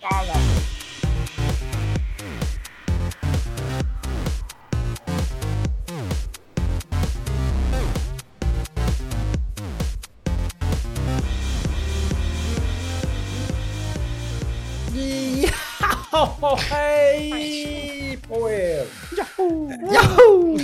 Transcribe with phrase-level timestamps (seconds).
[0.00, 0.08] Ja,
[16.70, 18.86] hej på er!
[19.92, 20.58] Yahoo!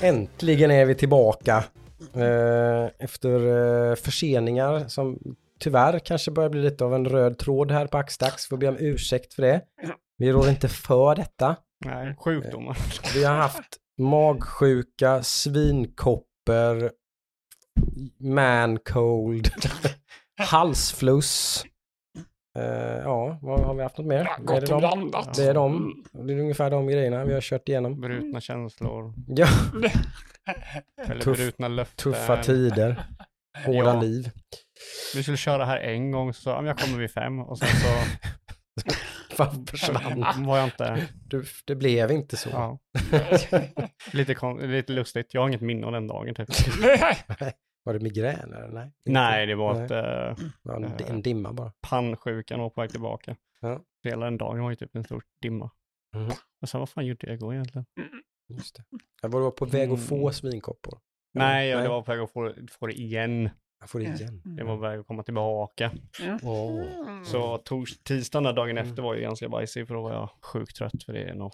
[0.00, 1.64] Äntligen är vi tillbaka.
[2.14, 3.30] Eh, efter
[3.90, 5.18] eh, förseningar som
[5.60, 8.46] tyvärr kanske börjar bli lite av en röd tråd här på Axdax.
[8.46, 9.60] Får be om ursäkt för det.
[10.16, 11.56] Vi rår inte för detta.
[11.84, 12.78] Nej, sjukdomar.
[13.14, 16.90] Vi har haft magsjuka, svinkopper,
[18.20, 19.48] man cold,
[20.40, 21.64] halsfluss.
[22.58, 22.64] Eh,
[23.04, 24.24] ja, vad har vi haft något mer?
[24.24, 24.98] Ja, är gott det och dem?
[25.10, 25.34] blandat.
[25.36, 25.94] Det är de.
[26.12, 28.00] Det är ungefär de grejerna vi har kört igenom.
[28.00, 29.14] Brutna känslor.
[29.28, 29.46] Ja,
[31.06, 32.12] Eller Tuff- brutna löften.
[32.12, 33.06] tuffa tider.
[33.66, 34.00] Hårda Ja.
[34.00, 34.30] liv.
[35.14, 37.40] Vi skulle köra här en gång, så sa jag, "Ja, men jag kommer vid fem.
[37.40, 37.86] Och sen så
[39.36, 40.24] Fan försvann.
[40.46, 41.08] var jag inte...
[41.26, 42.48] Du, det blev inte så.
[42.50, 42.78] Ja.
[44.12, 45.34] Lite, kon- lite lustigt.
[45.34, 46.48] Jag har inget minne av den dagen typ.
[47.82, 48.68] Var det migrän eller?
[48.68, 48.92] Nej.
[49.04, 51.72] Nej, det var ett, eh, Det var en, en dimma bara.
[51.80, 53.36] pannsjukan och på väg tillbaka.
[53.60, 53.80] Ja.
[54.04, 55.70] Hela den dagen var ju typ en stor dimma.
[56.16, 56.30] Mhm.
[56.62, 57.86] Och sen vad fan gjorde jag igår egentligen?
[58.48, 58.84] Just det.
[59.22, 60.32] Jag var på väg att få Mm.
[60.32, 60.98] svinkoppor.
[61.34, 61.88] Nej, jag Nej.
[61.88, 63.50] var på väg att få, få det igen.
[63.80, 64.42] Jag får det igen.
[64.44, 65.92] Det var väg att komma tillbaka.
[66.42, 67.22] Åh.
[67.24, 68.88] Så tors, tisdagen där dagen Mm.
[68.90, 71.52] efter var ju ganska bajsig för då var jag sjukt trött för det är nog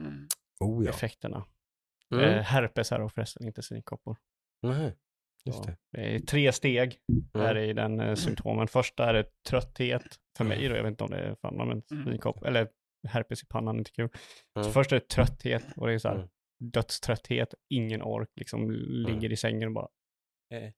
[0.00, 0.28] Mm.
[0.60, 0.90] Oh ja.
[0.90, 1.44] effekterna.
[2.14, 2.24] Mm.
[2.24, 4.16] Eh, herpes är då förresten, inte svinkoppor.
[4.62, 4.92] Nej,
[5.44, 5.76] just det.
[5.92, 6.98] det är tre steg
[7.34, 7.46] Mm.
[7.46, 8.68] är det i den eh, symptomen.
[8.68, 10.02] Första är det trötthet,
[10.36, 12.04] för mig då, jag vet inte om det är för andra, men Mm.
[12.04, 12.68] svinkopp, eller
[13.08, 14.08] herpes i pannan, inte kul.
[14.56, 14.64] Mm.
[14.64, 16.28] Så först är det trötthet och det är så här Mm.
[16.60, 19.88] dödströtthet, ingen ork, liksom ligger i sängen och bara.
[20.54, 20.72] Eh.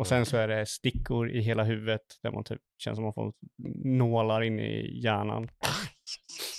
[0.00, 3.14] Och sen så är det stickor i hela huvudet där man typ känns som man
[3.14, 3.32] får
[3.84, 5.48] nålar in i hjärnan.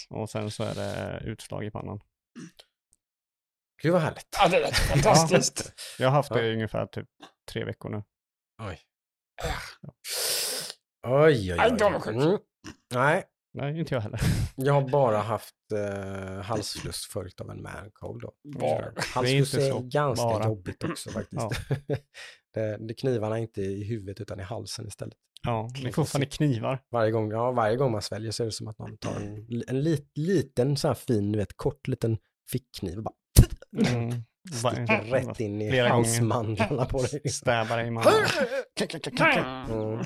[0.09, 1.99] Och sen så är det utslag i pannan.
[3.81, 4.27] Gud vad härligt.
[4.39, 5.73] Ja, det lät fantastiskt.
[5.99, 6.45] Jag har haft det Ja.
[6.45, 7.07] i ungefär typ
[7.51, 8.03] tre veckor nu.
[8.61, 8.79] Oj.
[11.07, 11.69] Oj, oj, oj.
[11.69, 12.15] inte avundsjuk.
[12.15, 12.37] Mm.
[12.93, 14.19] Nej, Nej, inte jag heller.
[14.55, 18.33] jag har bara haft eh, halsfluss följt av en man cold då.
[18.59, 18.93] Bara.
[19.13, 20.45] Halsfluss är, så ganska bara.
[20.45, 21.69] jobbigt också faktiskt.
[22.53, 25.17] det, det knivarna inte i huvudet utan i halsen istället.
[25.43, 26.81] Ja, det är fortfarande knivar.
[26.91, 29.63] Varje gång, ja, varje gång man sväljer så är det som att någon tar en,
[29.67, 32.17] en lit, liten sån här fin, du vet, kort liten
[32.51, 33.15] fickkniv och bara
[33.77, 34.09] Mm.
[34.53, 37.29] sticker rätt in i halsmandlarna på dig.
[37.29, 38.13] Stäbar dig i mannen.
[39.69, 40.03] Mm.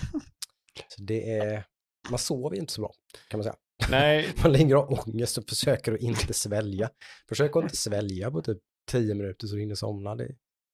[0.88, 1.66] Så det är,
[2.10, 2.92] man sover ju inte så bra
[3.30, 3.56] kan man säga.
[3.90, 6.90] Nej, Man ligger och har ångest och försöker att inte svälja.
[7.30, 8.58] Försök att inte svälja på typ
[8.92, 10.16] 10 minuter så du hinner somna.
[10.16, 10.28] Det,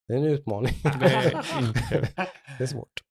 [0.08, 0.72] det är en utmaning.
[1.00, 2.28] det är.
[2.58, 3.02] Det svårt.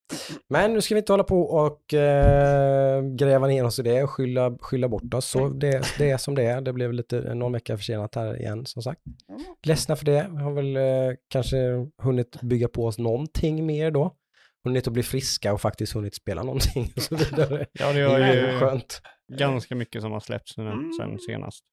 [0.50, 4.10] Men nu ska vi inte hålla på och eh, gräva ner oss i det och
[4.10, 5.26] skylla, skylla bort oss.
[5.26, 6.62] Så det, det är som det är.
[6.62, 9.02] Det blev lite någon vecka försenat här igen som sagt.
[9.64, 10.28] Ledsna för det.
[10.32, 11.58] Vi har väl eh, kanske
[12.02, 14.16] hunnit bygga på oss någonting mer då.
[14.64, 17.66] Hunnit att bli friska och faktiskt hunnit spela någonting och så vidare.
[17.74, 19.02] Ja, det Det är ju ju skönt.
[19.38, 20.64] ganska mycket som har släppts nu
[21.00, 21.64] sen senast.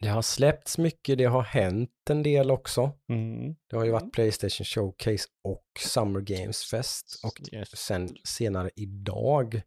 [0.00, 2.92] Det har släppts mycket, det har hänt en del också.
[3.08, 3.54] Mm.
[3.70, 7.76] Det har ju varit Playstation Showcase och Summer Games Fest och Yes.
[7.76, 9.62] sen senare idag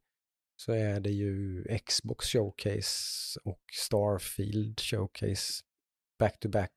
[0.56, 5.64] så är det ju Xbox Showcase och Starfield Showcase
[6.20, 6.72] back to back.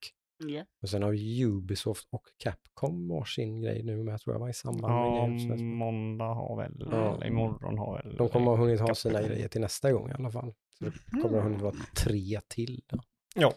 [0.49, 0.65] Ja.
[0.82, 4.55] Och sen har ju Ubisoft och Capcom varsin grej nu med tror jag var i
[4.55, 7.15] samband med Ja, Games måndag har väl, Ja.
[7.16, 8.16] eller imorgon har väl.
[8.16, 8.94] De kommer ha hunnit ha Capcom.
[9.10, 10.54] sina grejer till nästa gång i alla fall.
[10.78, 12.83] Så det kommer att ha hunnit vara tre till.
[12.87, 12.99] Då.
[13.34, 13.53] Ja.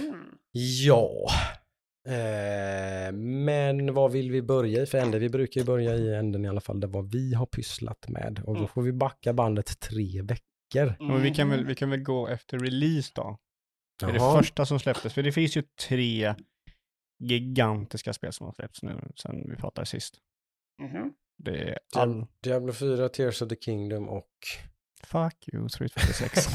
[0.00, 0.14] Mm.
[0.86, 1.10] Ja.
[2.06, 5.18] Eh, men vad vill vi börja i för ände?
[5.18, 8.42] Vi brukar ju börja i änden i alla fall där vad vi har pysslat med.
[8.46, 10.94] Och då får vi backa bandet tre veckor.
[11.00, 13.38] Men vi kan, väl, vi kan väl gå efter release då.
[14.06, 14.36] För det Jaha.
[14.42, 16.34] första som släpptes, för det finns ju tre
[17.18, 20.14] gigantiska spel som har släppts nu sen vi pratade sist.
[20.82, 21.12] Mhm.
[21.38, 22.26] Det är all...
[22.42, 24.28] Diablo 4, Tears of the Kingdom och...
[25.06, 26.54] Fuck you, Street 46.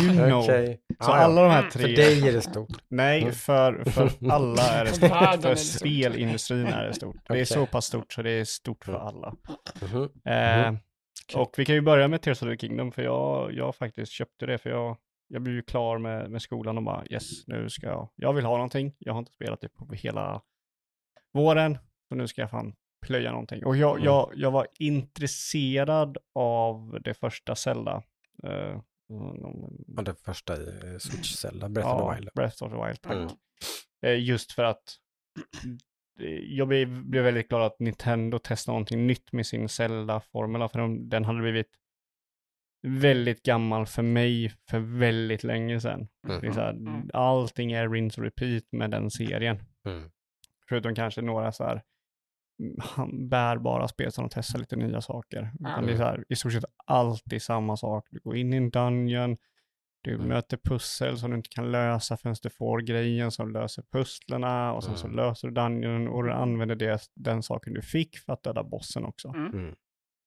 [0.00, 0.42] you know.
[0.42, 0.80] Okej.
[0.88, 1.14] Så ja.
[1.14, 1.94] alla de här För tre...
[1.96, 2.68] dig är det stort.
[2.88, 3.34] Nej, Mm.
[3.34, 5.10] för, för alla är det För stort.
[5.12, 7.16] är För det spelindustrin är det stort.
[7.28, 9.34] Det är så pass stort så det är stort för alla.
[9.82, 10.02] Mhm.
[10.24, 10.74] Eh,
[11.34, 14.46] och vi kan ju börja med Tears of the Kingdom, för jag, jag faktiskt köpte
[14.46, 14.96] det, för jag,
[15.28, 18.44] jag blev ju klar med, med skolan och bara yes, nu ska jag, jag vill
[18.44, 18.94] ha någonting.
[18.98, 20.42] Jag har inte spelat det på hela
[21.32, 22.74] våren, så nu ska jag fan
[23.06, 23.64] plöja någonting.
[23.64, 24.04] Och jag, Mm.
[24.04, 28.02] jag, jag var intresserad av det första Zelda.
[28.44, 28.80] Mm,
[29.96, 32.30] Ja, det första i eh, Switch Zelda, Breath of ja, the Wild.
[32.34, 33.12] Breath of the Wild, tack.
[33.12, 33.28] Mm.
[34.06, 34.82] Eh, just för att
[36.48, 41.08] jag blev, blev väldigt glad att Nintendo testade någonting nytt med sin Zelda-formula, för de,
[41.08, 41.70] den hade blivit
[42.86, 46.08] väldigt gammal för mig för väldigt länge sedan.
[46.28, 46.40] Mm.
[46.40, 47.10] Det är så här, Mm.
[47.12, 49.62] allting är rinse och repeat med den serien.
[49.84, 50.10] Mm.
[50.68, 51.82] Förutom kanske några så här
[52.98, 55.50] mm, bärbara spel som de testar lite nya saker.
[55.60, 58.06] Utan det är så här, i stort sett alltid samma sak.
[58.10, 59.36] Du går in i en dungeon,
[60.04, 60.28] du Mm.
[60.28, 64.84] möter pussel som du inte kan lösa förrän du får grejen som löser pusslerna och
[64.84, 65.16] sen så Mm.
[65.16, 69.04] löser du dungeon och du använder det, den saken du fick för att döda bossen
[69.04, 69.28] också.
[69.28, 69.74] Mm.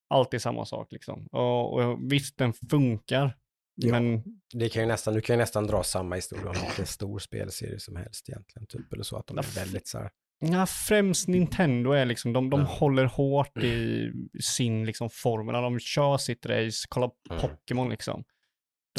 [0.09, 1.27] Alltid samma sak liksom.
[1.31, 3.35] Och, och visst, den funkar.
[3.75, 3.91] Ja.
[3.91, 4.23] Men
[4.53, 7.79] Det kan ju nästan, du kan ju nästan dra samma historia om vilken stor spelserie
[7.79, 11.27] som helst egentligen, typ, eller så att de Ja, är väldigt så här, Ja, främst
[11.27, 12.65] Nintendo är liksom, de, de Ja.
[12.65, 14.11] håller hårt i
[14.43, 17.41] sin liksom formula, de kör sitt race, kolla Mm.
[17.41, 18.23] Pokémon liksom.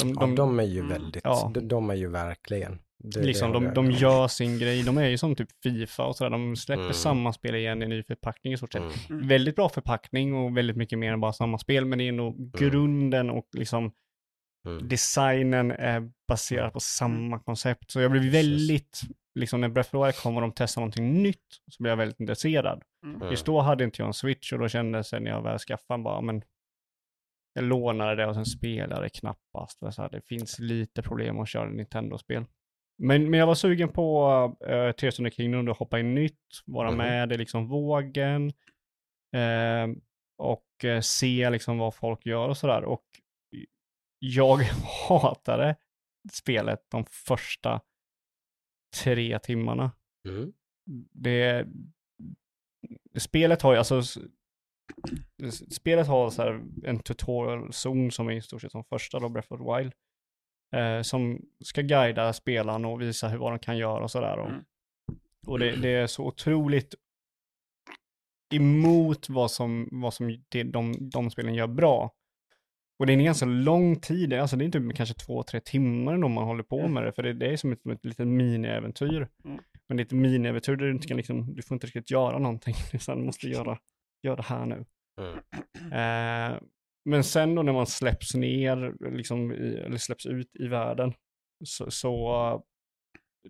[0.01, 0.89] De, ja, de, de är ju Mm.
[0.91, 1.51] väldigt, Ja.
[1.53, 5.07] de, de är ju verkligen, det, liksom, det de, de gör sin grej, de är
[5.07, 6.93] ju som typ Fifa och sådär, de släpper Mm.
[6.93, 8.81] samma spel igen i ny förpackning i stort sett.
[8.81, 8.93] Mm.
[9.09, 9.27] Mm.
[9.27, 12.51] Väldigt bra förpackning och väldigt mycket mer än bara samma spel, men det är nog
[12.59, 13.91] grunden och liksom
[14.67, 14.87] Mm.
[14.87, 17.91] designen är baserad på samma koncept.
[17.91, 19.01] Så jag blev väldigt,
[19.35, 21.97] liksom när Breath of the Wild kom och de testade någonting nytt, så blev jag
[21.97, 22.83] väldigt intresserad.
[23.05, 23.29] Mm.
[23.31, 25.59] Just då hade inte jag en switch och då kände jag sen när jag väl
[25.59, 26.41] skaffade bara, men
[27.57, 29.79] jag lånade det och sen spelade det knappast.
[29.79, 32.45] Det, så här, det finns lite problem att köra Nintendo-spel.
[32.97, 34.27] Men, men jag var sugen på
[34.69, 36.97] uh, Tears of the Kingdom och hoppa in nytt, vara Mhm.
[36.97, 38.47] med i liksom vågen
[39.35, 39.87] eh,
[40.37, 42.83] och eh, se liksom vad folk gör och sådär.
[42.83, 43.05] Och
[44.19, 44.57] jag
[45.09, 45.75] hatade
[46.31, 47.81] spelet de första
[49.03, 49.91] tre timmarna
[50.27, 50.53] Mm.
[51.13, 51.67] det,
[53.17, 54.01] spelet har ju alltså,
[55.69, 59.53] spelet har så här en tutorial-zon som är i stort sett som första då, Breath
[59.53, 59.93] of the Wild.
[60.75, 64.37] Eh, som ska guida spelaren och visa hur, vad de kan göra och sådär.
[64.37, 64.63] Och, Mm.
[65.47, 66.95] och det, det är så otroligt
[68.55, 72.11] emot vad som, vad som det, de, de spelen gör bra.
[72.99, 76.13] Och det är en ganska lång tid, alltså det är inte kanske två, tre timmar
[76.13, 79.27] ändå man håller på med det, för det, det är som ett, ett litet mini-äventyr.
[79.43, 79.59] Mm.
[79.87, 82.39] Men det är ett mini-äventyr där du inte kan liksom, du får inte riktigt göra
[82.39, 83.79] någonting, utan du måste göra,
[84.23, 84.85] göra det här nu.
[85.17, 85.37] Mm.
[85.91, 86.59] Eh,
[87.05, 91.13] men sen då när man släpps ner, liksom, i, eller släpps ut i världen,
[91.65, 92.13] så, så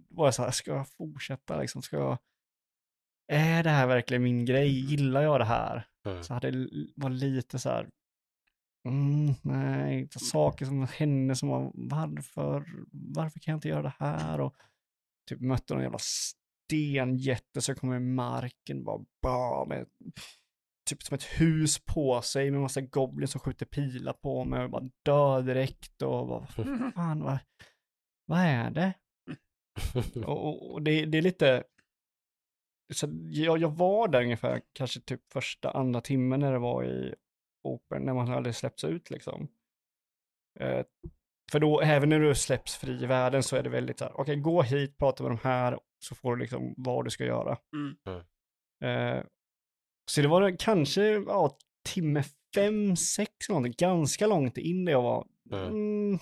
[0.10, 2.18] var jag så här, ska jag fortsätta liksom, ska jag,
[3.28, 5.88] är det här verkligen min grej, gillar jag det här?
[6.06, 6.24] Mm.
[6.24, 7.90] Så hade det var lite så här,
[8.88, 13.96] mm, nej, så saker som hände som var, varför, varför kan jag inte göra det
[14.00, 14.42] här?
[14.42, 14.56] Och
[15.30, 19.88] typ mötte någon jävla stenjätte som kom i marken, bara, bara med
[20.88, 24.70] typ som ett hus på sig med massa goblins som skjuter pilar på mig och
[24.70, 26.92] bara dör direkt och bara, Mm.
[26.96, 27.38] fan vad,
[28.26, 28.94] vad är det?
[30.26, 31.64] Och, och, och det, det är lite,
[32.94, 37.16] så jag, jag var där ungefär kanske typ första, andra timmen när det var i
[37.64, 39.48] Open, när man hade släppts ut liksom.
[40.60, 40.86] Eh,
[41.52, 44.20] för då, även när du släpps fri i världen så är det väldigt så här,
[44.22, 47.58] okej, gå hit, prata med de här, så får du liksom vad du ska göra.
[47.74, 47.98] Mm.
[48.84, 49.24] Eh,
[50.12, 51.58] så det var kanske, ja,
[51.90, 52.24] timme
[52.56, 55.28] fem, sex någonting, ganska långt in där jag var.
[55.52, 55.66] Mm.
[55.68, 56.20] Mm,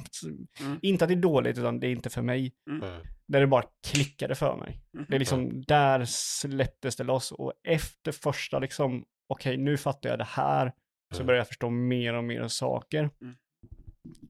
[0.61, 0.79] Mm.
[0.81, 2.53] Inte att det är dåligt, utan det är inte för mig.
[2.69, 3.01] Mm.
[3.27, 4.81] Där det bara klickade för mig.
[4.93, 5.05] Mm.
[5.09, 10.19] Det är liksom, där släpptes det loss och efter första liksom, okej nu fattar jag
[10.19, 10.71] det här,
[11.13, 11.27] så Mm.
[11.27, 13.09] börjar jag förstå mer och mer saker.
[13.21, 13.35] Mm.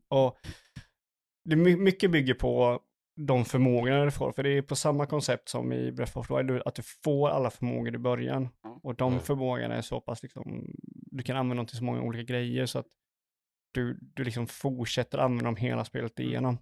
[0.08, 0.38] Och
[1.50, 2.80] det my- mycket bygger på
[3.16, 6.36] de förmågorna du får, för det är på samma koncept som i Breath of the
[6.38, 8.50] Wild, du- att du får alla förmågor i början.
[8.64, 8.80] Ja.
[8.84, 9.24] Och de Mm.
[9.24, 10.66] förmågorna är så pass liksom,
[11.12, 12.88] du kan använda dem till så många olika grejer så att
[13.74, 16.58] du, du liksom fortsätter använda dem hela spelet igenom.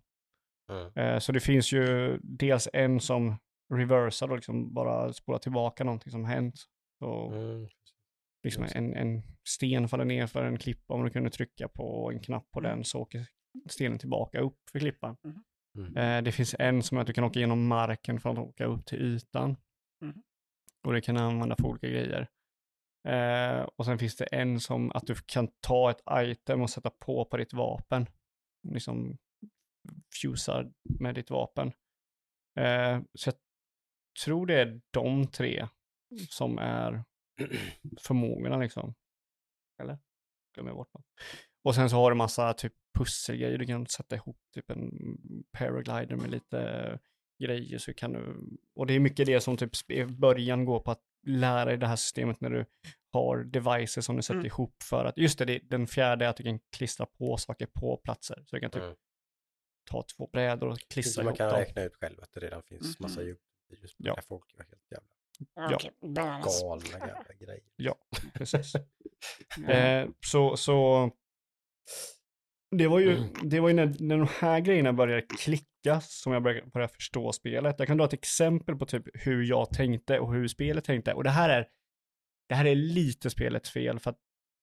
[0.72, 0.92] Mm.
[0.96, 3.36] Eh, Så det finns ju dels en som
[3.74, 6.56] reversar och liksom bara spolar tillbaka någonting som hänt.
[7.00, 7.68] Så Mm.
[8.44, 12.20] liksom en, en sten faller ner för en klippa, om du kunde trycka på en
[12.20, 13.28] knapp på den så åker
[13.70, 15.18] stenen tillbaka upp för klippan.
[15.24, 15.44] Mm.
[15.98, 18.65] Eh, Det finns en som är att du kan åka genom marken för att åka
[18.65, 19.58] upp till ytan.
[20.01, 20.24] Mm.
[20.84, 22.30] Och det kan du använda för olika grejer.
[23.08, 26.89] Eh, och sen finns det en som att du kan ta ett item och sätta
[26.89, 28.08] på på ditt vapen.
[28.70, 29.18] Liksom
[30.22, 31.68] fusar med ditt vapen.
[32.60, 33.36] Eh, så jag
[34.25, 35.68] tror det är de tre
[36.30, 37.03] som är
[38.01, 38.94] förmågorna liksom.
[39.82, 39.98] Eller?
[40.53, 41.06] Glömmer jag bort något.
[41.63, 43.58] Och sen så har du massa typ pusselgrejer.
[43.58, 44.91] Du kan sätta ihop typ en
[45.51, 47.00] paraglider med lite
[47.43, 48.36] grejer så kan du,
[48.75, 51.88] och det är mycket det som typ i början går på att lära dig det
[51.88, 52.65] här systemet när du
[53.12, 54.46] har devices som du sätter Mm.
[54.46, 57.65] ihop för att, just det, det, den fjärde är att du kan klistra på saker
[57.65, 58.43] på platser.
[58.46, 58.96] Så du kan typ Mm.
[59.91, 61.60] ta två brädor och Så klistra man ihop kan dem.
[61.60, 63.29] räkna ut själv att det redan finns massa Mhm.
[63.29, 64.17] YouTube-videos på Ja.
[64.27, 66.62] folk gör helt jävla bananas.
[66.62, 67.63] Galna jävla grejer.
[67.75, 67.96] Ja,
[68.34, 68.74] precis.
[69.58, 69.70] Mm.
[69.70, 71.12] Eh, så, så
[72.78, 76.44] det var ju, det var ju när, när de här grejerna började klicka som jag
[76.44, 77.75] började, började förstå spelet.
[77.78, 81.13] Jag kan dra ett exempel på typ hur jag tänkte och hur spelet tänkte.
[81.13, 81.68] Och det här är,
[82.50, 84.18] det här är lite spelets fel för att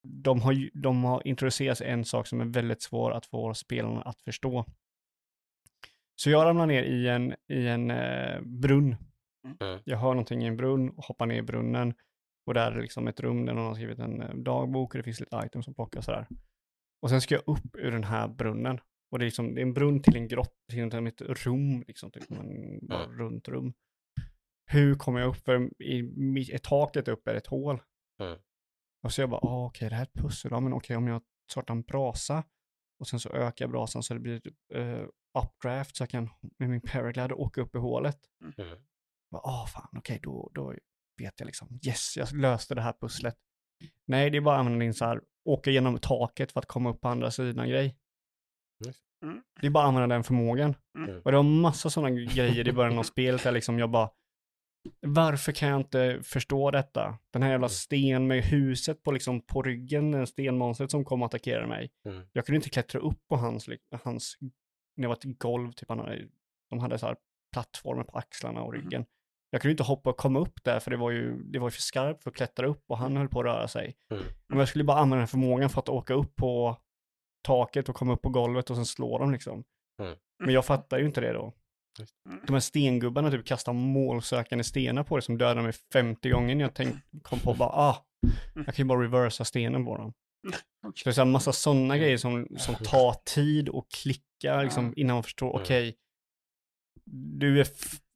[0.09, 4.23] de har, de har introducerat en sak som är väldigt svår att få spelarna att
[4.23, 4.65] förstå.
[6.17, 8.97] Så jag ramlar ner i en, i en eh, brunn.
[9.61, 9.81] Mm.
[9.85, 11.95] Jag hör någonting i en brunn och hoppar ner i brunnen.
[12.47, 15.03] Och där är liksom ett rum där någon har skrivit en eh, dagbok och det
[15.03, 16.27] finns lite items som plockas sådär.
[17.03, 18.81] Och sen ska jag upp ur den här brunnen.
[19.11, 22.11] Och det är, liksom, det är en brunn till en grott, till ett rum, liksom,
[22.11, 23.19] typ, en bara Mm.
[23.19, 23.73] runt rum.
[24.67, 25.37] Hur kommer jag upp?
[25.37, 25.95] För i,
[26.39, 27.83] i, i taket upp är ett hål.
[28.23, 28.39] Mm.
[29.03, 30.51] Och så jag bara, ah, okej, det här är ett pussel.
[30.51, 32.45] Ja, men okej, om jag startar en brasa
[33.01, 34.43] och sen så ökar jag brasan så det blir
[34.75, 35.07] uh,
[35.39, 38.19] updraft så jag kan med min paraglider åka upp i hålet.
[38.59, 38.79] Mm.
[39.31, 40.75] Bara, Ah, fan, okej, då, då
[41.19, 43.37] vet jag liksom, yes, jag löste det här pusslet.
[44.07, 47.01] Nej, det är bara använda din så här, åka genom taket för att komma upp
[47.01, 47.97] på andra sidan grej.
[49.25, 49.43] Mm.
[49.61, 50.75] Det är bara att använda den förmågan.
[50.99, 51.21] Mm.
[51.25, 54.11] Och det var massa sådana grejer i början av spelet där liksom jag bara,
[55.01, 57.19] varför kan jag inte förstå detta?
[57.33, 57.69] Den här jävla Mm.
[57.69, 61.91] sten med huset på liksom på ryggen, den stenmonstret som kom och attackerade mig.
[62.05, 62.23] Mm.
[62.33, 63.69] Jag kunde inte klättra upp på hans,
[64.05, 64.39] hans
[64.97, 66.29] det var ett golv, typ han hade,
[66.71, 67.17] de hade så här
[67.53, 68.83] plattformar på axlarna och Mhm.
[68.83, 69.05] ryggen.
[69.51, 71.71] Jag kunde inte hoppa och komma upp där för det var ju, det var ju
[71.71, 73.97] för skarpt för att klättra upp och han höll på att röra sig.
[74.11, 74.25] Mm.
[74.49, 76.77] Men jag skulle bara använda den förmågan för att åka upp på
[77.43, 79.65] taket och komma upp på golvet och sen slå dem liksom.
[80.03, 80.17] Mm.
[80.45, 81.53] Men jag fattar ju inte det då.
[82.47, 86.63] De här stengubbarna typ kastar målsökande stenar på det som dödade mig 50 gånger när
[86.65, 88.07] jag tänk, kom på bara, ah,
[88.55, 90.13] jag kan ju bara reversa stenen på dem.
[90.83, 94.93] Så det är så här massa sådana grejer som, som tar tid och klicka liksom,
[94.97, 95.63] innan man förstår, Mm.
[95.63, 95.97] okej,
[97.39, 97.67] du är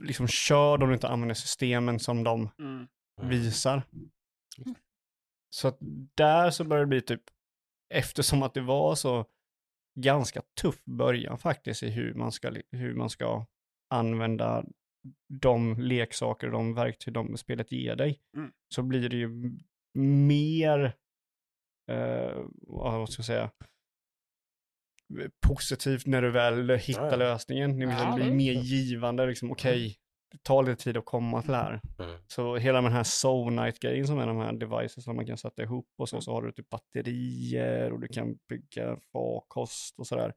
[0.04, 2.86] liksom körd om du inte använder systemen som de Mm.
[3.22, 3.82] visar.
[5.50, 5.78] Så att
[6.16, 7.22] där så börjar det bli typ,
[7.94, 9.26] eftersom att det var så
[10.00, 13.46] ganska tuff början faktiskt i hur man ska, hur man ska
[13.90, 14.64] använda
[15.40, 18.52] de leksaker och de verktyg de spelet ger dig, Mm.
[18.74, 19.58] så blir det ju
[20.28, 20.84] mer,
[21.90, 23.50] eh, vad ska jag säga,
[25.46, 27.16] positivt när du väl hittar Ja, ja.
[27.16, 27.78] lösningen.
[27.78, 29.96] Det Ja, blir mer givande, liksom okej,
[30.32, 31.80] det tar lite tid att komma till det här.
[31.98, 32.16] Mm.
[32.26, 35.88] Så hela den här Soulnight-grejen som är de här devices som man kan sätta ihop
[35.98, 36.22] och så, Mm.
[36.22, 40.34] så har du typ batterier och du kan bygga farkost och sådär.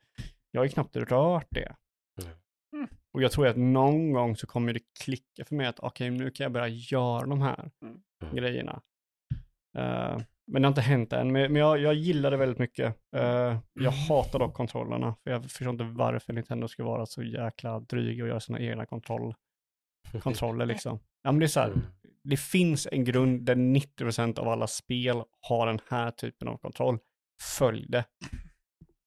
[0.51, 1.75] Jag har ju knappt rört det.
[2.23, 2.33] Mm.
[2.75, 2.87] Mm.
[3.13, 6.31] Och jag tror att någon gång så kommer det klicka för mig att okej, nu
[6.31, 8.01] kan jag börja göra de här Mm.
[8.23, 8.35] Mm.
[8.35, 8.81] grejerna.
[9.77, 10.17] Eh,
[10.51, 12.95] men det har inte hänt än, men, men jag, jag gillar det väldigt mycket.
[13.15, 17.79] Eh, jag hatar dock kontrollerna, för jag förstår inte varför Nintendo ska vara så jäkla
[17.79, 19.35] dryga och göra sina egna kontroll,
[20.21, 20.99] kontroller liksom.
[21.21, 21.81] Ja, men det är så här, Mm.
[22.23, 26.99] det finns en grund där 90% av alla spel har den här typen av kontroll.
[27.57, 28.05] Följ det.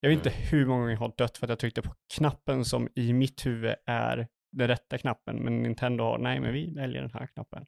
[0.01, 2.65] Jag vet inte hur många gånger jag har dött för att jag tryckte på knappen
[2.65, 7.03] som i mitt huvud är den rätta knappen, men Nintendo har, nej men vi väljer
[7.03, 7.67] den här knappen.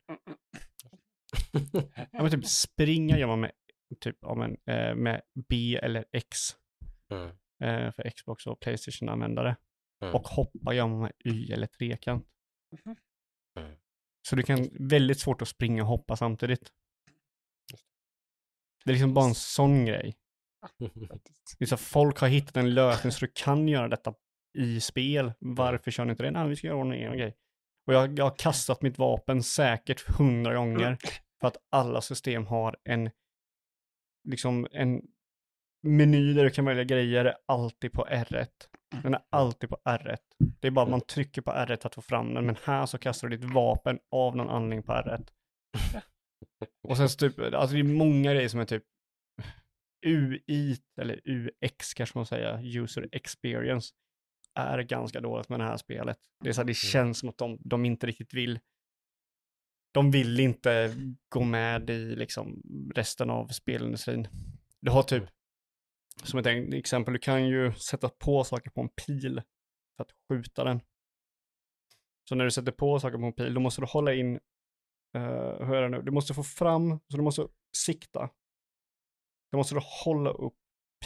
[2.12, 3.50] Ja men typ springa gör man med,
[4.00, 6.38] typ, ja, men, eh, med B eller X
[7.10, 7.28] Mm.
[7.62, 9.56] eh, för Xbox och Playstation-användare.
[10.02, 10.14] Mm.
[10.14, 12.26] Och hoppa gör man med Y eller trekant.
[12.84, 12.96] Mhm.
[13.58, 13.76] Mm.
[14.28, 16.72] Så det kan väldigt svårt att springa och hoppa samtidigt.
[18.84, 20.16] Det är liksom bara en sån grej.
[21.08, 21.56] Faktiskt.
[21.58, 24.14] Det är så att folk har hittat en lösning så du kan göra detta
[24.58, 25.32] i spel.
[25.38, 26.30] Varför kör ni inte det?
[26.30, 27.36] Nej, vi ska göra en egen grej.
[27.86, 30.96] Och jag, jag har kastat mitt vapen säkert hundra gånger
[31.40, 33.10] för att alla system har en,
[34.24, 35.02] liksom en
[35.82, 38.48] meny där du kan välja grejer alltid på R1.
[39.02, 40.18] Den är alltid på R1.
[40.60, 42.98] Det är bara att man trycker på R1 att få fram den, men här så
[42.98, 45.28] kastar du ditt vapen av någon anledning på R1.
[46.88, 48.84] Och sen typ, alltså det är många grejer som är typ
[50.06, 53.94] UI, eller UX kanske man säger, user experience,
[54.54, 56.18] är ganska dåligt med det här spelet.
[56.40, 58.60] Det är så här, det känns som att de, de inte riktigt vill,
[59.92, 60.94] de vill inte
[61.28, 62.62] gå med i liksom
[62.94, 64.28] resten av spelindustrin.
[64.80, 65.24] Du har typ,
[66.22, 69.42] som ett exempel, du kan ju sätta på saker på en pil
[69.96, 70.80] för att skjuta den.
[72.28, 74.34] Så när du sätter på saker på en pil, då måste du hålla in,
[75.16, 78.30] uh, hur är det nu, du måste få fram, så du måste sikta.
[79.50, 80.56] Då måste du hålla upp,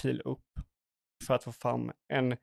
[0.03, 0.47] pil upp,
[1.27, 2.37] för att få fram en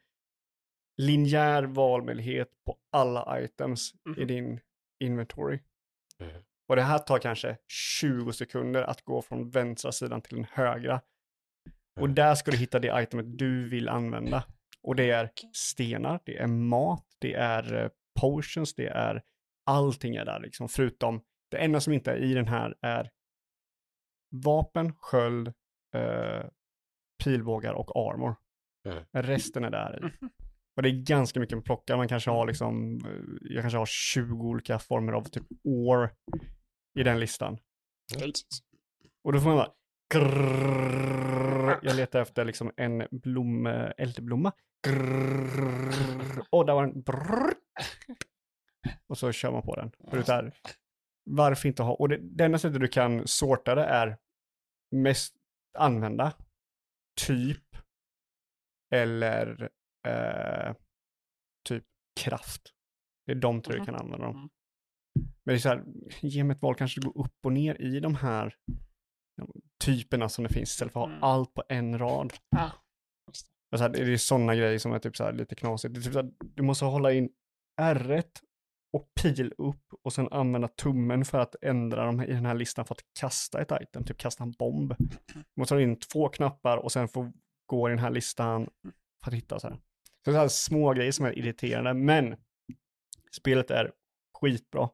[1.02, 4.28] linjär valmöjlighet på alla items i Mhm.
[4.28, 4.60] din
[5.04, 5.60] inventory.
[6.22, 6.44] Mm.
[6.68, 7.58] Och det här tar kanske
[8.00, 11.02] 20 sekunder att gå från vänstra sidan till den högra.
[11.96, 12.16] Och Mm.
[12.16, 14.44] där ska du hitta det itemet du vill använda.
[14.82, 17.90] Och det är stenar, det är mat, det är eh,
[18.22, 19.24] potions, det är
[19.66, 23.10] allting är där liksom, förutom Det enda som inte är i den här är
[24.44, 25.48] vapen, sköld,
[25.96, 26.46] eh,
[27.24, 28.36] pilbågar och armor.
[28.88, 29.04] Mm.
[29.12, 30.26] Resten är där i.
[30.76, 31.98] Och det är ganska mycket att plocka.
[31.98, 36.14] Man kanske har liksom, eh, jag kanske har 20 olika former av typ år
[37.00, 37.58] i den listan.
[39.24, 39.74] Och då får man bara
[40.14, 43.66] grrrr, jag letar efter liksom en blom,
[43.98, 44.52] eldblomma.
[44.88, 47.02] Grrrr, och där var den.
[47.02, 47.54] Brrr.
[49.08, 49.92] Och så kör man på den.
[50.10, 50.54] För det är,
[51.24, 54.18] varför inte ha, och det, det enda sättet du kan sorta det är
[54.92, 55.36] mest
[55.78, 56.34] använda,
[57.28, 57.78] typ,
[58.94, 59.70] eller
[60.08, 60.76] eh,
[61.70, 61.84] typ
[62.20, 62.62] kraft.
[63.26, 63.86] Det är de tre du Mhm.
[63.86, 64.36] kan använda dem.
[64.36, 64.50] Mm.
[65.46, 65.84] Men det är så här,
[66.22, 68.56] ge mig ett val, kanske gå upp och ner i de här
[69.84, 71.24] typerna som det finns istället för att ha Mm.
[71.24, 72.34] allt på en rad.
[73.72, 75.94] Och så här, det är sådana grejer som är typ så här lite knasigt.
[75.94, 77.30] Det är typ så här, du måste hålla in
[77.82, 78.24] R
[78.98, 82.86] och pil upp och sen använda tummen för att ändra dem i den här listan
[82.86, 84.96] för att kasta ett item, typ kasta en bomb.
[85.28, 87.32] Du måste ha in två knappar och sen få
[87.66, 88.70] gå i den här listan
[89.24, 89.80] för att hitta så här.
[90.26, 92.36] Så det är små grejer som är irriterande, men
[93.32, 93.92] spelet är
[94.42, 94.90] skitbra.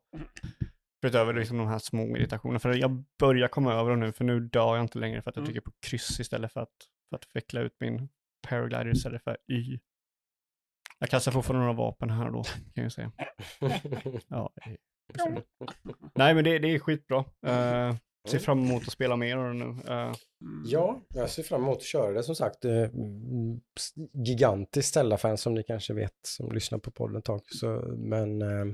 [1.06, 2.60] Utöver liksom de här små irritationerna.
[2.60, 5.36] För jag börjar komma över dem nu, för nu dör jag inte längre för att
[5.36, 5.46] jag Mm.
[5.54, 6.74] trycker på kryss istället för att,
[7.10, 8.10] för att veckla ut min
[8.48, 9.80] paraglider istället för Y.
[11.00, 13.12] Jag kastar fortfarande några vapen här då, kan jag säga.
[14.28, 14.74] Ja, eh,
[16.16, 17.20] Nej, men det, det är skitbra.
[17.20, 17.96] Uh,
[18.28, 19.94] ser fram emot att spela mer nu.
[19.94, 20.14] Eh,
[20.66, 22.66] Ja, jag ser fram emot att köra det som sagt.
[22.66, 23.60] eh, mm,
[24.26, 27.42] Gigantiskt Zelda-fan som ni kanske vet som lyssnar på podden ett tag.
[27.46, 28.66] Så, men eh,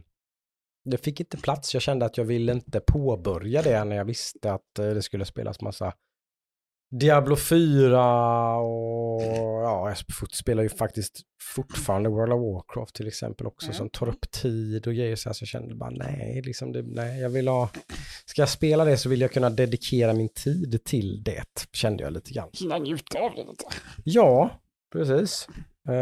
[0.86, 1.74] det fick inte plats.
[1.74, 5.26] Jag kände att jag ville inte påbörja det när jag visste att eh, det skulle
[5.26, 5.94] spelas massa
[7.00, 9.22] Diablo 4 och
[9.64, 13.78] ja, jag spelar ju faktiskt fortfarande World of Warcraft till exempel också Mm.
[13.78, 16.82] som tar upp tid och grejer så, här, så jag kände bara nej, liksom det,
[16.82, 17.70] nej, jag vill ha,
[18.26, 22.14] ska jag spela det så vill jag kunna dedikera min tid till det, kände jag
[22.14, 22.50] lite grann.
[22.54, 23.66] Hinna njuta av det lite.
[24.04, 24.60] Ja,
[24.94, 25.48] precis.
[25.90, 25.96] Eh,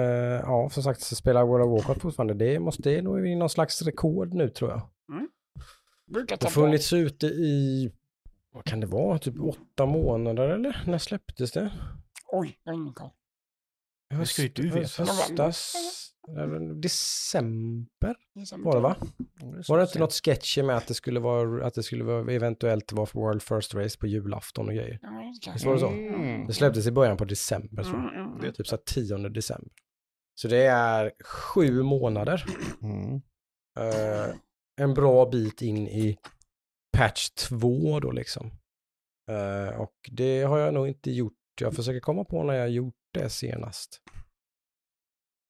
[0.43, 3.35] ja, som sagt, så spelar World of Warcraft fortfarande, det måste, det är nog i
[3.35, 4.81] någon slags rekord nu tror jag.
[6.13, 7.91] Brukar Det har funnits ute i,
[8.53, 10.83] vad kan det vara, typ åtta månader eller?
[10.87, 11.71] När släpptes det?
[12.31, 13.09] Oj, jag har ingen koll.
[14.09, 15.03] Det ska ju du veta.
[15.03, 15.75] Höstas,
[16.81, 18.15] december
[18.57, 18.95] var det va?
[19.67, 22.91] Var det inte något sketchy med att det skulle vara, att det skulle vara eventuellt
[22.91, 24.99] vara för World First Race på julafton och grejer?
[25.53, 25.87] Visst var det så?
[25.87, 26.47] Mm.
[26.47, 28.13] Det släpptes i början på december tror jag.
[28.13, 29.71] Mm, mm, Det är typ så här 10 december.
[30.35, 32.45] Så det är sju månader.
[32.81, 33.21] Mm.
[33.79, 34.35] Eh,
[34.81, 36.17] en bra bit in i
[36.93, 38.51] patch 2 då liksom.
[39.29, 41.33] Eh, och det har jag nog inte gjort.
[41.61, 44.01] Jag försöker komma på när jag gjort det senast.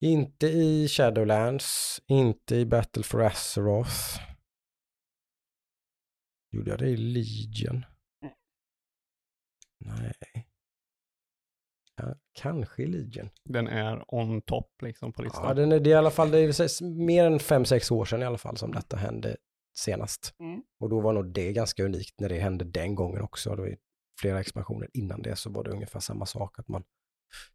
[0.01, 4.19] Inte i Shadowlands, inte i Battle for Azeroth.
[6.51, 7.86] Gjorde jag det i Legion?
[9.79, 10.47] Nej.
[11.95, 13.29] Ja, kanske i Legion.
[13.43, 15.45] Den är on top liksom på listan.
[15.47, 18.06] Ja, den är, det är i alla fall det är mer än fem sex år
[18.06, 19.38] sedan i alla fall som detta hände
[19.73, 20.36] senast.
[20.39, 20.62] Mm.
[20.79, 23.55] Och då var nog det ganska unikt när det hände den gången också.
[23.55, 23.75] Det var
[24.21, 26.59] flera expansioner innan det så var det ungefär samma sak.
[26.59, 26.83] Att man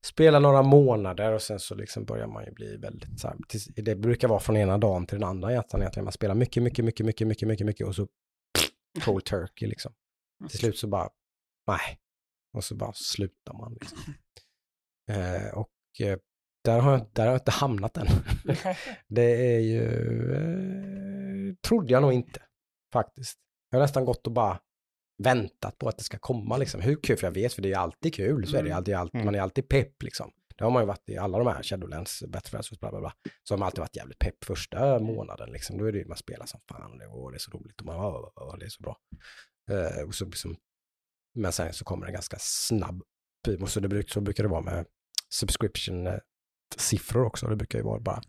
[0.05, 3.37] spelar några månader och sen så liksom börjar man ju bli väldigt så här,
[3.83, 5.83] det brukar vara från ena dagen till den andra egentligen.
[5.83, 6.05] egentligen.
[6.05, 8.09] Man spelar mycket, mycket, mycket, mycket, mycket, mycket, mycket och så
[9.05, 9.93] cold turkey liksom.
[10.49, 11.11] Till slut så bara,
[11.67, 11.99] nej.
[12.53, 13.99] Och så bara slutar man liksom.
[15.11, 16.19] Eh, och eh,
[16.69, 18.07] där har, jag, där har jag inte hamnat än.
[19.09, 19.83] Det är ju,
[20.35, 22.43] eh, trodde jag nog inte
[22.93, 23.39] faktiskt.
[23.71, 24.61] Jag har nästan gått och bara
[25.23, 26.81] väntat på att det ska komma liksom.
[26.81, 28.77] Hur kul, för jag vet, för det är alltid kul, så är det Mm.
[28.77, 29.25] alltid, alltid Mm.
[29.25, 30.31] man är alltid pepp liksom.
[30.57, 33.13] Det har man ju varit i alla de här Shadowlands, Battlefields, bla bla bla.
[33.43, 35.79] Så har man alltid varit jävligt pepp första månaden liksom.
[35.79, 37.87] Då är det ju man spelar som fan och det, och är så roligt och
[37.87, 38.97] man, åh, det är så bra.
[39.71, 40.57] Eh, och så liksom,
[41.35, 43.03] men sen så kommer det ganska snabb
[43.61, 44.87] och så, det bruk, så brukar det vara med
[46.75, 47.47] subscription-siffror också.
[47.47, 48.23] Det brukar ju vara bara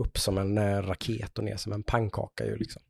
[0.00, 2.82] upp som en eh, raket och ner som en pannkaka ju liksom.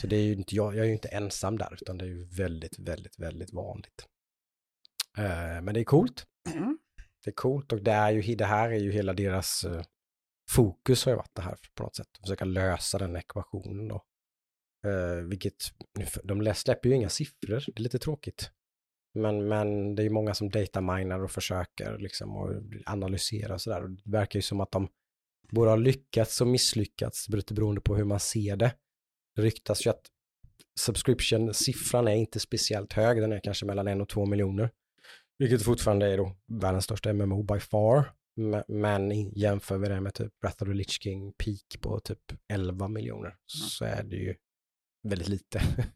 [0.00, 2.08] Så det är ju inte, jag, jag är ju inte ensam där, utan det är
[2.08, 4.06] ju väldigt, väldigt, väldigt vanligt.
[5.18, 6.26] Eh, men det är coolt.
[6.54, 6.78] Mm.
[7.24, 9.82] Det är coolt och det, är ju, det här är ju hela deras eh,
[10.50, 12.08] fokus har ju varit det här på något sätt.
[12.12, 14.04] Att försöka lösa den ekvationen då.
[14.86, 15.54] Eh, vilket,
[16.24, 18.50] de lä- släpper ju inga siffror, det är lite tråkigt.
[19.14, 22.50] Men, men det är ju många som dataminar och försöker liksom och
[22.86, 23.88] analysera och sådär.
[23.88, 24.88] Det verkar ju som att de
[25.50, 28.74] både har lyckats och misslyckats lite beroende på hur man ser det.
[29.36, 30.06] Det ryktas ju att
[30.80, 34.70] subscription-siffran är inte speciellt hög, den är kanske mellan en och två miljoner.
[35.38, 38.12] Vilket fortfarande är då världens största MMO by far.
[38.36, 42.18] Me- Men jämför vi det med typ Breath of the Lich King Peak på typ
[42.52, 44.34] 11 miljoner så är det ju
[45.04, 45.60] väldigt lite.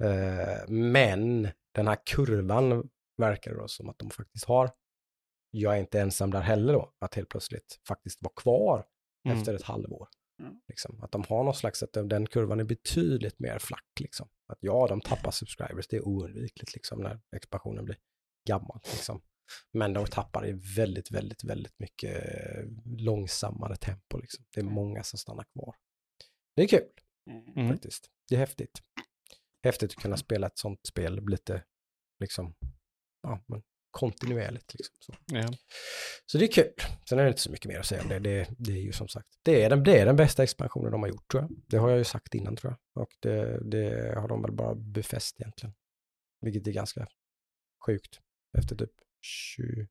[0.00, 4.70] Eh, men den här kurvan verkar det då som att de faktiskt har.
[5.50, 8.86] Jag är inte ensam där heller då, att helt plötsligt faktiskt vara kvar
[9.26, 9.38] Mm.
[9.38, 10.08] efter ett halvår.
[10.40, 10.60] Mm.
[10.68, 11.02] Liksom.
[11.02, 14.00] Att de har någon slags, att den- kurvan är betydligt mer flack.
[14.00, 14.28] Liksom.
[14.46, 17.96] Att ja, de tappar subscribers, det är oundvikligt liksom, när expansionen blir
[18.48, 18.80] gammal.
[18.84, 19.22] Liksom.
[19.72, 24.18] Men de tappar i väldigt, väldigt, väldigt mycket eh, långsammare tempo.
[24.18, 24.44] Liksom.
[24.54, 25.74] Det är många som stannar kvar.
[26.56, 26.88] Det är kul
[27.56, 27.68] Mm.
[27.72, 28.10] faktiskt.
[28.28, 28.82] Det är häftigt.
[29.62, 31.64] Häftigt att kunna spela ett sånt spel lite,
[32.20, 32.54] liksom,
[33.22, 34.74] ja, men kontinuerligt.
[34.74, 35.14] Liksom, så.
[35.26, 35.48] Ja.
[36.26, 36.72] så det är kul.
[37.08, 38.18] Sen är det inte så mycket mer att säga om det.
[38.18, 41.02] Det, det är ju som sagt, det är, den, det är den bästa expansionen de
[41.02, 41.50] har gjort tror jag.
[41.66, 43.02] Det har jag ju sagt innan tror jag.
[43.02, 45.74] Och det, det har de väl bara befäst egentligen.
[46.40, 47.06] Vilket är ganska
[47.86, 48.20] sjukt.
[48.58, 49.88] Efter typ 20,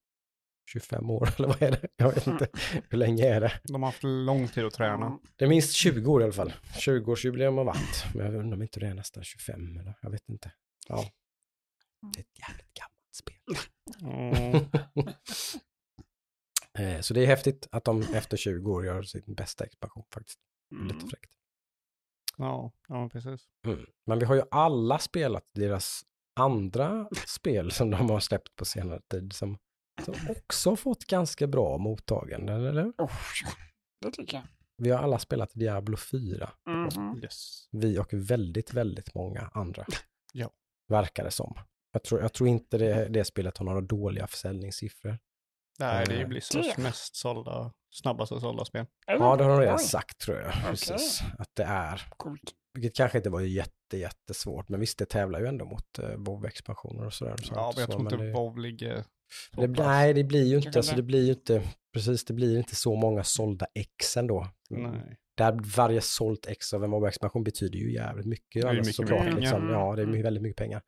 [0.65, 1.87] 25 år eller vad är det?
[1.95, 2.47] Jag vet inte.
[2.89, 3.61] Hur länge är det?
[3.63, 5.19] De har haft lång tid att träna.
[5.35, 6.53] Det är minst 20 år i alla fall.
[6.73, 8.05] 20-årsjubileum har varit.
[8.15, 10.51] Men jag undrar om inte det är nästan 25 eller jag vet inte.
[10.87, 11.05] Ja.
[12.13, 13.57] Det är ett jävligt gammalt spel.
[14.01, 14.65] Mm.
[16.77, 20.39] Eh, Så det är häftigt att de efter 20 år gör sin bästa expansion faktiskt.
[20.71, 20.87] Mm.
[20.87, 21.31] Lite fräckt.
[22.37, 23.41] Ja, ja, precis.
[23.67, 23.85] Mm.
[24.05, 26.01] Men vi har ju alla spelat deras
[26.39, 29.57] andra spel som de har släppt på senare tid som,
[30.03, 32.85] som också fått ganska bra mottagande, eller?
[32.97, 33.11] Oh.
[34.01, 34.43] Det tycker jag.
[34.77, 36.49] Vi har alla spelat Diablo 4.
[36.69, 37.19] Mhm.
[37.23, 37.67] Yes.
[37.71, 39.85] Vi och väldigt, väldigt många andra.
[40.33, 40.49] Ja.
[40.87, 41.53] Verkar det som.
[41.91, 45.17] Jag tror, jag tror inte det, det spelet har några dåliga försäljningssiffror.
[45.79, 48.85] Nej, det är ju Eh, Blizzards mest sålda, snabbaste sålda spel.
[49.07, 50.49] Ja, det har de redan sagt tror jag.
[50.49, 50.63] Okej.
[50.69, 51.21] Precis.
[51.39, 52.07] Att det är.
[52.17, 52.53] Coolt.
[52.75, 54.69] Vilket kanske inte var jätte, jättesvårt.
[54.69, 57.33] Men visst, det tävlar ju ändå mot uh, WoW-expansioner och sådär.
[57.33, 59.03] och Ja, men jag Så, tror inte det- WoW ligger
[59.57, 61.61] Det, nej, det blir ju inte, alltså, det blir ju inte,
[61.93, 64.47] precis, det blir inte så många sålda ex ändå.
[64.69, 65.17] Nej.
[65.37, 68.55] Där varje sålt ex av en WoW-expansion betyder ju jävligt mycket.
[68.55, 69.37] är ju annars mycket såklart, pengar.
[69.39, 69.69] liksom.
[69.69, 70.21] Ja, det är Mm.
[70.21, 70.81] väldigt mycket pengar.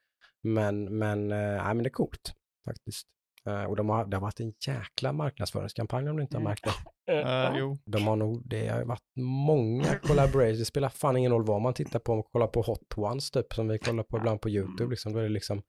[0.43, 2.33] Men, men, eh, nej, men det är coolt
[2.65, 3.07] faktiskt.
[3.47, 6.49] Eh, och de har, det har varit en jäkla marknadsföringskampanj om du inte har Mm.
[6.49, 6.71] märkt det.
[7.13, 7.53] Ja.
[7.57, 11.61] jo, De har nog, det har varit många collaborations, det spelar fan ingen roll vad
[11.61, 14.41] man tittar på, om man kollar på Hot Ones typ, som vi kollar på ibland
[14.41, 15.61] på YouTube, liksom, då är det liksom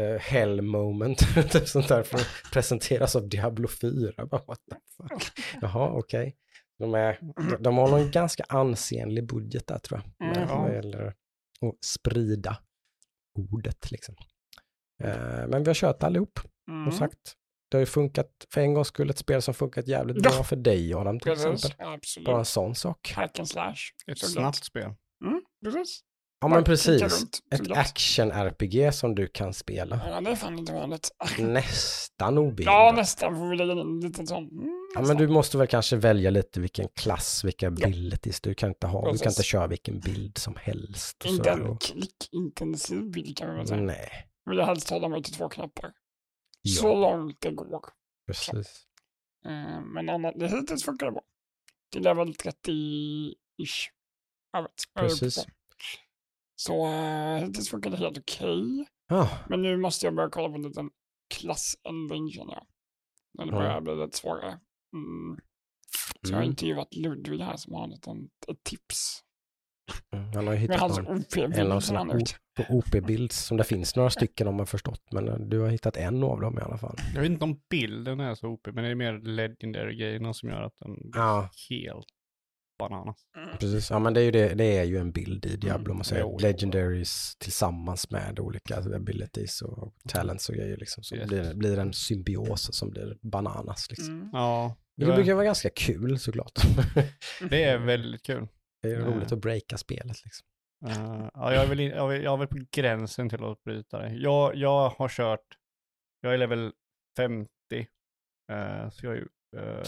[0.00, 1.18] eh, hell moment,
[1.52, 4.26] typ sånt där, för att presenteras av Diablo 4.
[4.26, 5.22] Bara, what the fuck?
[5.60, 6.36] Jaha, okej.
[6.78, 7.18] De, är,
[7.50, 10.48] de, de har nog en ganska ansenlig budget där tror jag, Mm.
[10.48, 12.58] när det gäller att sprida
[13.52, 14.14] ordet liksom.
[15.04, 16.90] Eh, men vi har kört allihop, Mm.
[16.90, 17.34] som sagt.
[17.70, 20.30] Det har ju funkat, för en gångs skull, ett spel som funkat jävligt Ja.
[20.30, 21.86] bra för dig, Adam, till Precis, exempel.
[21.88, 22.26] absolut.
[22.26, 23.12] Bara en sån sak.
[23.16, 23.74] Hack and slash.
[24.06, 24.94] ett snabbt spel.
[25.24, 26.00] Mm, precis.
[26.40, 27.02] Ja, men precis.
[27.50, 30.00] Ett action-RPG som du kan spela.
[30.10, 31.10] Ja, det är fan inte vanligt.
[31.38, 32.72] Nästan obildat.
[32.74, 34.44] Ja, nästan får vi lägga in en liten sån.
[34.48, 38.40] Mm, Ja, men du måste väl kanske välja lite vilken klass, vilka abilities.
[38.40, 39.26] Du kan inte ha, du kan Precis.
[39.38, 41.24] inte köra vilken bild som helst.
[41.24, 43.80] Inte en klickintensiv bild kan man väl säga.
[43.80, 44.08] nej,
[44.50, 45.90] Vill jag helst hålla mig till två knappar.
[46.64, 47.84] Så ja, långt det går.
[48.26, 48.86] precis.
[49.44, 51.22] Eh, Men annat, det hittills funkar det bra.
[51.94, 53.88] 30-ish.
[54.52, 55.44] Jag är uppe Precis.
[55.44, 55.50] på.
[56.56, 58.86] Så uh, hittills funkar det helt okej.
[59.08, 60.90] Ja, Men nu måste jag börja kolla på en liten
[61.34, 62.66] klassändring känner jag.
[63.34, 63.58] När det Ja.
[63.58, 64.60] börjar bli lite svårare.
[64.92, 65.40] Mm.
[66.22, 66.50] Så jag har mm.
[66.50, 69.24] intervjuat Ludvig här som har en liten, ett tips.
[70.12, 72.06] Mm, Han har ju hittat hans någon, en av sina.
[72.68, 75.02] OP-bilds som det finns några stycken om man förstått.
[75.12, 76.96] Men eh, du har hittat en av dem i alla fall.
[77.14, 80.62] Jag vet inte om bilden är så OP, men det är mer legendary-grejerna som gör
[80.62, 81.50] att den blir Ja.
[81.70, 82.06] helt
[82.78, 83.16] bananas.
[83.60, 85.96] Precis, ja men det är ju, det, det är ju en bild i Diablo, om
[85.96, 86.46] man säger Jo, jo.
[86.46, 91.04] legendaries tillsammans med olika abilities och talents och grejer liksom.
[91.04, 91.28] Så Yes.
[91.28, 94.14] blir, det blir en symbios som blir bananas liksom.
[94.14, 94.28] Mm.
[94.32, 96.52] Ja, Det det, brukar vara ganska kul såklart.
[97.50, 98.48] det är väldigt kul.
[98.82, 100.46] Det är roligt att breaka spelet liksom.
[100.86, 103.64] Eh, ja, jag, är väl in, jag, är, jag är väl på gränsen till att
[103.64, 104.12] bryta det.
[104.14, 105.58] Jag, jag har kört,
[106.20, 106.72] jag är level
[107.16, 107.48] 50,
[108.52, 109.84] eh, så jag är ju eh,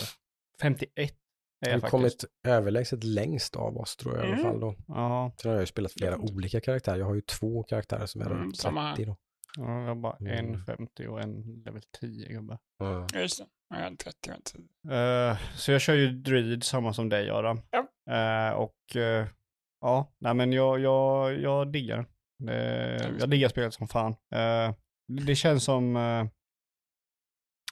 [0.63, 1.15] 51
[1.63, 1.91] är Du har faktiskt.
[1.91, 4.51] kommit överlägset längst av oss tror jag i alla Mm.
[4.51, 4.75] fall då.
[4.89, 6.99] Ja, Sen har jag ju spelat flera olika karaktärer.
[6.99, 8.97] Jag har ju två karaktärer som är Mm, runt samma här.
[8.97, 9.17] 30 då.
[9.57, 10.33] ja, jag har bara Mm.
[10.55, 12.59] en 50 och en level 10 gubbe.
[12.79, 13.47] Ja, Just det.
[13.71, 14.95] Jag är en 30 och en 10.
[14.97, 17.61] Eh, så jag kör ju Druid samma som dig Adam.
[17.71, 17.87] Ja.
[18.15, 19.27] Eh, och eh,
[19.81, 22.07] ja, nej men jag, jag, jag diggar.
[22.39, 24.13] Det, jag diggar spelet som fan.
[24.35, 24.75] Eh,
[25.27, 25.95] det känns som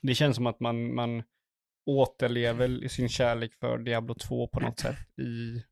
[0.02, 1.22] det känns som att man, man
[1.86, 5.62] återlever i sin kärlek för Diablo 2 på något sätt i,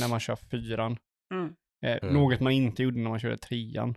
[0.00, 0.98] när man kör fyran.
[1.34, 1.54] Mm.
[1.82, 2.14] Mm.
[2.14, 3.94] Något man inte gjorde när man körde trean.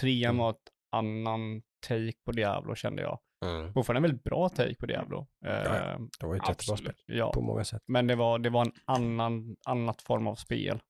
[0.00, 0.36] Trean Mm.
[0.36, 3.18] var ett annan take på Diablo kände jag.
[3.44, 3.72] Mm.
[3.72, 5.26] Fortfarande en väldigt bra take på Diablo.
[5.40, 5.74] Ja, ja.
[5.92, 6.92] Eh, Det var ju ett jättebra spel.
[7.06, 7.82] Ja, på många sätt.
[7.86, 10.80] men det var, det var en annan, annat form av spel.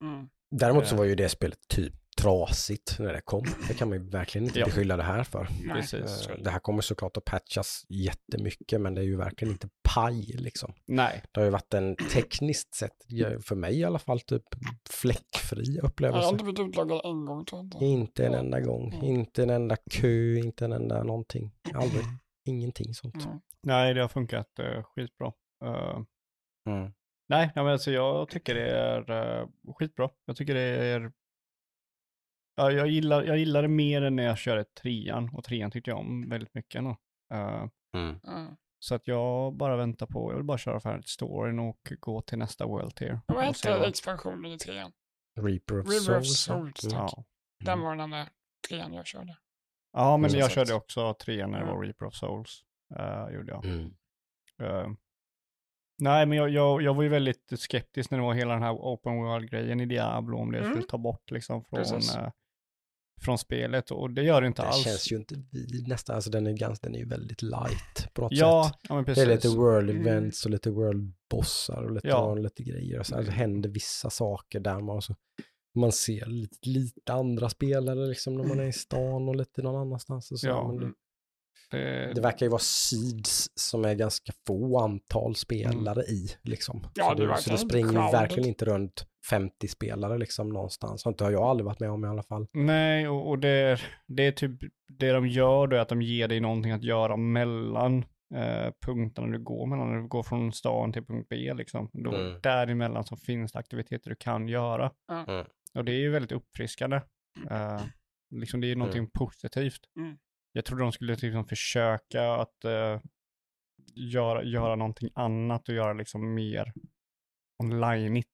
[0.00, 0.28] Mm.
[0.50, 0.98] Däremot så Eh.
[0.98, 3.44] var ju det spelet typ trasigt när det kom.
[3.68, 4.66] Det kan man ju verkligen inte Ja.
[4.66, 5.48] beskylla det här för.
[5.72, 6.28] Precis.
[6.28, 10.22] Eh, Det här kommer såklart att patchas jättemycket, men det är ju verkligen inte paj
[10.22, 10.74] liksom.
[10.86, 12.96] Nej, Det har ju varit en tekniskt sett,
[13.44, 14.42] för mig i alla fall, typ
[14.90, 16.28] fläckfri Jag har upplevelse.
[16.28, 17.84] inte blivit utlagad en gång tror jag inte.
[17.84, 19.04] Inte en enda gång, Mm.
[19.04, 21.50] inte en enda kö, inte en enda någonting.
[21.74, 22.02] Aldrig,
[22.48, 23.24] ingenting sånt.
[23.24, 23.38] Mm.
[23.62, 25.32] nej det har funkat uh, skitbra.
[26.68, 26.92] Mm.
[27.28, 29.46] nej, men alltså jag tycker det är eh,
[29.78, 30.08] skitbra.
[30.26, 31.12] Jag tycker det är...
[32.54, 35.90] Ja, jag, gillar, jag gillar det mer än när jag körde trean och trean tyckte
[35.90, 36.74] jag om väldigt mycket.
[36.78, 36.96] ändå.
[37.34, 38.56] Eh, Mm.
[38.78, 42.38] Så att jag bara väntar på, jag vill bara köra färdigt storyn och gå till
[42.38, 43.20] nästa World Tier.
[43.26, 44.92] Vad hette expansionen i trean?
[45.40, 46.84] Reaper of River of Souls.
[46.84, 47.08] ja.
[47.08, 47.24] Souls, Mm.
[47.76, 48.28] Den var den enda
[48.68, 49.36] trean jag körde.
[49.92, 50.40] ja, men Mm.
[50.40, 52.64] jag körde också trean när det var Reaper of Souls.
[52.98, 53.64] Uh, gjorde jag.
[53.64, 53.94] Mm.
[54.62, 54.88] Eh,
[55.98, 58.72] nej, men jag, jag, jag var ju väldigt skeptisk när det var hela den här
[58.72, 60.70] open world-grejen i Diablo, om det Mm.
[60.70, 62.16] skulle ta bort liksom från, Precis.
[63.24, 63.90] Från spelet.
[63.90, 64.84] Och det gör det inte Det alls.
[64.84, 68.22] känns ju inte vid nästan, alltså den är, ganska, den är ju väldigt light på
[68.22, 68.80] något ja, sätt.
[68.88, 69.24] ja, men Det precis.
[69.24, 70.06] är lite world Mm.
[70.06, 72.16] events och lite world bossar och lite, Ja.
[72.24, 72.98] och lite grejer.
[72.98, 75.14] Och så det händer vissa saker där man, så,
[75.74, 79.76] man ser lite, lite andra spelare liksom när man är i stan och lite någon
[79.80, 80.30] annanstans.
[80.32, 80.46] Och så.
[80.46, 80.68] Ja.
[80.72, 80.92] Men det,
[81.70, 86.28] Det, det verkar ju vara seeds som är ganska få antal spelare i.
[86.42, 86.86] Liksom.
[86.94, 90.48] Ja, så det du, verkar så inte springer ju verkligen inte runt 50 spelare liksom
[90.48, 91.02] någonstans.
[91.02, 92.46] Sånt har jag aldrig varit med om i alla fall.
[92.52, 96.28] Nej, och, och det, det är typ det de gör då är att de ger
[96.28, 98.04] dig någonting att göra mellan
[98.34, 99.92] eh, punkterna du går mellan.
[99.92, 101.90] När du går från stan till punkt B liksom.
[101.92, 102.40] Då, Mm.
[102.42, 104.92] Däremellan så finns det aktiviteter du kan göra.
[105.10, 105.46] Mm.
[105.74, 106.96] Och det är ju väldigt uppfriskande.
[107.50, 107.82] Eh,
[108.34, 109.80] liksom det är någonting positivt.
[109.96, 110.16] Mm.
[110.52, 113.00] Jag trodde de skulle liksom försöka att eh,
[113.94, 116.72] göra, göra någonting annat och göra liksom mer
[117.62, 118.30] onlineigt.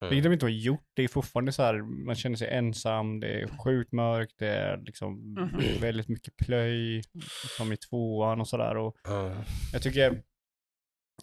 [0.00, 0.10] Mm.
[0.10, 0.86] Vilket de inte har gjort.
[0.94, 4.76] Det är fortfarande så här, man känner sig ensam, det är sjukt mörkt, det är
[4.76, 5.80] liksom Mhm.
[5.80, 7.02] väldigt mycket plöj,
[7.56, 8.76] som i tvåan och sådär.
[8.76, 9.44] Och Ja.
[9.72, 10.22] jag tycker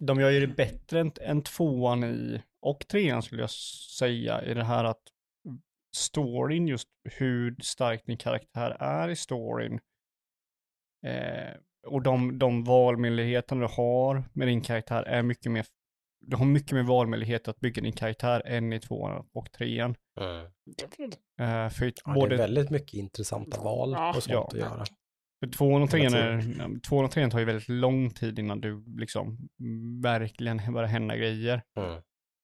[0.00, 4.54] de gör ju det bättre än, än tvåan i, och trean skulle jag säga, i
[4.54, 5.02] det här att
[5.96, 9.80] storyn, just hur stark din karaktär är i storyn,
[11.06, 11.54] eh,
[11.86, 15.66] och de, de valmöjligheterna du har med din karaktär är mycket mer,
[16.26, 19.94] du har mycket mer valmöjligheter att bygga din karaktär än i tvåan och trean.
[20.20, 20.46] Mm.
[21.40, 24.08] Eh, för Ja, både Det är väldigt mycket intressanta val Ja.
[24.16, 24.46] och sånt Ja.
[24.46, 24.84] att göra.
[25.40, 28.84] För tvåan och trean, är, tvåan och trean tar ju väldigt lång tid innan du
[28.98, 29.48] liksom
[30.02, 31.62] verkligen börjar hända grejer.
[31.76, 31.92] Mm.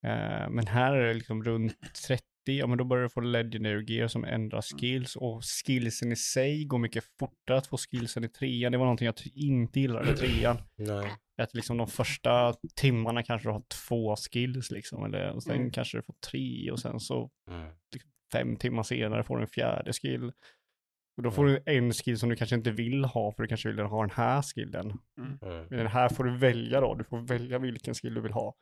[0.05, 1.73] Eh, men här är det liksom runt
[2.07, 6.15] 30, ja men då börjar du få legendary gear som ändrar skills och skillsen i
[6.15, 8.71] sig går mycket fortare att få skillsen i trean.
[8.71, 10.57] Det var någonting jag inte gillade i trean.
[10.75, 11.11] Nej.
[11.41, 15.71] Att liksom de första timmarna kanske du har två skills liksom, eller och sen Mm.
[15.71, 17.71] kanske du får tre och sen så Mm.
[18.33, 20.31] fem timmar senare får du en fjärde skill.
[21.17, 23.69] Och då får du en skill som du kanske inte vill ha, för du kanske
[23.71, 24.85] vill ha den här skillen.
[25.19, 25.37] Mm.
[25.69, 28.55] Men den här får du välja då, du får välja vilken skill du vill ha.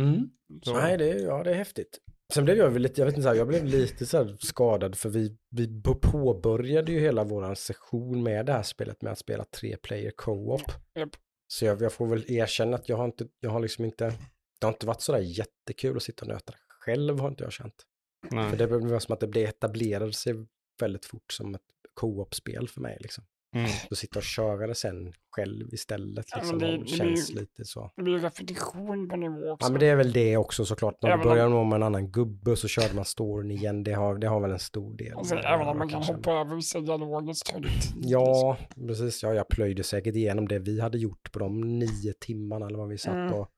[0.00, 0.30] Mm.
[0.62, 1.98] Så, Nej, det är, ja, det är häftigt.
[2.34, 4.36] Sen blev jag väl lite, jag vet inte, så här, jag blev lite så här
[4.40, 9.12] skadad för vi, vi på- påbörjade ju hela våran session med det här spelet med
[9.12, 10.62] att spela tre player co-op.
[10.98, 11.10] Japp.
[11.52, 14.14] Så jag, jag får väl erkänna att jag har inte, jag har liksom inte,
[14.58, 17.52] det har inte varit så där jättekul att sitta och nöta själv har inte jag
[17.52, 17.86] känt.
[18.28, 18.56] För nej.
[18.56, 20.34] det blev som att det, det etablerade sig
[20.80, 21.60] väldigt fort som ett
[21.94, 23.24] co-op-spel för mig liksom.
[23.54, 23.68] Mm.
[23.88, 27.40] Så sitta och köra det sen själv istället Ja, liksom, det- och det känns blir-
[27.40, 27.90] lite så.
[27.96, 29.66] Det blir repetition på nivå också.
[29.66, 31.02] Ja men det är väl det också såklart.
[31.02, 33.84] När Även du om- börjar nå med en annan gubbe så körde man storyn igen.
[33.84, 35.12] Det har, det har väl en stor del.
[35.18, 37.68] Alltså, med det även om man kan hoppa över vissa dialoger så det.
[38.08, 39.22] Ja, precis.
[39.22, 42.88] Ja, jag plöjde säkert igenom det vi hade gjort på de nio timmarna eller vad
[42.88, 43.32] vi satt Mm.
[43.34, 43.48] och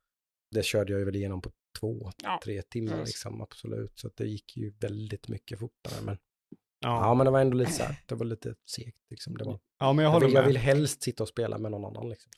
[0.50, 3.06] det körde jag ju väl igenom på två, Ja, tre timmar precis.
[3.08, 3.92] liksom, absolut.
[3.98, 5.94] Så det gick ju väldigt mycket fortare.
[6.04, 6.18] Men,
[6.84, 7.06] Ja.
[7.06, 9.36] ja, men det var ändå lite så här, det var lite segt liksom.
[9.36, 10.48] Det var, ja, men jag jag, håller vill, jag med.
[10.48, 12.32] vill helst sitta och spela med någon annan liksom.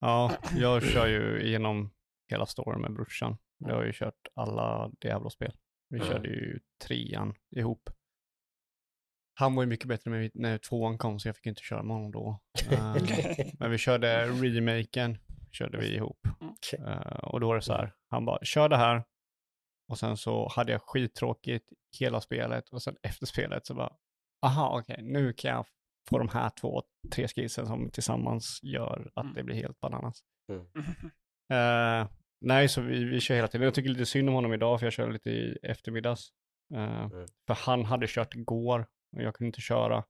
[0.00, 1.90] Ja, jag kör ju igenom
[2.30, 3.36] hela storyn med brorsan.
[3.58, 5.52] Jag har ju kört alla Diablo-spel.
[5.88, 6.08] Vi Mm.
[6.12, 7.90] körde ju trean ihop.
[9.34, 11.96] Han var ju mycket bättre med när tvåan kom så jag fick inte köra med
[11.96, 12.40] honom då.
[12.70, 12.96] Eh,
[13.58, 15.18] men vi körde remaken,
[15.52, 16.18] körde vi ihop.
[16.78, 19.04] Eh, och då var det så här, han bara, kör det här.
[19.94, 23.96] Och sen så hade jag skittråkigt hela spelet och sen efter spelet så bara,
[24.46, 25.66] aha okej, nu kan jag
[26.10, 26.82] få de här två,
[27.14, 29.34] tre skillsen som tillsammans gör att Mm.
[29.34, 30.20] det blir helt bananas.
[30.52, 30.66] Mm.
[31.52, 32.08] Eh,
[32.40, 33.64] nej, så vi, vi kör hela tiden.
[33.64, 36.28] Jag tycker lite synd om honom idag för jag kör lite i eftermiddags.
[36.74, 37.26] Eh, Mm.
[37.46, 40.04] För han hade kört igår och jag kunde inte köra.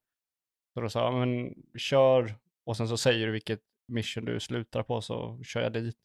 [0.74, 2.34] Så då sa jag, men kör
[2.66, 5.96] och sen så säger du vilket mission du slutar på så kör jag dit.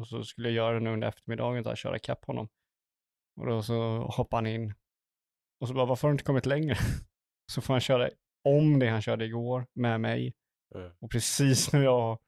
[0.00, 2.48] Och så skulle jag göra det nu under eftermiddagen, så här, köra ikapp honom.
[3.38, 4.74] Och då så hoppade han in
[5.60, 6.76] Och så bara, varför har du inte kommit längre?
[7.52, 8.10] Så får han köra
[8.44, 10.34] om det han körde igår med mig.
[10.74, 10.90] Mm.
[11.00, 12.18] Och precis när jag,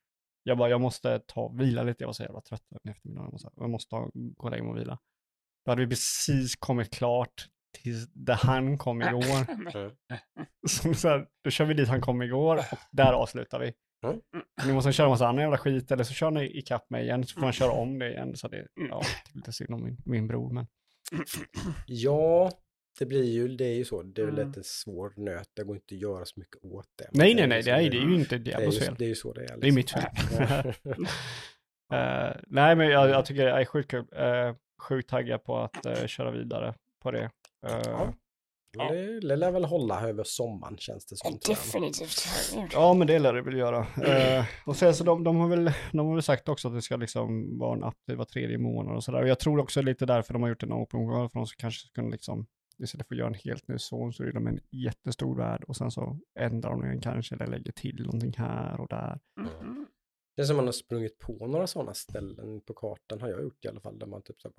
[0.42, 3.24] jag bara, jag måste ta, vila lite, jag var så jävla trött den eftermiddagen.
[3.26, 4.98] Jag måste, jag måste ta, gå och lägga mig och vila.
[5.64, 9.50] Då hade vi precis kommit klart till där han kom igår.
[9.50, 9.90] Mm.
[10.68, 13.72] Så, så här, då kör vi dit han kom igår och där avslutar vi.
[14.04, 14.20] Mm.
[14.66, 17.04] Nu måste han köra en massa annan jävla skit eller så kör han ikapp mig
[17.04, 18.36] igen så får han köra om det igen.
[18.36, 20.66] Så det, ja, det är lite synd om min, min bror men.
[21.86, 22.50] Ja,
[22.98, 24.02] det blir ju, det är ju så.
[24.02, 24.48] Det är väl Mm.
[24.48, 25.48] lite svår nöt.
[25.54, 27.08] Det går inte att göra så mycket åt det.
[27.12, 28.94] Nej, nej, nej, det är, det är ju inte Diablos fel.
[28.98, 29.56] det är ju så det är.
[29.56, 29.74] Det är liksom.
[29.74, 30.74] mitt fel.
[31.92, 34.00] Eh, nej, men jag, jag tycker det är sjukt kul.
[34.00, 37.30] Uh, sjukt taggad på att eh, köra vidare på det.
[37.66, 38.14] Eh, Ja.
[38.76, 41.38] Men det, det lär väl hålla över sommaren känns det som.
[41.48, 42.26] Definitivt.
[42.72, 43.78] Ja, men det lär det väl göra.
[43.78, 46.82] Eh, och sen så de, de, har väl, de har väl sagt också att det
[46.82, 49.22] ska liksom vara en update var tredje månad och sådär.
[49.22, 51.88] Och jag tror också lite därför de har gjort en open world, för de kanske
[51.88, 52.46] kunna liksom,
[52.82, 55.76] istället för att göra en helt ny zon så är de en jättestor värld och
[55.76, 59.20] sen så ändrar de den kanske eller lägger till någonting här och där.
[59.40, 59.86] Mm.
[60.36, 63.64] Det är som man har sprungit på några sådana ställen på kartan har jag gjort
[63.64, 63.98] i alla fall.
[63.98, 64.54] Där man typ så här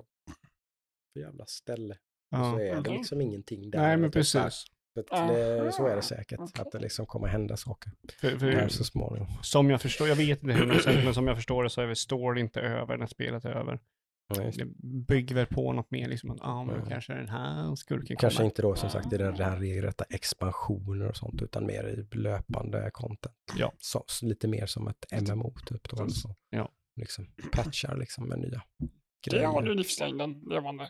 [1.14, 1.98] för jävla ställe.
[2.32, 2.62] Och så Ja.
[2.62, 3.80] är det liksom ingenting där.
[3.80, 4.66] Nej, men precis.
[4.96, 6.40] Det, så är det säkert.
[6.40, 6.62] okej.
[6.62, 7.92] Att det liksom kommer hända saker.
[8.22, 9.28] För, Där för, så småningom.
[9.42, 11.82] som jag förstår, jag vet inte hur det är, men som jag förstår det så
[11.82, 13.80] är väl story inte över när spelet är över.
[14.36, 14.66] Ja, just det.
[14.66, 14.72] Det
[15.08, 16.90] bygger väl på något mer, liksom att ah, men Mm.
[16.90, 21.16] kanske den här skurken Kanske inte då som sagt i den här regelrätta expansioner och
[21.18, 23.36] sånt utan mer i löpande content.
[23.58, 23.72] Ja.
[23.78, 26.02] Så, så lite mer som ett MMO typ då.
[26.04, 26.36] Alltså.
[26.50, 26.70] Ja.
[26.96, 28.62] Liksom patchar liksom med nya
[29.30, 29.62] Det har grejer.
[29.62, 30.90] du livslängden levande.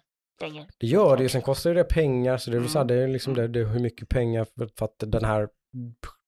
[0.80, 2.86] Det gör det ju, sen kostar ju det pengar så det är väl så här,
[2.86, 2.98] Mm.
[2.98, 5.50] det är liksom det, det är hur mycket pengar för, för att den här,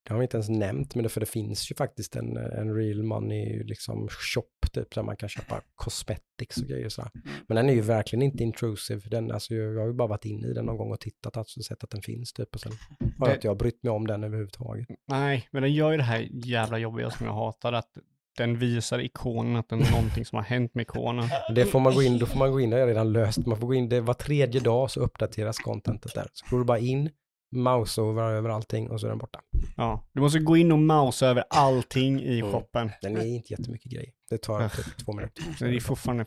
[0.07, 2.75] det har vi inte ens nämnt, men det, för det finns ju faktiskt en, en
[2.75, 7.11] real money liksom shop typ där man kan köpa cosmetics och grejer så här.
[7.15, 7.27] Mm.
[7.47, 10.47] Men den är ju verkligen inte intrusive, den, alltså jag har ju bara varit inne
[10.47, 12.71] i den någon gång och tittat, alltså sett att den finns typ och sen
[13.19, 14.87] har Det- inte jag brytt mig om den överhuvudtaget.
[15.07, 17.97] Nej, men den gör ju det här jävla jobbiga som jag hatar, att
[18.37, 21.29] den visar ikonen att det är någonting som har hänt med ikonen.
[21.55, 23.59] Det får man gå in, då får man gå in, det är redan löst, man
[23.59, 26.27] får gå in, det var tredje dag så uppdateras contentet där.
[26.33, 27.09] Så går du bara in,
[27.55, 29.39] mouse over över allting och så är den borta.
[29.77, 32.51] Ja, du måste gå in och mausa över allting i Mm.
[32.51, 32.91] shoppen.
[33.01, 34.13] Den är inte jättemycket grej.
[34.29, 35.43] Det tar typ två minuter.
[35.59, 36.25] Så det är fortfarande...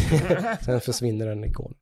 [0.64, 1.74] Sen försvinner den ikon.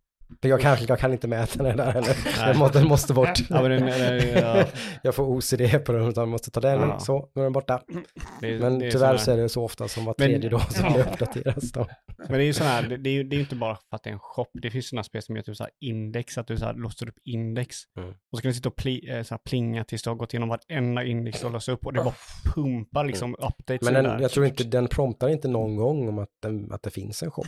[0.42, 2.16] För jag kanske, jag kan inte mäta den där heller.
[2.38, 2.48] Nej.
[2.48, 3.38] Den måste, den måste bort.
[3.50, 3.88] Ja, men den,
[4.34, 4.64] ja,
[5.02, 6.98] Jag får OCD på den, utan måste ta den, Ja.
[6.98, 7.82] så, nu är den borta.
[8.40, 10.72] det, Men det är tyvärr så är det så ofta som var Men- tredje dag
[10.72, 10.92] som Ja.
[10.96, 11.72] det uppdateras.
[11.72, 11.86] Då.
[12.18, 14.02] Men det är ju sån här, det, det är ju det inte bara för att
[14.02, 14.46] det är en shop.
[14.62, 17.08] Det finns sådana spel som gör typ så här index, att du så här låser
[17.08, 17.76] upp index.
[17.98, 18.08] Mm.
[18.10, 20.34] Och så kan du sitta och pli, eh, så här plinga tills du har gått
[20.34, 21.86] igenom varenda index och låsa upp.
[21.86, 22.14] Och det bara
[22.54, 23.94] pumpar liksom updates Mm.
[23.94, 26.82] Men in den, jag tror inte, den promptar inte någon gång om att, den, att
[26.82, 27.44] det finns en shop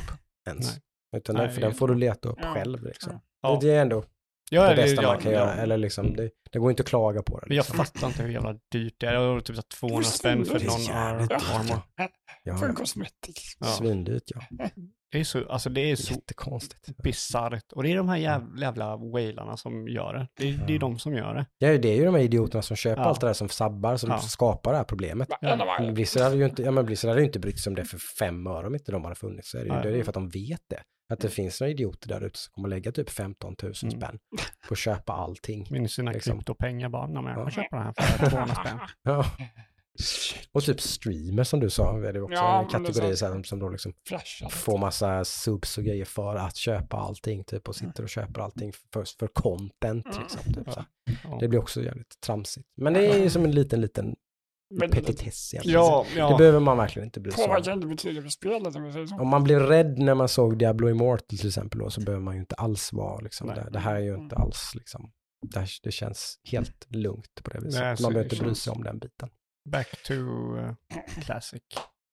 [0.48, 0.78] ens.
[1.16, 2.54] Utan den, Nej, för den får du leta upp Ja.
[2.54, 2.82] själv.
[2.84, 3.20] Liksom.
[3.42, 3.58] Ja.
[3.60, 4.04] Det, det är ändå
[4.50, 5.38] Ja, det bästa ja, man kan ja.
[5.38, 5.54] göra.
[5.54, 7.46] Eller liksom, det, det går inte att klaga på det.
[7.48, 7.76] Men jag Liksom.
[7.84, 9.12] fattar inte hur jävla dyrt det är.
[9.12, 11.38] Jag har typ så här 200 Det är spänn för någon Det är jävligt ar-
[11.38, 11.82] dyrt, armor.
[12.42, 13.42] Ja, För cosmetics.
[13.58, 13.66] Ja.
[13.66, 14.40] Svindyrt ja.
[15.12, 16.96] Det är så, alltså det är så Jättekonstigt.
[17.02, 17.72] bisarrt.
[17.72, 20.28] Och det är de här jävla, jävla whalarna som gör det.
[20.36, 21.46] Det, är- det är de som gör det.
[21.58, 23.08] Ja, det är ju de här idioterna som köper Ja.
[23.08, 24.18] allt det där som sabbar, som Ja.
[24.18, 25.28] skapar det här problemet.
[25.42, 25.92] Varenda varje.
[25.92, 27.98] Blizzard hade ju inte, ja men Blizzard hade ju inte brytt sig om det för
[28.18, 29.50] fem öre om inte de hade funnits.
[29.50, 29.82] Så är det, ju, Nej.
[29.82, 30.82] det är ju för att de vet det.
[31.12, 33.90] Att det finns några idioter där ute som kommer lägga typ 15 000 Mm.
[34.00, 34.18] spänn
[34.68, 35.66] på att köpa allting.
[35.70, 36.32] Med sina Liksom.
[36.38, 37.50] kryptopengar bara, men jag Ja.
[37.50, 38.78] köpa det här för 200 spänn.
[39.02, 39.24] Ja.
[40.52, 43.58] Och typ streamer som du sa, är det också Ja, en det kategori här, som
[43.58, 43.92] då liksom
[44.50, 48.72] får massa subs och grejer för att köpa allting typ och sitter och köper allting
[48.92, 50.54] för, för content liksom.
[50.54, 50.84] Typ, här.
[51.24, 51.38] Ja.
[51.40, 52.66] Det blir också jävligt tramsigt.
[52.76, 54.16] Men det är ju som en liten, liten
[54.80, 55.80] petitess egentligen.
[55.80, 56.36] Ja, Det ja.
[56.38, 57.48] behöver man verkligen inte bry sig om.
[57.50, 59.20] påverkar inte betyget för spelet om vi säger så.
[59.20, 62.34] Om man blev rädd när man såg Diablo Immortal till exempel då, så behöver man
[62.34, 65.12] ju inte alls vara liksom, det, det här är ju inte alls liksom,
[65.52, 67.80] det, här, det känns helt lugnt på det viset.
[67.80, 69.28] Nej, man det behöver inte bry sig om den biten.
[69.64, 70.74] Back to uh,
[71.24, 71.62] classic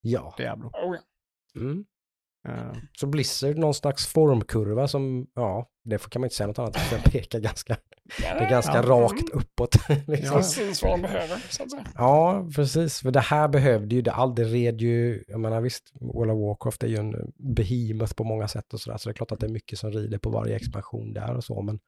[0.02, 0.34] Ja.
[0.38, 0.68] Diablo.
[0.68, 1.02] Oh, ja.
[1.62, 1.86] Mm.
[2.50, 6.60] Uh, Så Blizzard, någon slags formkurva som, ja, det får- kan man inte säga något
[6.60, 7.78] annat, för den pekar ganska,
[8.18, 8.82] det är ganska Ja.
[8.82, 9.76] rakt uppåt.
[10.08, 10.36] liksom.
[10.38, 11.88] Precis vad de behöver, så att säga.
[11.96, 13.00] Ja, precis.
[13.00, 16.84] För det här behövde ju, det aldrig red ju, jag menar visst, World of Warcraft
[16.84, 19.48] är ju en behemoth på många sätt och sådär, så det är klart att det
[19.48, 21.80] är mycket som rider på varje expansion där och så, men,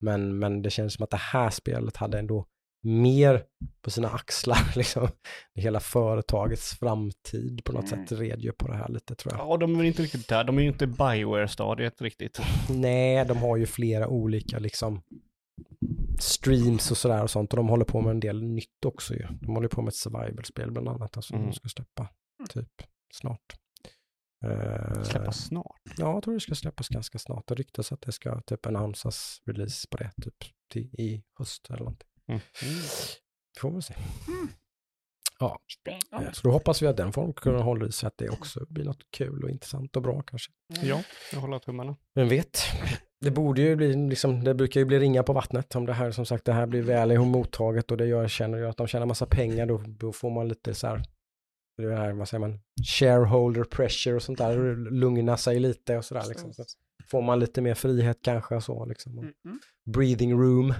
[0.00, 2.46] men, men det känns som att det här spelet hade ändå
[2.82, 3.44] mer
[3.82, 5.08] på sina axlar, liksom.
[5.54, 8.06] Hela företagets framtid på något Mm.
[8.06, 9.48] sätt red ju på det här lite tror jag.
[9.48, 10.44] ja, de är inte riktigt där.
[10.44, 12.40] De är ju inte Bioware-stadiet riktigt.
[12.70, 15.02] Nej, de har ju flera olika liksom
[16.18, 19.26] streams och sådär och sånt och de håller på med en del nytt också ju.
[19.40, 21.46] De håller på med ett survival-spel bland annat, alltså Mm.
[21.46, 22.08] de ska släppa
[22.50, 22.82] typ
[23.14, 23.56] snart.
[24.44, 25.80] Eh, Släppa snart.
[25.96, 27.46] Ja, jag tror det ska släppas ganska snart.
[27.48, 32.08] Det ryktas att det ska typ annonsas release på det typ i höst eller någonting.
[32.30, 32.40] Mm.
[33.58, 33.94] Får vi se.
[35.80, 36.28] Spännande.
[36.28, 38.66] Eh, Så då hoppas vi att den får kunna hålla i sig, att det också
[38.68, 40.52] blir något kul och intressant och bra kanske.
[40.82, 41.02] Ja,
[41.32, 41.96] jag håller tummarna.
[42.14, 42.58] Vem vet?
[43.20, 46.10] Det borde ju bli, liksom, det brukar ju bli ringa på vattnet om det här,
[46.10, 49.06] som sagt, det här blir väl mottaget och det gör, känner ju att de tjänar
[49.06, 51.02] massa pengar, då, då får man lite så här,
[51.78, 56.24] det här, vad säger man, shareholder pressure och sånt där, lugna sig lite och sådär
[56.28, 56.52] liksom.
[56.54, 56.64] Så
[57.10, 59.18] får man lite mer frihet kanske och så liksom.
[59.18, 59.58] Och Mm, mm.
[59.84, 60.74] breathing room.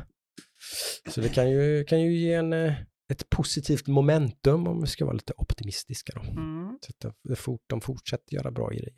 [1.09, 2.75] Så det kan ju, kan ju ge en, eh,
[3.13, 6.21] ett positivt momentum om vi ska vara lite optimistiska då.
[6.31, 6.79] Mm.
[6.81, 8.95] Så att de, fort, de fortsätter göra bra grejer.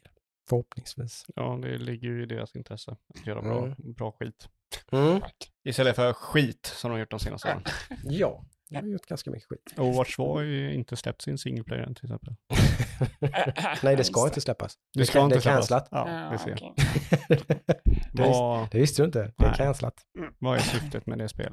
[0.48, 1.24] Förhoppningsvis.
[1.34, 3.74] Ja, det ligger ju i deras intresse att göra bra, Mm.
[3.92, 4.48] bra skit.
[4.92, 5.20] Mm.
[5.64, 7.62] Istället för skit som de har gjort de senaste åren.
[8.04, 9.74] Ja, de har gjort ganska mycket skit.
[9.78, 12.34] Overwatch var ju inte släppt sin single player än till exempel.
[13.82, 14.74] Nej, det ska inte släppas.
[14.94, 15.88] Det ska kan- inte det är cancelat.
[15.90, 16.54] Ja, det ser.
[18.70, 19.32] det, visste, det du inte.
[19.38, 19.56] Det är Nej.
[19.56, 19.94] cancelat.
[20.38, 21.52] vad är syftet med det spelet?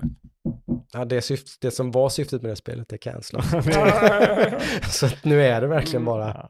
[0.93, 3.45] Ja, det, syft, det som var syftet med det spelet är cancelat.
[4.91, 6.49] Så nu är det verkligen bara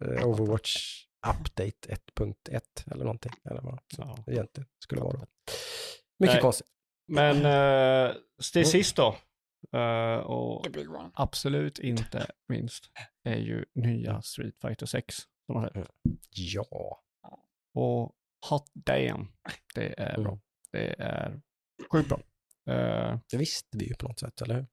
[0.00, 2.60] Ja, eh, Overwatch Update 1.1
[2.90, 3.32] eller någonting.
[3.50, 4.18] Eller vad ja.
[4.26, 5.20] det egentligen skulle vara.
[6.18, 6.40] Mycket Nej.
[6.40, 6.66] konstigt.
[7.08, 8.12] Men uh,
[8.52, 8.70] till Mm.
[8.70, 9.16] sist då,
[9.72, 11.10] eh, och The big one.
[11.14, 12.90] absolut inte minst,
[13.24, 15.14] är ju nya Street Fighter 6
[15.46, 15.90] som har släppts.
[16.30, 17.00] Ja.
[17.74, 18.12] Och
[18.50, 19.28] hot damn,
[19.74, 20.28] det är bra.
[20.32, 20.40] Mm.
[20.72, 21.40] Det är
[21.92, 22.20] sjukt bra.
[22.74, 24.66] Eh, Det visste vi ju på något sätt, eller hur?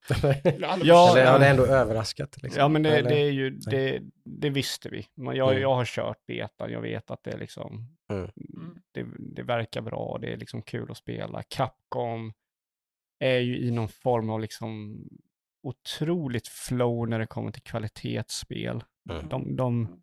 [0.86, 2.42] Ja, eller har det ändå överraskat?
[2.44, 2.60] Liksom?
[2.60, 5.08] ja men det, det är ju, det, det visste vi.
[5.16, 5.62] Men jag, Mm.
[5.62, 8.32] jag har kört betan, jag vet att det är liksom, Mm.
[8.92, 11.44] det, det verkar bra, det är liksom kul att spela.
[11.44, 12.34] Capcom
[13.20, 15.02] är ju i någon form av liksom
[15.64, 18.84] otroligt flow när det kommer till kvalitetsspel.
[19.10, 19.30] Mm.
[19.30, 20.02] De, de,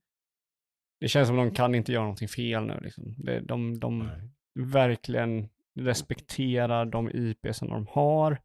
[1.00, 2.80] det känns som de kan inte göra någonting fel nu.
[2.82, 3.14] Liksom.
[3.42, 4.30] De, de Nej.
[4.66, 5.48] verkligen
[5.80, 8.40] respekterar de IP som de har.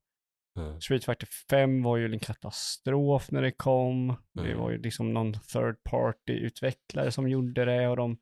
[0.60, 0.82] Mm.
[0.82, 4.16] Street Fighter 5 var ju en katastrof när det kom.
[4.34, 4.58] Det Mm.
[4.58, 8.18] var ju liksom någon third party-utvecklare som gjorde det och de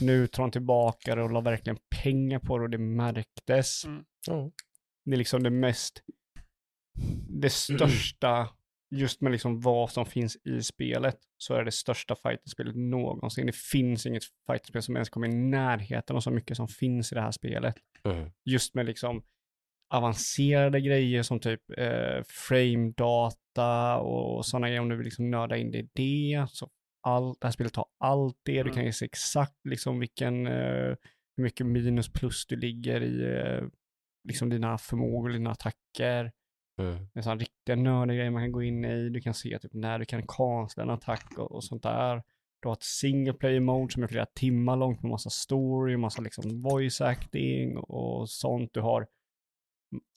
[0.00, 3.84] nu tar de tillbaka det och la verkligen pengar på det och det märktes.
[5.10, 5.12] Mm.
[5.12, 6.02] Det är liksom det mest,
[7.28, 8.48] det största,
[8.94, 13.46] just med liksom vad som finns i spelet, så är det det största fighterspelet någonsin.
[13.46, 17.14] Det finns inget fighterspel som ens kommer i närheten av så mycket som finns i
[17.14, 17.74] det här spelet.
[18.04, 18.30] Mm.
[18.44, 19.22] Just med liksom
[19.94, 25.56] avancerade grejer som typ eh, frame data och sådana grejer om du vill liksom nörda
[25.56, 26.46] in det i det.
[26.50, 26.70] Så
[27.02, 28.52] allt, det här spelet har allt det.
[28.52, 28.74] Du Mm.
[28.74, 30.94] kan ju se exakt liksom vilken, eh,
[31.36, 33.68] hur mycket minus plus du ligger i eh,
[34.24, 36.32] liksom dina förmågor, dina attacker.
[36.80, 37.08] Mm.
[37.12, 39.08] Det är sådana riktiga nördiga grejer man kan gå in i.
[39.08, 42.22] Du kan se typ när du kan cancella en attack och, och sånt där.
[42.62, 46.22] Du har ett single player mode som är flera timmar långt med massa story, massa
[46.22, 48.70] liksom voice acting och sånt.
[48.74, 49.06] Du har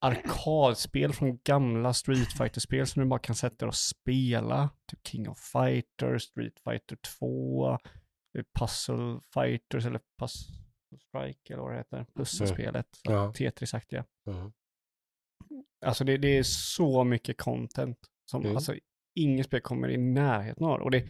[0.01, 4.69] arkadspel från gamla Street Fighter-spel som du bara kan sätta dig och spela.
[4.91, 7.77] Typ King of Fighters, Street Fighter 2, eh,
[8.59, 10.62] Puzzle Fighters eller Puzzle
[10.99, 12.05] Strike eller vad det heter.
[12.15, 12.87] Pusselspelet.
[13.03, 13.33] Ja.
[13.33, 14.05] Tetris-aktiga.
[14.27, 14.51] Mm.
[15.85, 17.97] Alltså det, det är så mycket content
[18.31, 18.55] som Mm.
[18.55, 18.75] alltså
[19.19, 20.81] inget spel kommer i närheten av.
[20.81, 21.07] Och det,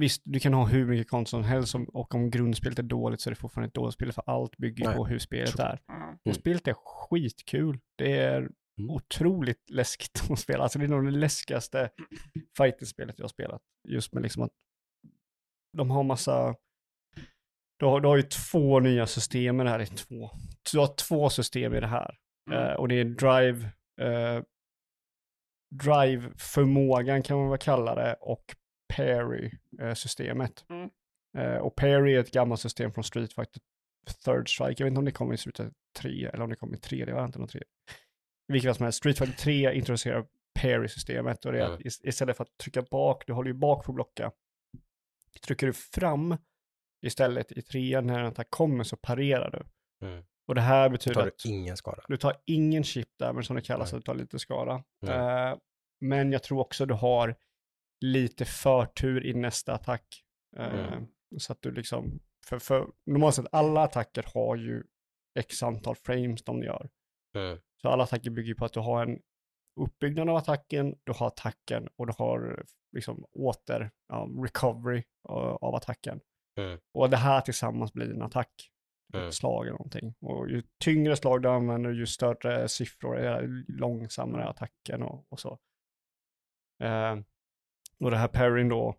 [0.00, 3.20] visst, du kan ha hur mycket content som helst som, och om grundspelet är dåligt
[3.20, 4.96] så är det fortfarande ett dåligt spel för allt bygger Nej.
[4.96, 5.80] på hur spelet är.
[5.92, 6.18] Mm.
[6.24, 7.78] Och spelet är skitkul.
[7.98, 8.90] Det är Mm.
[8.90, 10.62] otroligt läskigt att spela.
[10.62, 11.90] Alltså det är nog det läskigaste
[12.56, 13.62] fighting-spelet jag har spelat.
[13.88, 14.50] Just med liksom att
[15.76, 16.54] de har massa...
[17.82, 19.78] Du har, du har ju två nya system i det här.
[19.78, 20.30] Det två.
[20.72, 22.16] Du har två system i det här.
[22.50, 22.62] Mm.
[22.62, 23.68] Eh, och det är drive,
[24.00, 24.42] eh,
[25.74, 28.44] drive-förmågan kan man väl kalla det och
[28.96, 30.64] parry-systemet.
[30.70, 30.90] Mm.
[31.38, 33.60] Eh, och parry är ett gammalt system från Street Fighter
[34.24, 34.82] Third Strike.
[34.82, 37.14] Jag vet inte om det kommer i Fighter 3 eller om det kommer i tredje
[37.14, 37.60] varianten av 3.
[38.48, 40.26] I vilket fall som helst, Street Fighter 3 introducerar
[40.60, 41.86] parry-systemet och det är att Mm.
[41.86, 44.32] is- istället för att trycka bak, du håller ju bak för att blocka,
[45.46, 46.36] trycker du fram
[47.02, 49.64] istället i trean när en attack kommer så parerar du.
[50.06, 50.24] Mm.
[50.46, 52.02] Och det här betyder tar att du ingen skada.
[52.08, 53.90] du tar ingen chip damage som det kallas, Nej.
[53.90, 54.84] så du tar lite skada.
[55.06, 55.58] Eh,
[56.00, 57.36] men jag tror också du har
[58.00, 60.24] lite förtur i nästa attack.
[60.56, 61.06] Mm.
[61.38, 64.82] Så att du liksom, för, för normalt sett alla attacker har ju
[65.38, 66.90] x antal frames de gör.
[67.36, 67.58] Mm.
[67.82, 69.18] Så alla attacker bygger på att du har en
[69.80, 75.74] uppbyggnad av attacken, du har attacken och du har liksom åter, ja, recovery av, av
[75.74, 76.20] attacken.
[76.56, 76.78] Mm.
[76.94, 78.68] Och det här tillsammans blir en attack.
[79.14, 79.32] Mm.
[79.32, 80.14] Slag eller någonting.
[80.20, 85.58] Och ju tyngre slag du använder, ju större siffror, ju långsammare attacken och, och så.
[86.82, 87.16] Eh,
[88.00, 88.96] och det här parryn då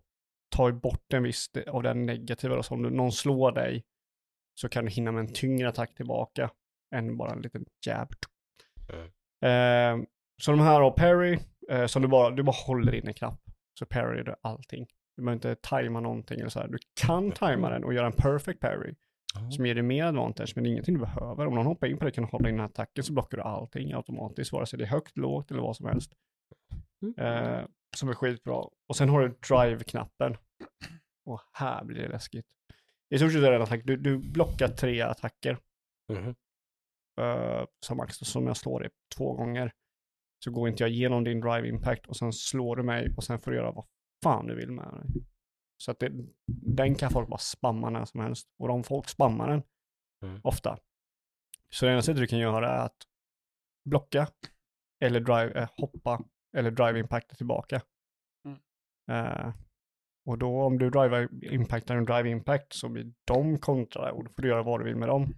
[0.48, 2.56] tar bort en viss av den negativa.
[2.56, 3.84] Då, så om du, någon slår dig
[4.54, 6.50] så kan du hinna med en tyngre attack tillbaka
[6.94, 8.14] än bara en liten jab.
[9.48, 10.04] Eh,
[10.42, 11.38] så de här har Perry,
[11.70, 13.40] eh, som du bara, du bara håller in en knapp.
[13.78, 14.86] Så Perry är allting.
[15.16, 16.68] Du behöver inte tajma någonting eller så här.
[16.68, 18.94] Du kan tajma den och göra en perfect parry.
[19.50, 21.46] Som ger dig mer advantage, men det är ingenting du behöver.
[21.46, 23.38] Om någon hoppar in på det kan du hålla in den här attacken så blockar
[23.38, 26.12] du allting automatiskt, vare sig det är högt, lågt eller vad som helst.
[27.18, 28.68] Eh, som är skitbra.
[28.88, 30.36] Och sen har du drive-knappen.
[31.26, 32.46] Och här blir det läskigt.
[33.14, 33.80] I stort sett är det en attack.
[33.84, 35.58] Du, du blockar tre attacker.
[36.12, 36.34] Mhm.
[37.20, 39.72] Uh, som max, som jag slår dig två gånger.
[40.44, 43.38] Så går inte jag igenom din drive impact och sen slår du mig och sen
[43.38, 43.84] får du göra vad
[44.24, 45.24] fan du vill med dig.
[45.76, 46.12] Så att det,
[46.76, 48.48] den kan folk bara spamma när som helst.
[48.58, 49.62] Och om folk spammar den,
[50.24, 50.40] Mm.
[50.44, 50.78] ofta.
[51.70, 52.96] Så det enda sättet du kan göra är att
[53.84, 54.28] blocka,
[55.00, 56.24] eller drive, eh, hoppa,
[56.56, 57.82] eller drive impacta tillbaka.
[58.44, 58.58] Mm.
[59.10, 59.54] Eh,
[60.26, 64.30] och då om du driver impactar en drive impact så blir de kontrade och då
[64.30, 65.34] får du göra vad du vill med dem.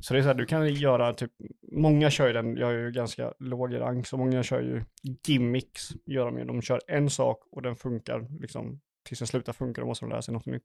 [0.00, 1.32] Så det är så här, du kan göra typ,
[1.72, 4.82] många kör ju den, jag är ju ganska låg i rank, så många kör ju
[5.26, 6.44] gimmicks, gör de ju.
[6.44, 10.10] De kör en sak och den funkar liksom tills den slutar funka, då måste de
[10.10, 10.64] lära sig något nytt.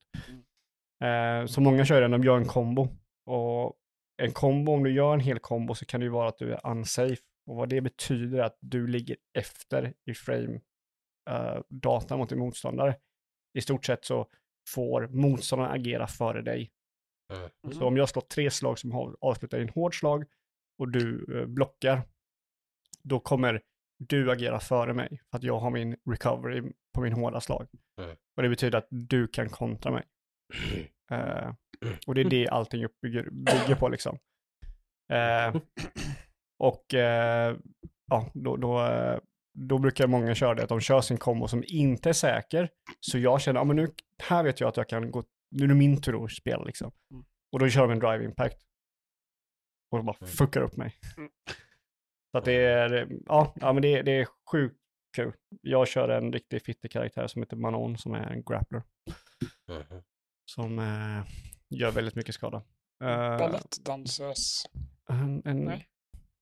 [1.03, 2.87] Eh, så många kör den, de gör en kombo.
[3.25, 3.75] Och
[4.21, 6.53] en kombo, om du gör en hel kombo så kan det ju vara att du
[6.53, 7.21] är unsafe.
[7.47, 10.59] Och vad det betyder är att du ligger efter i frame
[11.29, 12.95] eh, data mot din motståndare.
[13.53, 14.27] I stort sett så
[14.67, 16.71] får motståndaren agera före dig.
[17.29, 17.49] Mm.
[17.73, 20.25] Så om jag slår tre slag som har- avslutar i en hård slag
[20.79, 22.01] och du eh, blockar,
[23.03, 23.61] då kommer
[23.99, 27.67] du agera före mig för att jag har min recovery på min hårda slag.
[28.01, 28.15] Mm.
[28.37, 30.03] Och det betyder att du kan kontra mig.
[31.11, 31.53] Eh,
[32.07, 34.17] och det är det allting uppbygger, bygger på liksom.
[35.13, 35.55] Eh,
[36.59, 37.57] och eh,
[38.11, 38.89] ja, då, då,
[39.53, 42.69] då brukar många köra det, att de kör sin kombo som inte är säker.
[42.99, 43.87] Så jag känner, ja men nu,
[44.23, 46.91] här vet jag att jag kan gå, nu är det min tur att spela liksom.
[47.11, 47.25] Mm.
[47.51, 48.57] Och då kör de en drive impact.
[49.91, 50.31] Och de bara Mm.
[50.31, 50.95] fuckar upp mig.
[51.17, 51.29] Mm.
[52.31, 54.79] Så att det är, ja, ja men det, det är sjukt
[55.15, 55.33] kul.
[55.61, 58.83] Jag kör en riktig fittig karaktär som heter Manon som är en grappler.
[59.67, 60.03] Mhm.
[60.45, 61.25] Som eh,
[61.69, 62.57] gör väldigt mycket skada.
[63.03, 64.63] Eh, Balettdansös.
[65.09, 65.87] en, en, Nej.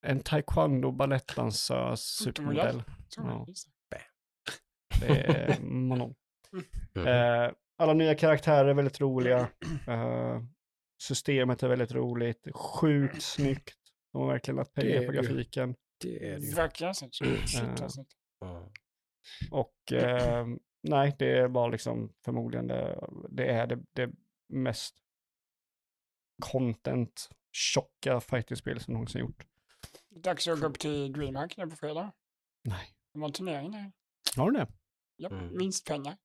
[0.05, 2.83] en taekwondo balettdansös Supermodell.
[3.09, 3.55] supermodell.
[3.89, 3.97] Ja.
[4.99, 6.15] Det är Manon.
[6.51, 7.07] Mhm.
[7.07, 9.49] Eh, alla nya karaktärer är väldigt roliga.
[9.87, 10.41] Eh,
[11.03, 12.47] systemet är väldigt roligt.
[12.55, 13.75] Sjukt snyggt.
[14.13, 15.75] De har verkligen lagt pengar på grafiken.
[16.01, 16.53] Det är det ju.
[16.53, 17.15] Verkligen snyggt.
[17.15, 18.49] Shit Eh.
[18.49, 18.63] Mm.
[19.51, 20.47] Och eh,
[20.83, 24.11] nej, det är bara liksom förmodligen det, det är det, det
[24.49, 24.95] mest
[26.41, 29.45] content tjocka fighting-spel som någonsin gjort.
[30.09, 32.11] Dags att gå upp till DreamHack nu på fredag.
[32.63, 32.87] Nej.
[33.13, 33.91] Det var en turnering där.
[34.35, 34.67] Har du det?
[35.15, 35.57] Ja, Mm.
[35.57, 36.17] minst pengar.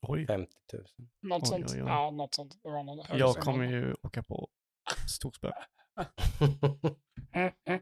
[0.00, 0.26] Oj.
[0.26, 0.84] 50 000.
[1.22, 1.64] Något Oj, sånt.
[1.70, 1.88] oj, oj.
[1.88, 2.56] Ja, något sånt.
[2.62, 4.48] Det var någon högre Jag kommer ju åka på
[5.08, 5.50] storspö.
[7.34, 7.80] Mm, mm.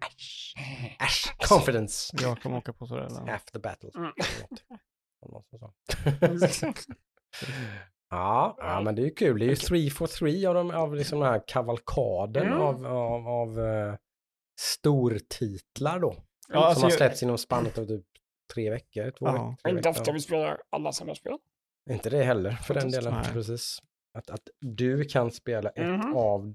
[1.00, 2.16] Äsch, confidence.
[2.22, 3.02] Jag kommer åka på sådär.
[3.06, 3.32] eller?
[3.32, 3.90] After battle.
[3.96, 4.12] Mm.
[8.10, 9.38] Ja, ja, men det är ju kul.
[9.38, 12.60] Det är ju 3 for 3 av, de, av liksom den här kavalkaden Mm.
[12.60, 13.94] av, av, av uh,
[14.60, 16.14] stortitlar då.
[16.48, 18.06] Ja, alltså, som har jag- släppts inom spannet av typ
[18.54, 19.32] tre veckor, två Ja.
[19.32, 19.56] veckor.
[19.62, 20.00] tre Inte veckor.
[20.00, 21.38] ofta vi spelar alla samma spel.
[21.90, 23.14] Inte det heller för den delen.
[23.14, 23.32] nej.
[23.32, 23.78] Precis.
[24.18, 26.16] Att, att du kan spela ett Mhm.
[26.16, 26.54] av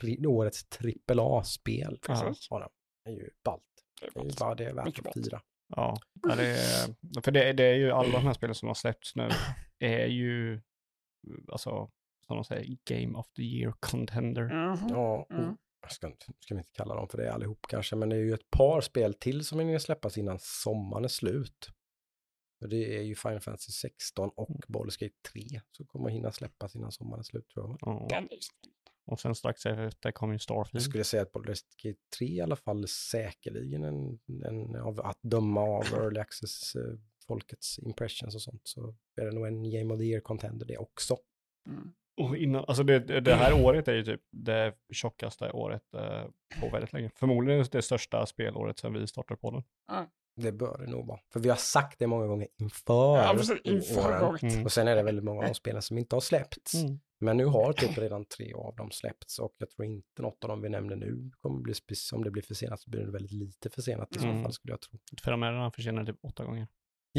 [0.00, 0.66] tri, årets
[1.08, 1.98] AAA-spel.
[2.02, 2.46] Precis.
[2.50, 2.70] Ja,
[3.04, 3.62] det är ju ballt.
[4.00, 4.38] Det är Det är ju ballt.
[4.38, 5.40] bara det är värt Mycket att fira.
[5.76, 5.96] Ja,
[6.28, 9.16] ja det är, för det, det är ju alla de här spelen som har släppts
[9.16, 9.28] nu
[9.78, 10.60] är ju,
[11.52, 11.90] alltså,
[12.26, 14.44] som de säger, Game of the Year Contender.
[14.44, 14.86] Mhm.
[14.90, 15.56] Ja, och, Mm.
[15.82, 18.34] jag ska, ska vi inte kalla dem för det allihop kanske, men det är ju
[18.34, 21.68] ett par spel till som hinner släppas innan sommaren är slut.
[22.60, 26.76] Och det är ju Final Fantasy 16 och Baldur's Gate 3 som kommer hinna släppas
[26.76, 27.78] innan sommaren är slut tror jag.
[27.80, 28.06] Ja.
[28.10, 28.38] Den är.
[29.06, 30.82] Och sen strax efter kommer ju Jag Starfield.
[30.82, 35.60] skulle säga att Baldur's Gate 3 i alla fall säkerligen en, en av att döma
[35.60, 36.82] av Early Access eh,
[37.26, 40.78] folkets impressions och sånt så är det nog en Game of the Year contender det
[40.78, 41.16] också.
[41.68, 41.92] Mm.
[42.20, 46.24] Och innan, alltså det, det här året är ju typ det tjockaste året eh,
[46.60, 47.10] på väldigt länge.
[47.14, 49.62] Förmodligen det största spelåret sedan vi startade podden.
[50.40, 51.20] Det bör det nog vara.
[51.32, 53.60] För vi har sagt det många gånger inför, Ja, precis.
[53.64, 54.38] Inför åren.
[54.42, 54.64] Mm.
[54.64, 56.74] Och sen är det väldigt många av de spelen som inte har släppts.
[56.74, 57.00] Mm.
[57.20, 60.48] Men nu har typ redan tre av dem släppts och jag tror inte något av
[60.48, 61.74] dem vi nämner nu kommer bli,
[62.12, 64.42] om det blir försenat så blir det väldigt lite försenat i så Mm.
[64.42, 64.98] fall skulle jag tro.
[65.22, 66.68] För de är redan försenade typ åtta gånger.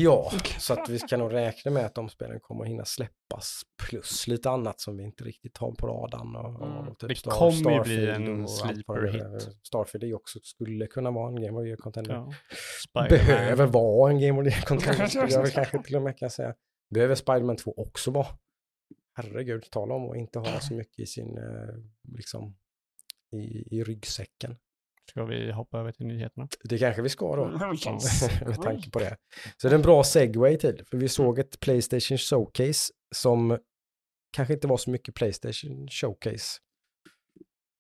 [0.04, 3.62] Ja, så att vi kan nog räkna med att de spelen kommer att hinna släppas
[3.88, 6.36] plus lite annat som vi inte riktigt har på radarn.
[6.36, 6.88] Och, Mm.
[6.88, 9.50] och typ Det Star- kommer ju bli Starfield en och allt sleeper hit.
[9.64, 12.14] Starfield är också, skulle kunna vara en Game of Year contender.
[12.94, 13.08] Ja.
[13.10, 16.18] Behöver vara en Game of the Year contender skulle jag väl kanske till och med
[16.18, 16.56] kan säga.
[16.90, 18.28] Behöver Spiderman 2 också vara.
[19.18, 21.76] Herregud, tala om att inte ha så mycket i sin, eh,
[22.18, 22.56] liksom,
[23.32, 24.56] i, i ryggsäcken.
[25.10, 26.48] Ska vi hoppa över till nyheterna?
[26.64, 27.76] Det kanske vi ska då.
[27.76, 29.18] Känns med tanke på det.
[29.58, 33.58] Så det är en bra segway till, för vi såg ett Playstation Showcase som
[34.32, 36.60] kanske inte var så mycket Playstation Showcase.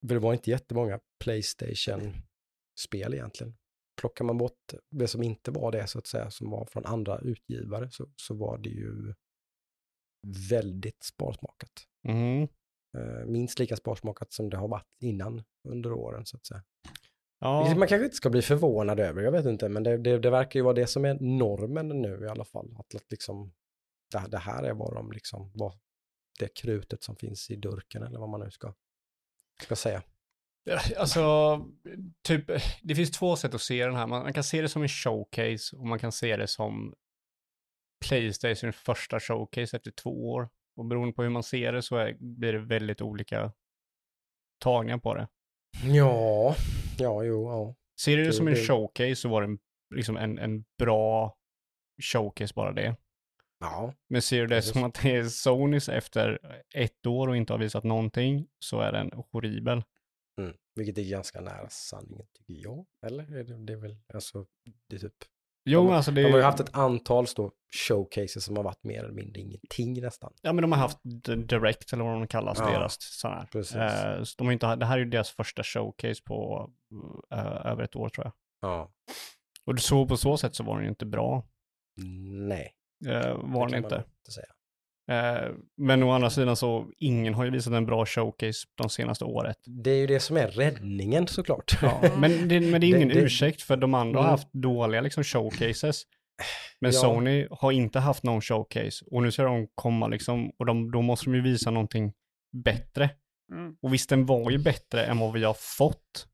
[0.07, 3.55] För det var inte jättemånga Playstation-spel egentligen.
[4.01, 7.19] Plockar man bort det som inte var det, så att säga, som var från andra
[7.19, 9.13] utgivare, så, så var det ju
[10.49, 11.71] väldigt sparsmakat.
[12.07, 12.47] Mm.
[12.97, 16.63] Eh, minst lika sparsmakat som det har varit innan under åren, så att säga.
[17.39, 20.19] Ja, Vilket man kanske inte ska bli förvånad över, jag vet inte, men det, det,
[20.19, 22.75] det verkar ju vara det som är normen nu i alla fall.
[22.79, 23.53] Att, att liksom,
[24.11, 25.73] det, det här är vad de liksom, vad
[26.39, 28.73] det krutet som finns i durken eller vad man nu ska,
[29.63, 30.03] ska säga.
[30.97, 31.21] alltså,
[32.21, 32.45] typ,
[32.81, 34.07] det finns två sätt att se den här.
[34.07, 36.95] Man, man kan se det som en showcase och man kan se det som
[38.05, 40.49] Playstation första showcase efter två år.
[40.75, 43.51] Och beroende på hur man ser det så är, blir det väldigt olika
[44.59, 45.27] tagningar på det.
[45.83, 46.55] Ja,
[46.99, 47.75] ja, jo, ja.
[48.01, 49.59] Ser du det Det- som en det- showcase så var det en,
[49.95, 51.37] liksom en, en bra
[52.13, 52.95] showcase bara det.
[53.59, 54.71] Ja, Men ser du det Precis.
[54.73, 56.39] som att det är Sonys efter
[56.75, 59.83] ett år och inte har visat någonting så är den horribel.
[60.41, 60.55] mm.
[60.75, 62.85] vilket är ganska nära sanningen tycker jag.
[63.05, 63.23] Eller?
[63.65, 64.45] Det är väl, alltså,
[64.87, 65.13] det är typ,
[65.66, 67.26] Jo, De- alltså det de har ju haft ett antal
[67.88, 70.34] showcases som har varit mer eller mindre ingenting nästan.
[70.41, 70.97] ja men de har haft
[71.47, 73.47] Direct eller vad de kallas, Ja, deras sån här.
[74.18, 76.70] Eh, så de har inte, det här är ju deras första showcase på
[77.34, 78.34] eh, över ett år tror jag.
[78.62, 78.91] Ja,
[79.66, 81.47] Och du såg på så sätt så var den ju inte bra.
[82.47, 82.74] nej.
[83.07, 83.95] Eh, var den inte.
[83.95, 84.47] inte säga.
[85.10, 89.26] Eh, men å andra sidan så, ingen har ju visat en bra showcase de senaste
[89.26, 89.57] året.
[89.66, 91.78] Det är ju det som är räddningen såklart.
[91.82, 94.32] Ja, men, det, men det är Det- ingen det- ursäkt för de andra har Mm.
[94.32, 96.03] haft dåliga liksom showcases.
[96.82, 96.99] Men Ja.
[96.99, 101.01] Sony har inte haft någon showcase och nu ska de komma liksom och de, då
[101.01, 102.14] måste de ju visa någonting
[102.64, 103.10] bättre.
[103.53, 103.76] Mm.
[103.82, 106.26] Och visst, den var ju bättre än vad vi har fått.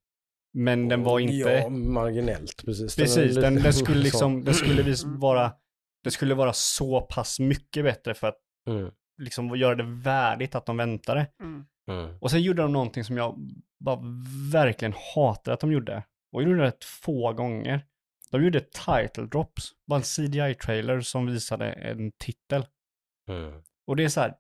[0.54, 1.34] Men den var inte...
[1.50, 2.96] Ja, marginellt, precis.
[2.96, 5.52] precis, den, lite- den skulle liksom, den skulle vis vara,
[6.04, 8.92] det skulle vara så pass mycket bättre för att Mm,
[9.22, 11.28] liksom göra det värdigt att de väntade.
[11.42, 11.66] Mm.
[11.92, 12.18] mm.
[12.22, 13.36] Och sen gjorde de någonting som jag
[13.80, 14.00] bara
[14.54, 16.04] verkligen hatar att de gjorde.
[16.32, 17.86] Och gjorde det två gånger.
[18.32, 22.66] De gjorde title drops, bara en CDI-trailer som visade en titel.
[23.30, 23.62] Mm.
[23.88, 24.34] Och det är så här,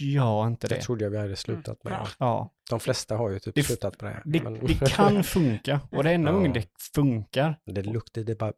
[0.00, 0.80] gör inte Det det.
[0.80, 1.92] trodde jag vi hade slutat med.
[1.92, 2.06] Ja.
[2.18, 4.38] Ja, De flesta har ju typ Det- slutat med det.
[4.38, 5.80] det, men- det kan funka.
[5.90, 6.34] Och det enda Ja.
[6.34, 7.60] gången det funkar.
[7.64, 8.52] det är bara,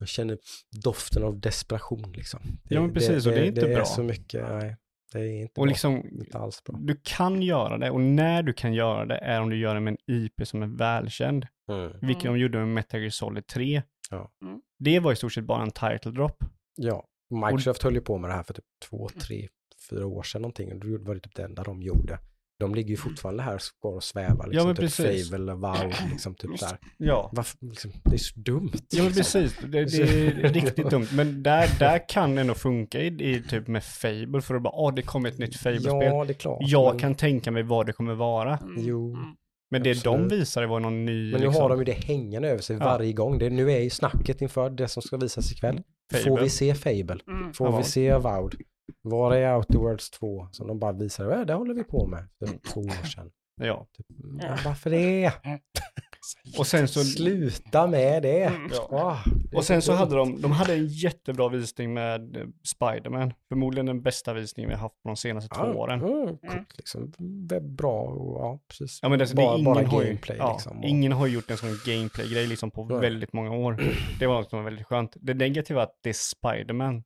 [0.00, 0.38] man känner
[0.84, 2.40] doften av desperation liksom.
[2.64, 3.80] Det, Ja, men precis, och det är inte det bra.
[3.80, 4.76] är så mycket, nej.
[5.12, 5.70] Det är inte Och bra.
[5.70, 6.78] liksom, Inte alls bra.
[6.82, 7.90] du kan göra det.
[7.90, 10.62] Och när du kan göra det är om du gör det med en IP som
[10.62, 11.46] är välkänd.
[11.68, 11.92] Mm.
[12.00, 12.34] Vilket Mm.
[12.34, 13.82] de gjorde med Metal Gear Solid 3.
[14.10, 14.32] Ja.
[14.44, 14.60] Mm.
[14.78, 16.44] Det var i stort sett bara en title drop.
[16.76, 19.48] Ja, Microsoft höll ju på med det här för typ två, tre,
[19.90, 20.72] fyra år sedan någonting.
[20.72, 22.18] Och då var det typ det enda de gjorde.
[22.60, 24.46] De ligger ju fortfarande här och går och svävar.
[24.46, 25.30] Liksom, men typ precis.
[25.30, 26.78] Fable, WoW, liksom typ där.
[26.96, 27.30] Ja.
[27.32, 28.70] Varför, liksom, det är så dumt.
[28.90, 29.42] Ja men liksom.
[29.42, 30.02] precis, det, det
[30.46, 31.06] är riktigt dumt.
[31.12, 34.74] Men där, där kan det ändå funka i, i typ med Fable, för att bara,
[34.74, 36.02] åh det kommer ett nytt Fable-spel.
[36.04, 36.58] Ja, det är klart.
[36.60, 38.56] Jag men, kan tänka mig vad det kommer vara.
[38.58, 38.84] Mm.
[38.84, 39.14] Jo.
[39.14, 39.34] Mm.
[39.70, 40.32] Men det de absolut.
[40.32, 42.84] visade var någon ny, men nu liksom, har de ju det hängande över sig Ja.
[42.84, 43.38] varje gång.
[43.38, 45.82] Det, nu är ju snacket inför det som ska visas ikväll.
[46.12, 46.42] Får Fable.
[46.42, 47.18] vi se Fable?
[47.28, 47.52] Mm.
[47.52, 47.76] Får Ja.
[47.76, 48.54] vi se Avowed?
[49.02, 50.48] Var är Outer Worlds 2?
[50.52, 53.30] Som de bara visade, ja, det håller vi på med för två år sedan.
[53.60, 53.86] Ja.
[53.96, 54.06] Typ,
[54.40, 55.32] ja, varför det?
[56.58, 58.42] Och sen så, Sluta med det!
[58.42, 58.70] Mm.
[58.90, 59.16] Ah,
[59.50, 63.32] det och sen så hade de, de hade en jättebra visning med eh, Spider-Man.
[63.48, 66.00] Förmodligen den bästa visningen vi har haft på de senaste två åren.
[66.00, 67.12] Mm, coolt, liksom.
[67.60, 68.98] Bra och ja, precis.
[69.02, 70.78] Ja men det, bara, det, bara har gameplay ja, liksom.
[70.78, 73.80] Och, ingen har gjort en sån gameplay-grej liksom på väldigt många år.
[74.18, 75.16] Det var något som var väldigt skönt.
[75.20, 77.02] Det negativa är att det är Spider-Man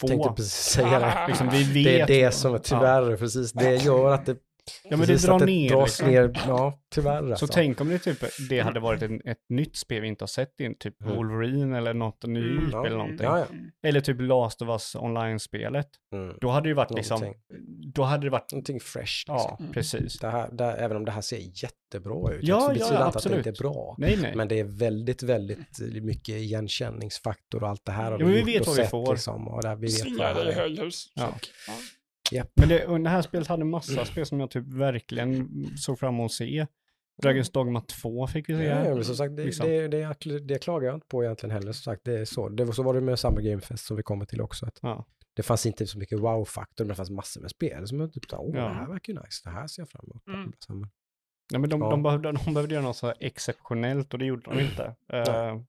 [0.00, 0.08] 2.
[0.08, 1.24] tänkte precis säga det.
[1.28, 3.52] Liksom, vi vet, Det är det som är tyvärr, precis.
[3.52, 4.36] Det gör att det,
[4.84, 5.68] Ja, men det drar att det ner.
[5.70, 6.08] dras Liksom.
[6.08, 6.32] ner.
[6.48, 7.46] Ja, tyvärr alltså.
[7.46, 10.26] Så tänk om det typ, det hade varit en, ett nytt spel vi inte har
[10.26, 11.16] sett in, typ Mm.
[11.16, 12.70] Wolverine eller något, en ny Mm.
[12.72, 12.86] Ja.
[12.86, 13.26] eller någonting.
[13.26, 13.46] Ja, ja.
[13.88, 15.88] Eller typ Last of Us online-spelet.
[16.12, 16.36] Mm.
[16.40, 17.42] Då hade det varit liksom, Någonting.
[17.94, 19.02] då hade det varit, Någonting fresh.
[19.02, 19.34] Liksom.
[19.36, 19.72] ja, Mm.
[19.72, 20.18] precis.
[20.18, 22.40] Det här, det, även om det här ser jättebra ut.
[22.42, 23.38] Ja, så ja, betyder inte att det absolut.
[23.46, 23.94] inte är bra.
[23.98, 24.32] Nej, nej.
[24.36, 28.38] Men det är väldigt, väldigt mycket igenkänningsfaktor och allt det här har Ja, men vi
[28.38, 29.12] gjort vet vad vi får.
[29.14, 30.90] Liksom, och där vi vet Svingar vad i det är.
[31.14, 31.34] Ja.
[32.32, 32.50] Japp.
[32.54, 36.14] Men det, och det här spelet hade massa spel som jag typ verkligen såg fram
[36.14, 36.66] emot att se.
[37.22, 38.64] Dragon's Dogma 2 fick vi se.
[38.64, 39.66] Ja, ja, men som sagt, det, liksom.
[39.68, 41.72] det, det, det klagar jag inte på egentligen heller.
[41.72, 42.48] Som sagt, det är så.
[42.48, 44.66] Det var, så var det med Summer Game Fest som vi kommer till också.
[44.66, 45.06] Att Ja.
[45.36, 48.24] Det fanns inte så mycket wow-faktor, men det fanns massor med spel som jag typ
[48.30, 48.62] sa, åh, Ja.
[48.62, 50.26] det här verkar ju nice, det här ser jag fram emot.
[50.68, 50.88] Mm.
[51.52, 51.90] Nej, men de, Ja.
[51.90, 54.94] de, behövde, de behövde göra något så här exceptionellt och det gjorde de inte.
[55.12, 55.64] Eh, Och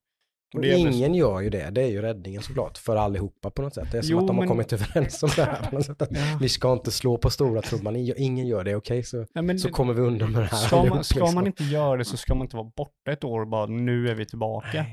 [0.62, 3.88] ingen gör ju det, det är ju räddningen såklart, för allihopa på något sätt.
[3.92, 5.86] Det är som Jo, att de har men- kommit överens om det här på något
[5.86, 6.02] sätt.
[6.02, 6.38] Att Ja.
[6.40, 9.02] Vi ska inte slå på stora trumman, ingen gör det, okej?
[9.02, 11.34] Så, Nej, men så det- kommer vi undan med det här Ska man, ska liksom.
[11.34, 14.08] man inte göra det så ska man inte vara borta ett år och bara nu
[14.08, 14.86] är vi tillbaka.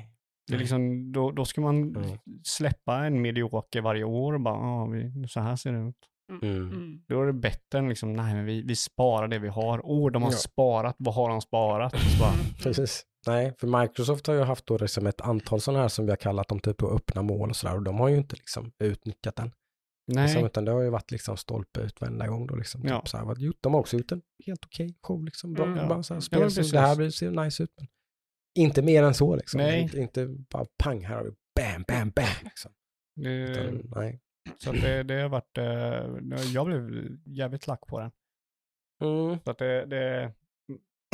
[0.47, 2.18] Det är liksom, då, då ska man Mm.
[2.43, 5.95] släppa en medioker varje år och bara, ah, vi, så här ser det ut.
[6.43, 6.58] Mm.
[6.72, 7.01] Mm.
[7.08, 9.82] Då är det bättre än liksom, nej men vi, vi sparar det vi har.
[9.84, 10.38] Åh, de har Ja.
[10.38, 11.91] sparat, vad har de sparat?
[11.99, 12.32] Så bara,
[12.64, 13.04] Precis.
[13.28, 16.17] Nej, för Microsoft har ju haft då liksom ett antal sådana här som vi har
[16.17, 19.36] kallat dem typ då öppna mål och sådär och de har ju inte liksom utnyttjat
[19.36, 19.51] den.
[20.07, 22.82] nej, Liksom, utan det har ju varit liksom stolpe ut varenda gång då liksom.
[22.84, 22.99] Ja.
[22.99, 25.53] Typ så här, de har också gjort en helt okej show liksom.
[25.53, 25.88] Bra, Mm.
[25.88, 26.71] bara så här, Ja, spel som precis.
[26.71, 27.71] det här blir, ser nice ut.
[27.78, 27.88] Men
[28.55, 29.57] inte mer än så liksom.
[29.57, 29.82] Nej.
[29.82, 32.71] Inte, inte bara pang, här har vi bam, bam, bam liksom.
[33.15, 34.21] det, Utan, nej.
[34.57, 38.11] så det, det har varit, eh, jag blev jävligt lack på den.
[39.01, 39.39] Mm.
[39.43, 40.34] Så att det, det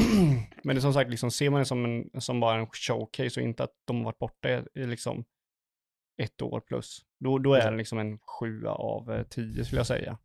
[0.63, 3.39] men det är som sagt, liksom, ser man det som, en, som bara en showcase
[3.39, 5.25] och inte att de har varit borta i, liksom
[6.21, 9.87] ett år plus, då, då är det liksom en sjua av eh, tio skulle jag
[9.87, 10.17] säga.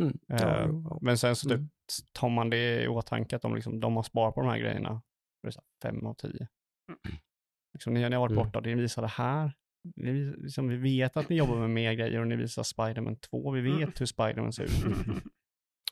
[0.00, 0.18] Mm.
[0.26, 0.98] Ja, Eh, jo, ja.
[1.02, 1.68] Men sen så typ, Mm.
[2.12, 5.02] tar man det i åtanke att de, liksom, de har sparat på de här grejerna,
[5.42, 6.48] är det här fem av tio.
[7.74, 8.44] Liksom, ni, ni har varit Mm.
[8.44, 9.52] borta, ni visar det här.
[9.96, 13.50] Ni, liksom, vi vet att ni jobbar med mer grejer och ni visar Spiderman 2.
[13.50, 13.92] Vi vet Mm.
[13.98, 14.70] hur Spiderman ser ut.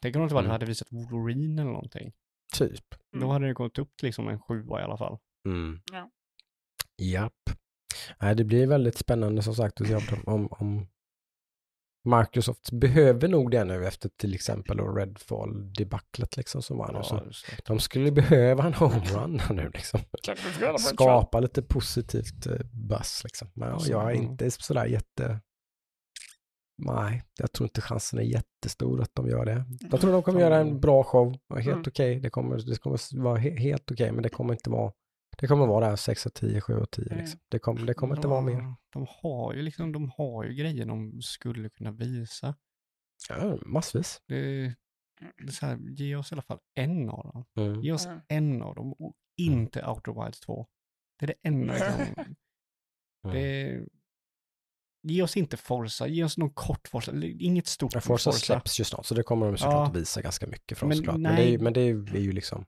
[0.03, 0.51] Tänk om det inte Mm.
[0.51, 2.13] hade visat Wolverine eller någonting.
[2.55, 2.85] Typ.
[3.13, 3.29] Då Mm.
[3.29, 5.19] hade det gått upp till liksom en sjua i alla fall.
[5.49, 5.81] Mm.
[5.93, 6.11] Ja.
[7.03, 7.33] Japp.
[8.21, 9.95] Nej, det blir väldigt spännande som sagt att se
[10.27, 10.87] om, om,
[12.21, 17.31] Microsoft behöver nog det nu efter till exempel då Redfall-debaclet liksom som var nu.
[17.31, 17.67] Det.
[17.67, 20.01] de skulle behöva en homerun nu liksom.
[20.79, 23.49] Skapa lite positivt eh, buzz liksom.
[23.55, 24.23] Men Alltså, jag är ja.
[24.23, 25.41] inte sådär jätte...
[26.79, 29.65] Nej, jag tror inte chansen är jättestor att de gör det.
[29.91, 31.37] Jag tror de kommer göra en bra show.
[31.55, 31.83] Helt Mm.
[31.87, 32.21] okej.
[32.21, 34.93] Det kommer, det kommer vara he helt okej, men det kommer inte vara...
[35.39, 37.19] Det kommer vara där 6 av 10, 7 av 10 Mm.
[37.19, 37.41] liksom.
[37.49, 38.75] Det kommer, det kommer inte vara mer.
[38.93, 42.55] De har ju liksom, de har ju grejer de skulle kunna visa.
[43.29, 44.23] Ja, massvis.
[44.29, 44.35] Det,
[45.37, 47.45] det är så här, ge oss i alla fall en av dem.
[47.67, 47.81] Mm.
[47.83, 48.21] Ge oss Mm.
[48.29, 50.67] en av dem och inte Outer Wilds 2.
[51.19, 52.25] Det är det enda liksom.
[53.25, 53.37] Mm.
[53.37, 53.81] Det,
[55.09, 58.85] ge oss inte Forza, ge oss någon kort Forza, inget stort Ja, Forza släpps ju
[58.85, 59.87] snart, så det kommer de såklart Ja.
[59.87, 61.17] att visa ganska mycket från Men såklart.
[61.19, 62.65] Men det är men det är ju, liksom...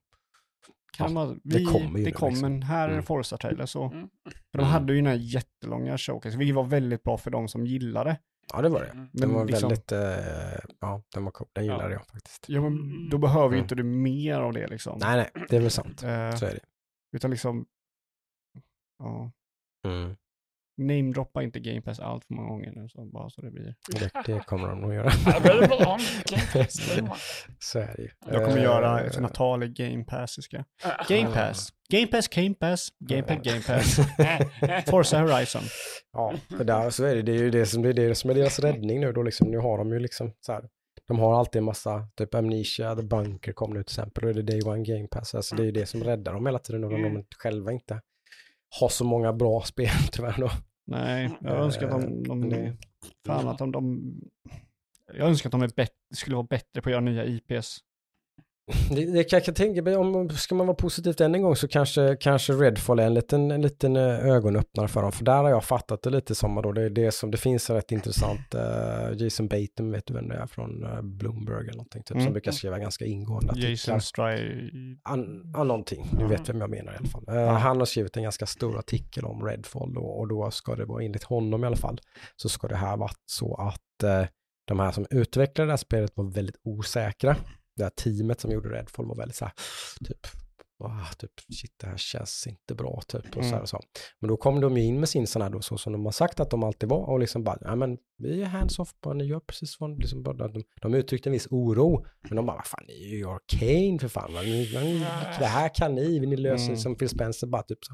[0.97, 2.53] Kan Ja, man, det vi, kommer ju det nu, kommer, liksom.
[2.53, 3.05] men här är Mm.
[3.05, 3.85] Forza-trailer så.
[3.85, 4.09] Mm.
[4.53, 7.67] För de hade ju den här jättelånga showcase, vilket var väldigt bra för de som
[7.67, 8.19] gillade.
[8.53, 8.87] Ja, det var det.
[8.87, 9.09] Mm.
[9.13, 9.93] Den var liksom- väldigt...
[9.93, 9.99] Eh,
[10.81, 11.49] ja, den var cool.
[11.53, 11.73] Den Ja.
[11.73, 12.45] gillade jag faktiskt.
[12.49, 13.65] Ja, men då behöver ju Mm.
[13.65, 14.99] inte du mer av det liksom.
[14.99, 16.03] Nej, nej, det är väl sant.
[16.03, 16.61] Eh, Så är det.
[17.17, 17.67] utan liksom,
[18.99, 19.33] ja,
[19.87, 20.17] Mm.
[20.79, 23.75] Namedroppa inte Game Pass allt för många gånger nu, så bara så det blir.
[23.93, 25.11] Det, det kommer de nog göra.
[25.43, 26.71] Det det.
[27.59, 28.09] Så är det ju.
[28.27, 30.65] Jag kommer Eh, göra sådana tal i Game Passiska.
[31.09, 33.97] Game Pass, Game Pass, Game Pass, Game Pass, Game Pass,
[34.91, 35.63] Forza Horizon.
[36.13, 37.23] Ja, för där, så är det.
[37.23, 39.51] Det är ju det som, det är det som är deras räddning nu då liksom.
[39.51, 40.65] Nu har de ju liksom så här.
[41.09, 44.41] De har alltid en massa, typ Amnesia, The Bunker kom nu till exempel, och det
[44.41, 45.35] är Day One Game Pass.
[45.35, 47.23] Alltså det är ju det som räddar dem hela tiden, och de Mm.
[47.39, 48.01] själva inte
[48.81, 50.51] har så många bra spel tyvärr då.
[50.91, 52.77] Nej, jag önskar att de, Eh, de,
[53.27, 54.15] fan att de, de
[55.15, 57.79] jag önskar att de bättre, skulle vara bättre på att göra nya IPs.
[58.91, 61.69] Det, det jag kan tänka mig, om ska man vara positivt än en gång så
[61.69, 65.13] kanske, kanske Redfall är en liten, en liten eh, ögonöppnare för dem.
[65.13, 67.71] För där har jag fattat det lite som, då, det, är det, som, det finns
[67.71, 71.73] en rätt intressant, eh, Jason Bateman, vet du vem det är, från eh, Bloomberg eller
[71.73, 72.25] någonting, typ, Mm.
[72.25, 73.71] som brukar skriva ganska ingående artiklar.
[73.71, 74.71] Jason Stry...
[75.03, 76.29] An, an, någonting, du Ja.
[76.29, 77.25] vet vem jag menar i alla fall.
[77.29, 80.85] Eh, Han har skrivit en ganska stor artikel om Redfall då, och då ska det
[80.85, 82.01] vara enligt honom i alla fall,
[82.37, 83.81] så ska det här vara så att
[84.69, 87.37] de här som utvecklade det här spelet var väldigt osäkra.
[87.79, 89.55] Det här teamet som gjorde Redfall var väldigt så här,
[90.05, 90.27] typ,
[90.85, 93.63] ah, typ shit det här känns inte bra typ och så här Mm.
[93.63, 93.81] och så.
[94.21, 96.13] Men då kom de ju in med sin sån här då, så som de har
[96.13, 99.25] sagt att de alltid var och liksom bara, ja men vi är hands-off bara, ni
[99.25, 102.67] gör precis vad, liksom bara, de, de uttryckte en viss oro, men de bara, vad
[102.67, 104.99] fan, ni är ju arcane för fan, ni, ni,
[105.39, 106.77] det här kan ni, ni löser Mm.
[106.77, 107.93] som Phil Spencer bara typ så.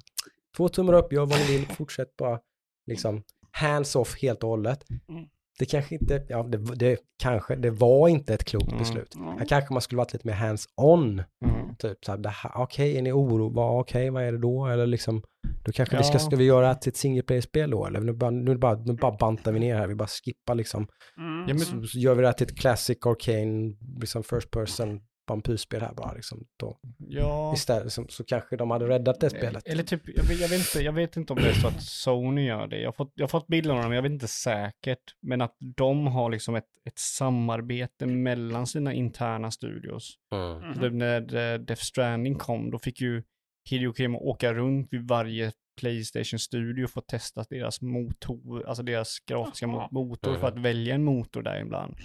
[0.57, 2.39] Två tummar upp, gör vad ni vill, fortsätt bara,
[2.87, 4.85] liksom hands-off helt och hållet.
[5.09, 5.25] Mm.
[5.59, 8.79] Det kanske inte, ja det, det kanske, det var inte ett klokt Mm.
[8.79, 9.15] beslut.
[9.39, 11.23] Här kanske man skulle varit lite mer hands-on.
[11.45, 11.77] Mm.
[11.79, 14.67] Typ så här, det här, okej, är ni oro, vad, okej, vad är det då?
[14.67, 15.23] Eller liksom,
[15.65, 16.19] då kanske vi ska, Ja.
[16.19, 17.87] ska vi göra till ett single player-spel då?
[17.87, 20.87] Eller nu bara, nu, bara, nu bara bantar vi ner här, vi bara skippar liksom.
[21.19, 21.49] Mm.
[21.49, 25.81] Ja, Så, så gör vi det här till ett classic arcane, liksom first person vampyrspel
[25.81, 26.47] här bara liksom.
[26.57, 26.79] Då.
[26.99, 27.55] Ja.
[27.55, 29.67] Istället så, så kanske de hade räddat det spelet.
[29.67, 31.83] Eller typ, jag vet, jag, vet inte, jag vet inte om det är så att
[31.83, 32.81] Sony gör det.
[32.81, 35.15] Jag har fått, jag har fått bilder av dem, jag vet inte säkert.
[35.23, 40.15] Men att de har liksom ett, ett samarbete mellan sina interna studios.
[40.33, 40.81] Mm.
[40.81, 43.23] Typ när eh, Death Stranding kom, då fick ju
[43.71, 49.67] Hideo Kojima åka runt vid varje Playstation Studio får testa deras motor, alltså deras grafiska
[49.67, 51.97] mo- motor för att välja en motor där ibland.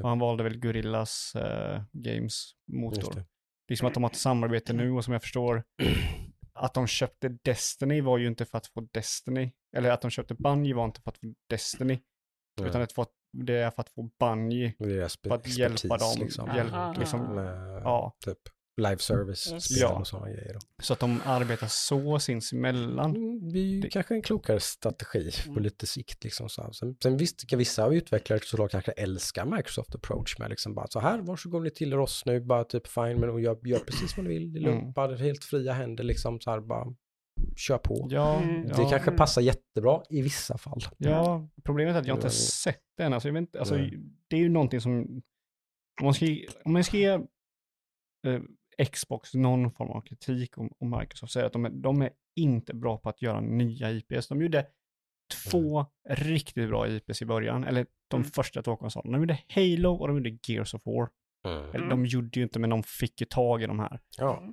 [0.00, 3.14] Och han valde väl Gorillas eh, Games motor.
[3.14, 3.24] det.
[3.68, 5.64] Det är som att de har ett samarbete nu och som jag förstår
[6.54, 9.52] att de köpte Destiny var ju inte för att få Destiny.
[9.76, 12.00] Eller att de köpte Bungie var inte för att få Destiny.
[12.58, 12.70] Mm.
[12.70, 14.74] Utan att få, det är för att få Bungie.
[15.28, 16.14] För att hjälpa dem.
[16.18, 16.56] Liksom.
[16.56, 17.36] Hjälp, liksom,
[17.84, 18.16] ja.
[18.24, 18.38] typ
[18.78, 19.98] live service Just spel Ja.
[19.98, 20.52] och sådana grejer.
[20.54, 20.60] Då.
[20.82, 23.16] Så att de arbetar så sinsemellan.
[23.16, 25.62] Mm, Det är ju Det- kanske en klokare strategi på Mm.
[25.62, 26.24] lite sikt.
[26.24, 26.72] Liksom så.
[26.72, 30.86] Sen, sen visst, ska vissa av utvecklare såklart kanske älskar Microsoft approach med liksom bara
[30.86, 34.16] så här, varsågod ni till oss nu, bara typ fine, men och gör, gör precis
[34.16, 34.92] vad ni vill, det är lugnt, Mm.
[34.92, 36.86] bara helt fria händer liksom så här, bara
[37.56, 38.06] kör på.
[38.10, 38.62] Ja, Mm.
[38.62, 40.80] Det ja, kanske passar jättebra i vissa fall.
[40.98, 42.40] ja, problemet är att jag inte har Mm.
[42.40, 43.12] sett det än.
[43.12, 43.74] Alltså, jag vet inte, alltså,
[44.28, 45.00] det är ju någonting som,
[46.00, 46.26] om man ska,
[46.64, 47.08] om man ska ge
[48.26, 48.40] eh,
[48.92, 52.74] Xbox någon form av kritik om, om Microsoft, säger att de är, de är inte
[52.74, 54.28] bra på att göra nya IPs.
[54.28, 54.66] De gjorde
[55.50, 58.30] två riktigt bra IPs i början, eller de Mm.
[58.30, 59.18] första två konsolerna.
[59.18, 61.08] De gjorde Halo och de gjorde Gears of War.
[61.74, 64.00] Eller de gjorde ju inte, men de fick ju tag i de här.
[64.18, 64.52] Ja,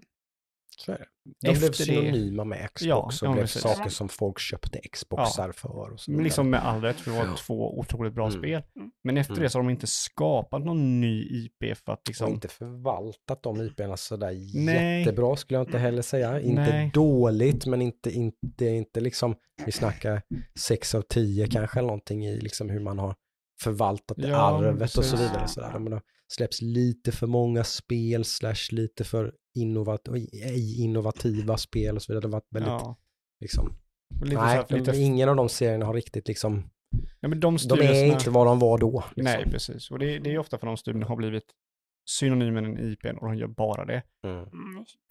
[0.78, 1.06] så är det.
[1.42, 3.62] De blev det- synonyma med Xbox Ja, och ja, blev precis.
[3.62, 5.92] saker som folk köpte Xboxar för.
[5.94, 6.24] Och så vidare.
[6.24, 7.36] liksom med all rätt, för det var Ja.
[7.38, 8.40] två otroligt bra Mm.
[8.40, 8.64] spel.
[8.76, 8.92] Mm.
[9.04, 9.44] Men efter Mm.
[9.44, 12.34] det så har de inte skapat någon ny IP för att Och liksom...
[12.34, 14.34] inte förvaltat de IP'erna sådär
[14.66, 15.00] Nej.
[15.00, 16.40] jättebra skulle jag inte heller säga.
[16.42, 16.92] Inte Nej.
[16.94, 19.36] dåligt men inte, inte, inte liksom,
[19.66, 20.22] vi snackar
[20.60, 23.16] 6 av 10 kanske eller någonting i liksom hur man har
[23.62, 25.20] förvaltat det Ja, arvet och så precis.
[25.20, 25.80] vidare.
[25.90, 26.02] Det
[26.34, 32.22] släpps lite för många spel slash lite för innovat ej innovativa spel och så vidare.
[32.22, 32.98] Det har varit väldigt ja,
[33.40, 33.74] liksom,
[34.24, 36.70] lite nej, så här, lite, ingen av de serierna har riktigt liksom,
[37.20, 39.04] ja, men de de är inte vad de var då.
[39.16, 39.24] Liksom.
[39.24, 39.92] Nej, precis.
[39.92, 41.46] Och det, det är ofta för de studierna har blivit
[42.10, 44.04] synonymen en IP och de gör bara det.
[44.28, 44.46] Mm.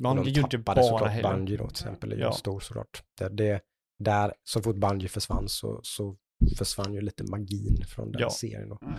[0.02, 1.22] De gör ju inte tappade bara såklart.
[1.22, 2.32] Bungie då till exempel, är ju Ja.
[2.32, 3.02] stor såklart.
[3.18, 3.60] Det, det,
[3.98, 6.16] där, så fort Bungie försvann så, så
[6.58, 8.30] försvann ju lite magin från den Ja.
[8.30, 8.78] serien då.
[8.82, 8.98] Mm.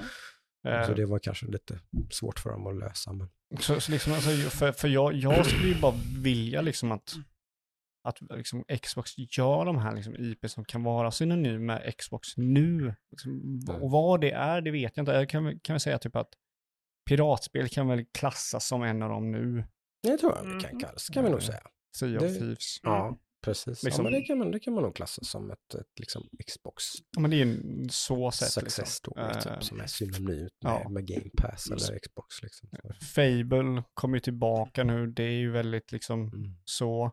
[0.67, 1.79] Eh, Så det var kanske lite
[2.11, 3.13] svårt för dem att lösa.
[3.13, 3.27] Men...
[3.59, 7.13] Så, så liksom, alltså, för, för jag, jag skulle ju bara vilja liksom att,
[8.07, 12.93] att liksom Xbox gör de här liksom IP som kan vara synonym med Xbox nu.
[13.11, 13.31] Liksom,
[13.69, 13.81] Mm.
[13.83, 15.11] Och vad det är, det vet jag inte.
[15.11, 16.29] Jag kan, kan väl säga typ att
[17.09, 19.63] piratspel kan väl klassas som en av dem nu.
[20.03, 20.79] Det tror jag vi kan Mhm.
[20.79, 21.61] kallas, kan vi nog Eh, säga.
[21.97, 22.79] Sea of Det- Thieves.
[22.83, 23.83] Ja, precis.
[23.83, 26.29] Liksom- Ja, men det, kan man, det kan man nog klassa som ett, ett liksom
[26.47, 26.83] Xbox
[27.15, 28.85] Ja, men det är en så sätt success liksom.
[28.85, 30.89] story Eh, typ, som är synonymt med, ja.
[30.89, 32.43] med Game Pass eller Xbox.
[32.43, 32.69] Liksom.
[33.15, 35.07] Fable kommer ju tillbaka nu.
[35.07, 36.57] Det är ju väldigt liksom mm.
[36.65, 37.11] så.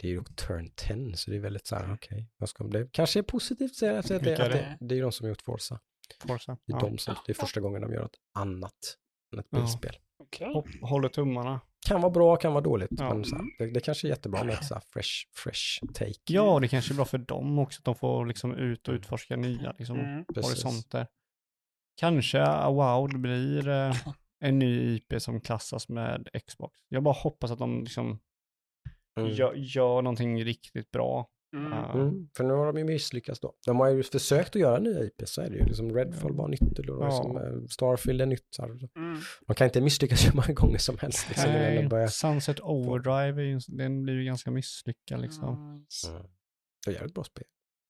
[0.00, 2.88] Det är ju turn 10, så det är väldigt så här, okej, vad ska det
[2.92, 5.28] kanske är positivt att säga att det, att det, det är ju de som har
[5.28, 5.80] gjort Forza.
[6.20, 6.58] Forza.
[6.66, 6.80] Det är, Ja.
[6.80, 8.96] de som, det är första gången de gör något annat
[9.32, 9.58] än ett Ja.
[9.60, 9.96] bilspel.
[10.18, 10.46] Okej.
[10.46, 11.60] Hå- Håller tummarna.
[11.86, 13.14] Kan vara bra, kan vara dåligt, Ja.
[13.14, 16.12] men så här, det, det kanske är jättebra med ett så här fresh, fresh take.
[16.28, 18.94] Ja, och det kanske är bra för dem också att de får liksom ut och
[18.94, 20.24] utforska nya liksom, Mm.
[20.24, 20.44] Precis.
[20.64, 21.06] horisonter.
[22.00, 23.96] Kanske uh, wow, det blir eh,
[24.40, 26.78] en ny IP som klassas med Xbox.
[26.88, 28.18] Jag bara hoppas att de liksom
[29.20, 29.32] Mm.
[29.32, 31.28] gör, gör någonting riktigt bra.
[31.56, 31.72] Mm.
[32.00, 33.54] Mm, för nu har de ju misslyckats då.
[33.66, 35.64] De har ju försökt att göra nya IP, så är det ju.
[35.64, 37.06] Liksom Redfall var nytt, eller Ja.
[37.06, 38.56] liksom, Starfield är nytt.
[38.58, 39.18] Mm.
[39.48, 41.28] Man kan inte misslyckas hur många gånger som helst.
[41.28, 42.06] Liksom, Nej, börjar...
[42.06, 45.48] Sunset Overdrive, är ju, den blir ju ganska misslyckad liksom.
[45.54, 45.84] Mm.
[46.84, 47.44] Det är ett jävligt bra spel.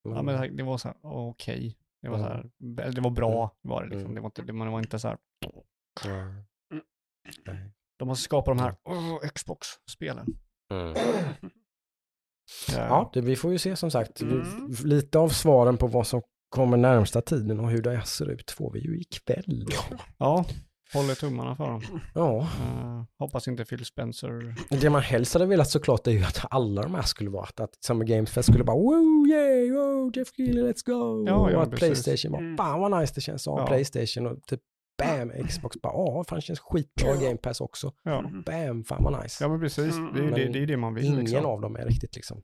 [0.04, 1.78] Ja, men det var så här, okej.
[2.02, 2.36] Det var så Mm.
[2.76, 4.04] här, eller det var bra, var det liksom.
[4.04, 4.14] Mm.
[4.14, 5.18] Det var inte, det, man var inte så här,
[7.98, 10.26] de har skapat de här åh, Xbox-spelen.
[12.76, 14.20] Ja, det, vi får ju se som sagt.
[14.20, 14.42] Mm.
[14.84, 18.72] Lite av svaren på vad som kommer närmsta tiden och hur det ser ut får
[18.72, 19.66] vi ju ikväll.
[20.18, 20.44] Ja,
[20.94, 21.82] håller tummarna för dem.
[22.14, 24.54] Ja, Eh, hoppas inte Phil Spencer.
[24.80, 27.60] det man helst hade velat såklart är ju att alla de här skulle vara att,
[27.60, 31.24] att Summer Games Fest skulle bara wow, yeah, wow, Jeff Keely, let's go.
[31.28, 32.04] Ja, ja, och att precis.
[32.04, 32.56] Playstation bara, Mm.
[32.56, 33.66] fan vad nice det känns att ha Ja.
[33.66, 34.60] Playstation och typ
[34.98, 37.92] bam, Xbox bara, ja, fan känns skitbra Game Pass också.
[38.02, 39.44] Ja, Bam, fan vad nice.
[39.44, 39.96] ja men precis.
[40.14, 41.04] Det är ju det, det, är det man vill.
[41.04, 41.46] Ingen liksom.
[41.46, 42.42] av dem är riktigt liksom,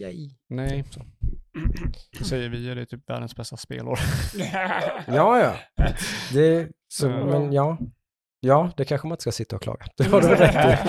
[0.00, 0.30] yay.
[0.48, 1.00] Nej, Typ så.
[2.18, 2.74] det säger vi.
[2.74, 3.98] Det är typ världens bästa spelår.
[5.06, 5.56] Ja, ja.
[6.32, 7.78] Det, så, men ja.
[8.44, 9.86] Ja, det kanske man inte ska sitta och klaga.
[9.96, 10.86] Det har du väl rätt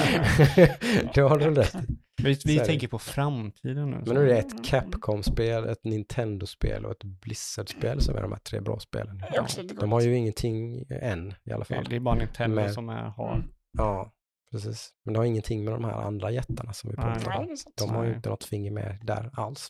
[0.57, 1.07] i.
[1.13, 1.79] det har du rätt i.
[2.23, 4.03] vi vi tänker på framtiden nu.
[4.05, 8.39] Men nu är det ett Capcom-spel, ett Nintendo-spel och ett Blizzard-spel som är de här
[8.39, 9.23] tre bra spelen.
[9.57, 11.85] Lite De har ju ingenting än i alla det, fall.
[11.89, 13.35] det är bara Nintendo Med- som är, har.
[13.35, 13.47] Mm.
[13.77, 14.11] Ja,
[14.51, 14.93] precis.
[15.05, 17.55] Men det har ingenting med de här andra jättarna som vi pratar om.
[17.77, 19.69] De har ju inte något finger med där alls.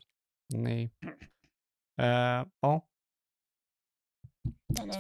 [0.54, 0.92] Nej.
[2.02, 2.88] Eh, ja.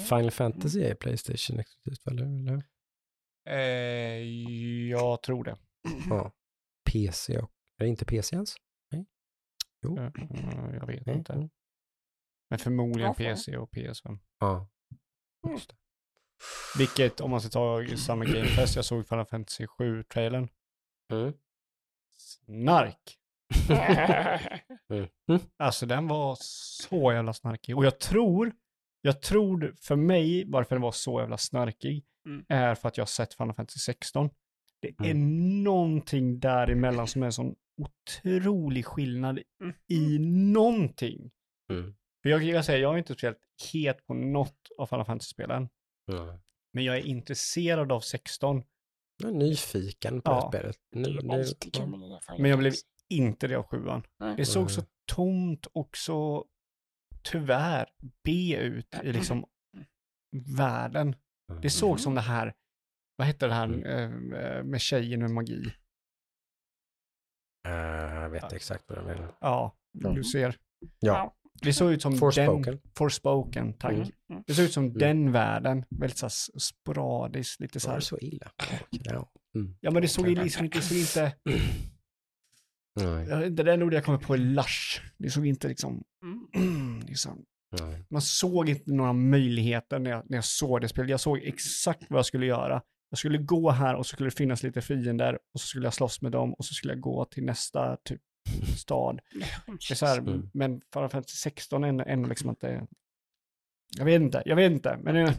[0.09, 2.63] Final Fantasy är Playstation exklusivt, eller eller hur?
[3.45, 4.23] Eh,
[4.89, 5.57] jag tror det.
[6.09, 6.31] Ja.
[6.91, 7.51] PC och...
[7.77, 8.55] Är det inte PC ens?
[8.91, 9.05] Nej.
[9.81, 9.97] Jo.
[9.97, 10.11] Eh,
[10.73, 11.17] jag vet Mm.
[11.19, 11.49] inte.
[12.49, 13.13] Men förmodligen Ja.
[13.13, 14.19] PC och PS5.
[14.39, 14.67] Ja.
[15.49, 15.75] Just det.
[16.77, 20.49] Vilket, om man ska ta samma Game Fest, jag såg Final Fantasy 7-trailern.
[21.11, 21.33] Mm.
[22.17, 23.17] Snark!
[24.89, 25.39] Mm.
[25.57, 27.77] Alltså den var så jävla snarkig.
[27.77, 28.51] Och jag tror,
[29.01, 32.45] jag tror för mig varför den var så jävla snarkig Mm.
[32.49, 34.29] är för att jag har sett Final Fantasy 16.
[34.81, 35.63] Det är Mm.
[35.63, 39.75] någonting däremellan som är en sån otrolig skillnad Mm.
[39.87, 40.19] i
[40.53, 41.31] någonting.
[41.71, 41.95] Mm.
[42.23, 43.37] För jag kan säga, jag är inte speciellt
[43.73, 45.69] het på något av Final Fantasy-spelen.
[46.05, 46.39] Ja.
[46.73, 48.63] Men jag är intresserad av 16.
[49.23, 50.49] Jag är nyfiken på Ja.
[50.51, 50.77] det spelet.
[50.95, 51.19] Nu,
[52.37, 52.73] Men jag blev
[53.09, 54.03] inte det av sjuan.
[54.19, 54.35] Nej.
[54.37, 54.89] Det såg så Mm.
[55.11, 56.45] tomt och så
[57.23, 57.89] tyvärr
[58.23, 59.45] B ut i liksom
[60.57, 61.15] världen.
[61.61, 62.53] Det såg som det här,
[63.15, 64.33] vad hette det här Mm.
[64.33, 65.73] eh, med tjejen med magi?
[67.67, 67.73] Eh,
[68.21, 69.35] jag vet exakt vad du menar.
[69.41, 70.09] Ja, Ja.
[70.09, 70.57] du ser.
[70.99, 72.61] Ja, Det såg ut som Forspoken.
[72.61, 72.79] den...
[72.97, 73.91] Forspoken, tack.
[73.93, 74.07] Mm.
[74.29, 74.43] Mm.
[74.47, 77.99] Det såg ut som den världen, väldigt så här sporadiskt, lite så var här.
[77.99, 78.51] det så illa?
[78.89, 79.31] Ja.
[79.55, 79.77] Mm.
[79.81, 81.35] Ja, men det såg liksom inte, det såg inte,
[82.95, 83.49] Nej.
[83.51, 85.01] det enda ordet jag kommer på är lush.
[85.17, 86.03] Det såg inte liksom,
[86.55, 86.99] Mm.
[87.07, 88.05] liksom Nej.
[88.09, 91.09] man såg inte några möjligheter när jag, när jag såg det spelet.
[91.09, 92.81] Jag såg exakt vad jag skulle göra.
[93.09, 95.93] Jag skulle gå här och så skulle det finnas lite fiender och så skulle jag
[95.93, 98.21] slåss med dem och så skulle jag gå till nästa typ
[98.77, 99.19] stad.
[99.65, 100.49] Det är så här, Mm.
[100.53, 102.87] Men Final Fantasy 16 är ändå, ändå liksom inte...
[103.97, 104.97] Jag vet inte, jag vet inte.
[105.01, 105.35] Men det,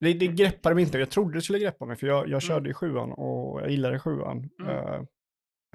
[0.00, 0.98] det, det greppade mig inte.
[0.98, 3.98] Jag trodde det skulle greppa mig för jag, jag körde i sjuan och jag gillade
[3.98, 4.50] sjuan.
[4.60, 4.70] Mm.
[4.76, 5.02] Eh,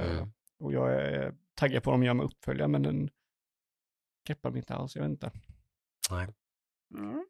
[0.02, 0.30] Mm.
[0.60, 3.10] och jag är taggad på om de gör med uppföljare men den
[4.28, 4.96] greppar mig inte alls.
[4.96, 5.32] Jag vet inte.
[6.12, 6.28] Nej.
[6.98, 7.26] Mm.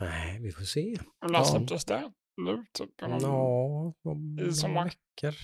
[0.00, 0.96] Nej, vi får se.
[1.28, 1.44] När Ja.
[1.44, 2.12] släpptes det?
[2.36, 2.90] Nu typ?
[2.96, 4.84] Ja, om I några sommar?
[4.84, 5.34] veckor.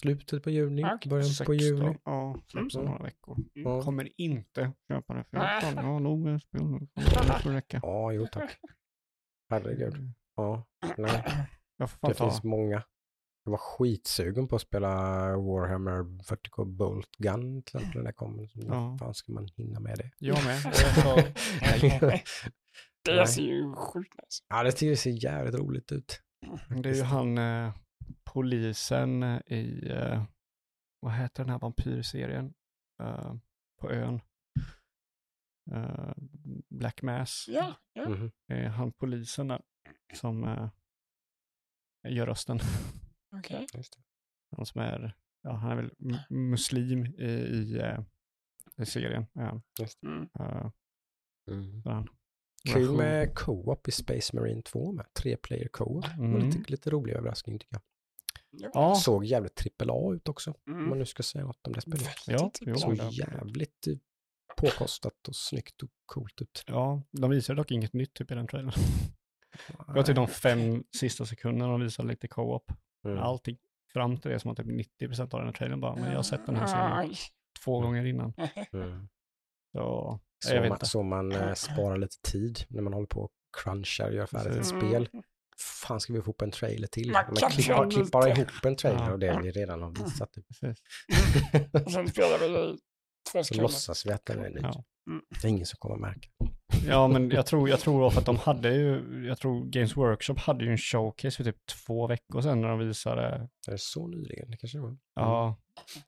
[0.00, 1.10] Slutet på juni, Ja, okej.
[1.10, 1.78] början på juli.
[1.86, 2.92] 16, Ja, släpps om Mm.
[2.92, 3.36] några veckor.
[3.52, 3.82] Ja.
[3.82, 6.62] Kommer inte köpa det för jag ja, nog med spel.
[6.94, 6.94] Det
[7.42, 7.80] får räcka.
[7.82, 8.58] Ja, jo tack.
[9.50, 9.94] Herregud.
[10.36, 11.24] Ja, nej.
[11.78, 12.30] Jag får fan Det ta.
[12.30, 12.82] finns många.
[13.46, 14.90] Jag var skitsugen på att spela
[15.36, 18.48] Warhammer 40K Bolt Gun till exempel när det kom.
[18.54, 18.62] Ja.
[18.66, 18.96] Ja.
[19.00, 20.10] fan ska man hinna med det?
[20.18, 20.62] Jag med.
[23.04, 26.20] Det ser ju sjukt nice Ja, det ser- det ser jävligt roligt ut.
[26.82, 27.74] Det är ju han eh,
[28.24, 30.22] polisen i, eh,
[31.00, 32.54] vad heter den här vampyrserien?
[33.02, 33.34] Eh,
[33.80, 34.20] på ön.
[35.72, 36.12] Eh,
[36.70, 37.44] Black Mass.
[37.48, 38.06] Ja, ja.
[38.48, 39.62] Det är han polisen där
[40.14, 40.68] som eh,
[42.14, 42.58] gör rösten.
[43.32, 43.66] okej.
[43.74, 44.02] Just det.
[44.56, 45.90] Han som är, ja han är väl
[46.30, 47.98] muslim i, i, eh,
[48.82, 49.26] i serien.
[49.32, 49.62] Ja.
[50.02, 50.28] Mm.
[50.40, 50.70] Uh,
[51.50, 51.82] Mm.
[51.84, 52.08] han.
[52.72, 55.06] Kul med co-op i Space Marine 2 med.
[55.14, 56.02] Tre player co-op.
[56.04, 56.46] Det var Mm.
[56.48, 57.74] Lite, lite rolig överraskning tycker
[58.50, 58.70] jag.
[58.74, 60.50] Ja, Såg jävligt trippel A ut också.
[60.50, 60.98] Om man Mm.
[60.98, 62.08] nu ska säga något om det spelet.
[62.26, 63.96] ja, det- jävligt eh,
[64.56, 66.64] påkostat och snyggt och coolt ut.
[66.66, 68.72] ja, de visar dock inget nytt typ i den trailern.
[69.86, 72.72] Var typ de fem sista sekunderna de visade lite co-op.
[73.12, 73.22] Mm.
[73.22, 73.56] Allting
[73.92, 74.66] fram till det som var typ
[75.00, 77.14] 90% av den här trailern bara, men jag har sett den här serien
[77.64, 78.32] två gånger innan.
[78.72, 79.08] Mm.
[79.72, 80.86] Så, Så, jag vet man, inte.
[80.86, 83.30] så man eh, sparar lite tid när man håller på och
[83.62, 84.78] crunchar och gör färdigt ett Precis.
[84.78, 85.08] spel.
[85.58, 87.10] Fan ska vi få upp en trailer till?
[87.12, 89.12] Man Man klippar, klippar bara ihop en trailer Ja.
[89.12, 90.32] och det vi redan har visat.
[90.32, 90.46] Typ.
[91.86, 92.78] Och sen spelar vi i
[93.32, 93.62] två Så sekunder.
[93.62, 94.60] låtsas vi att den är ny.
[94.62, 94.84] Ja.
[95.42, 96.28] Det är ingen som kommer märka.
[96.86, 100.34] Ja, men jag tror, jag tror för att de hade ju, jag tror Games Workshop
[100.38, 103.22] hade ju en showcase för typ två veckor sedan när de visade,
[103.68, 104.50] Är det så nyligen?
[104.50, 104.96] Det kanske det var.
[105.14, 105.56] ja,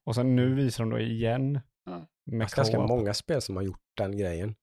[0.04, 2.00] och sen nu visar de då igen Mm.
[2.24, 4.54] med Det är ganska många spel som har gjort den grejen.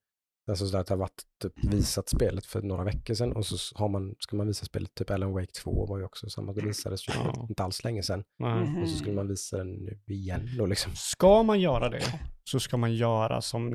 [0.47, 3.77] Alltså så att det har varit typ visat spelet för några veckor sedan och så
[3.77, 6.61] har man, ska man visa spelet, typ Alan Wake 2 var ju också samma, det
[6.65, 7.45] visades ju Ja.
[7.49, 8.23] inte alls länge sedan.
[8.39, 8.81] Mhm.
[8.83, 10.95] Och så skulle man visa den nu igen då liksom.
[10.95, 12.01] Ska man göra det
[12.43, 13.69] så ska man göra som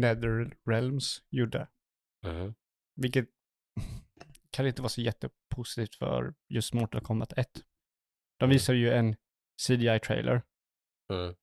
[0.00, 1.68] Netherrealms gjorde.
[2.96, 3.28] Vilket
[4.50, 7.48] kan inte vara så jättepositivt för just Mortal Kombat 1.
[8.38, 9.16] De visar ju en
[9.62, 10.42] CDI-trailer
[11.12, 11.34] Mm.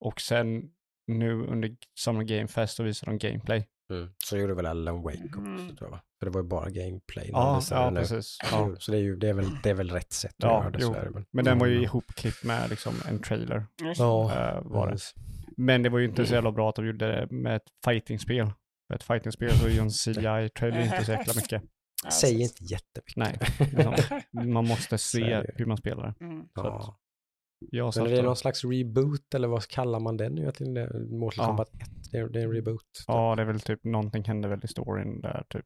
[0.00, 0.70] och sen
[1.06, 3.66] nu under Summer Game Fest så visar de gameplay.
[3.92, 4.08] Mm.
[4.24, 5.76] Så gjorde väl Alan Wake också Mm.
[5.76, 6.00] tror jag?
[6.18, 7.30] För det var ju bara gameplay.
[7.32, 8.00] när de Ja, ja nu.
[8.00, 8.38] precis.
[8.52, 8.76] Ja.
[8.78, 10.70] Så det är ju det är väl, det är väl rätt sätt att Ja, göra
[10.70, 11.04] det.
[11.04, 11.24] det väl.
[11.30, 11.84] Men den var ju Mm.
[11.84, 13.66] ihopklippt med liksom en trailer.
[13.96, 14.98] Ja, eh, var det.
[15.56, 18.46] Men det var ju inte så jävla bra att de gjorde det med ett fightingspel.
[18.88, 21.62] För ett fightingspel så är ju en CGI-trailer inte så jäkla mycket.
[22.04, 22.60] Ja, Säg precis.
[22.60, 23.16] inte jättemycket.
[23.16, 24.20] Nej, liksom,
[24.52, 26.14] man måste se hur man spelar.
[26.20, 26.42] Mm.
[26.54, 26.98] så att-.
[27.70, 30.72] Jag Men är det någon slags reboot eller vad kallar man den nu egentligen?
[31.18, 31.46] Mortal Ja.
[31.46, 32.82] Kombat 1, det är, det är en reboot.
[33.06, 35.64] Ja, det är väl typ någonting hände väl i storyn där typ.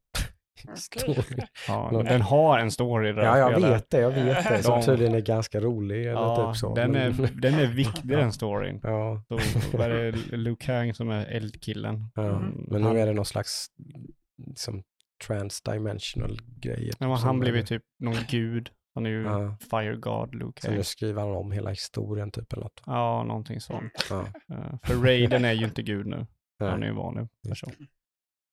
[0.75, 1.23] story.
[1.69, 3.71] Ja, den har en story där Ja, jag spelet.
[3.71, 4.63] vet det, jag vet det.
[4.63, 6.75] Som De- tydligen är ganska rolig eller Ja, typ så.
[6.75, 8.81] den, är, den är viktig den storyn.
[8.83, 12.11] Ja, Så vad är det Luke Kang som är eldkillen.
[12.15, 12.23] ja.
[12.37, 13.67] Mm, men han- nu är det någon slags
[14.47, 14.83] liksom
[15.27, 16.91] transdimensional grej.
[17.01, 18.71] Nej, men som- han blev ju typ någon gud.
[18.99, 19.57] Han är ju Ja.
[19.71, 22.83] Fire God Luke Så nu skriver han om hela historien typ eller något.
[22.87, 23.93] Ja, någonting sånt.
[24.11, 24.21] Ja.
[24.21, 26.27] Eh, för Raiden är ju inte gud nu.
[26.59, 26.89] Han är Nej.
[26.89, 27.71] ju vanlig person.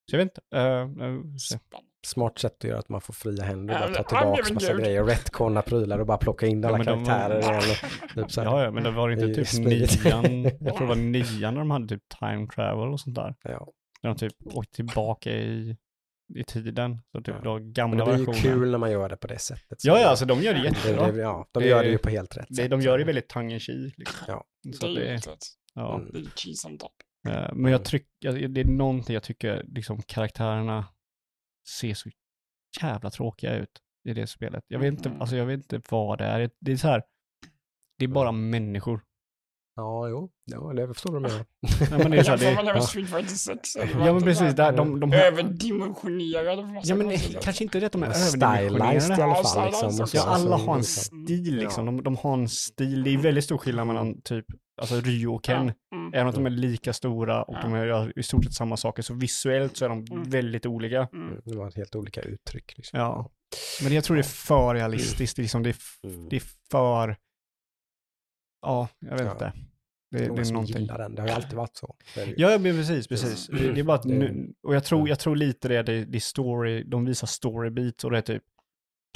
[0.10, 0.58] Så jag vet inte.
[0.58, 1.22] Uh, uh.
[2.06, 4.82] Smart sätt att göra att man får fria händer och Ja, ta tillbaka massa gud.
[4.84, 7.56] grejer, retconna prylar och bara plocka in alla de- karaktärer igen.
[7.58, 8.48] och Typ så här.
[8.48, 10.44] ja, ja, men det var inte typ nian.
[10.60, 13.36] Jag tror det var nian när de hade typ time travel och sånt där.
[13.44, 13.68] Ja.
[14.04, 15.78] När de typ åkte tillbaka i,
[16.36, 17.02] i tiden.
[17.12, 17.42] Så typ Ja.
[17.44, 18.56] då Men gamla det blir ju versioner.
[18.56, 19.86] kul när man gör det på det sättet.
[19.86, 21.12] Ja, ja, det- alltså de gör det det, jättebra.
[21.12, 22.70] det, ja, de Det- gör det ju på helt rätt Det, sätt.
[22.72, 23.60] de gör det väldigt tongue
[23.98, 24.26] liksom.
[24.28, 24.46] Ja.
[24.74, 25.22] Så Det är det,
[25.74, 25.96] ja.
[26.00, 26.12] Mm.
[26.12, 26.92] Det är cheese on top.
[27.28, 30.86] Eh, Men jag tycker, det är någonting jag tycker, liksom karaktärerna
[31.80, 32.10] ser så
[32.82, 34.64] jävla tråkiga ut i det spelet.
[34.68, 35.22] Jag vet inte, Mhm.
[35.22, 36.50] alltså jag vet inte vad det är.
[36.60, 37.04] Det är så här,
[37.98, 39.02] det är bara människor.
[39.76, 40.30] Ja, jo.
[40.46, 41.32] Ja, det förstår du med.
[41.92, 42.82] Ja, men det är så här, det, ja.
[42.82, 43.76] Street Fighter 6.
[43.76, 47.86] ja men precis, där, de, de har, Överdimensionerade på massa ja men kanske inte det
[47.86, 49.24] att de är Stylized i överdimensionerade.
[49.24, 49.90] alla Ja, fall.
[49.92, 50.08] Liksom.
[50.14, 51.86] Ja, alla har en stil liksom.
[51.86, 51.92] Ja.
[51.92, 54.46] De, de har en stil, det är väldigt stor skillnad mellan typ,
[54.82, 55.62] alltså Ryo och Ken.
[55.96, 56.14] Mm.
[56.14, 57.62] Även att de är lika stora och Ja.
[57.62, 60.30] de gör i stort sett samma saker, så visuellt så är de Mm.
[60.30, 61.08] väldigt olika.
[61.14, 61.42] Mm.
[61.46, 62.74] Det var helt olika uttryck.
[62.78, 63.00] Liksom.
[63.00, 63.32] Ja.
[63.84, 66.30] Men jag tror det är för realistiskt, det är, liksom, det är, Mm.
[66.30, 67.16] det är för,
[68.66, 69.32] ja, jag vet Ja.
[69.32, 69.54] inte.
[70.12, 70.78] Det, Det är det många är som någonting.
[70.82, 71.16] gillar den.
[71.16, 71.96] Det har ju alltid varit så.
[72.16, 72.34] Det.
[72.38, 73.48] Ja, men precis, precis.
[73.48, 76.06] Det, det är bara att Det- nu, och jag tror, jag tror lite det, det,
[76.06, 78.44] det story, de visar story beats och det är typ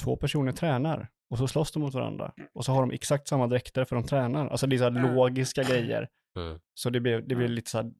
[0.02, 3.46] två personer tränar och så slåss de mot varandra och så har de exakt samma
[3.46, 4.48] dräkter för de tränar.
[4.48, 6.08] Alltså det är så här logiska grejer.
[6.36, 6.58] Mm.
[6.74, 7.90] Så det blir, det blir lite så här,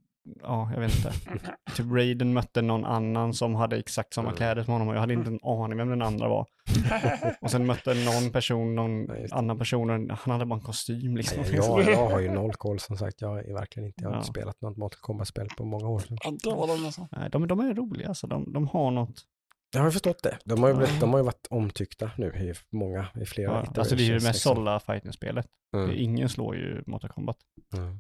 [0.43, 1.13] ja, jag vet inte.
[1.77, 4.37] Typ Raiden mötte någon annan som hade exakt samma Mm.
[4.37, 6.47] kläder som honom och jag hade inte en aning vem den andra var.
[7.41, 9.29] Och sen mötte någon person, någon det.
[9.33, 11.43] annan person, och han hade bara en kostym liksom.
[11.43, 13.21] Nej, jag, jag har ju noll koll som sagt.
[13.21, 14.03] Jag är verkligen inte.
[14.03, 14.19] Jag har Ja.
[14.19, 15.99] inte spelat något Mortal Kombat-spel på många år.
[15.99, 16.17] Så.
[16.25, 17.09] Ja, det var länge sedan.
[17.13, 18.27] Nej, de, de är roliga, alltså.
[18.27, 19.25] de, de har något.
[19.73, 20.39] Jag har ju förstått det.
[20.45, 23.81] De har ju, blivit, de har ju varit omtyckta nu i många, i flera Ja,
[23.81, 24.55] alltså det är ju det mest liksom.
[24.57, 25.47] sålda fighting-spelet.
[25.77, 25.91] Mm.
[25.95, 27.37] Ingen slår ju Mortal Kombat.
[27.77, 27.99] Mm.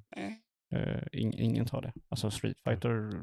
[1.12, 1.92] Ing, ingen tar det.
[2.08, 3.22] Alltså Street Fighter,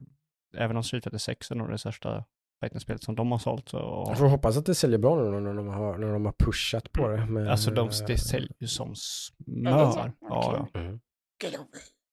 [0.58, 2.26] även om Street Fighter 6 är nog det största
[2.62, 3.78] fighting-spelet som de har sålt så...
[4.08, 6.91] Jag får hoppas att det säljer bra nu när de har, när de har pushat
[6.91, 7.26] på det.
[7.26, 9.91] Med, Alltså de, det säljer ju som smör.
[9.91, 10.12] så?
[10.22, 10.68] Ja.
[10.74, 11.00] Mm.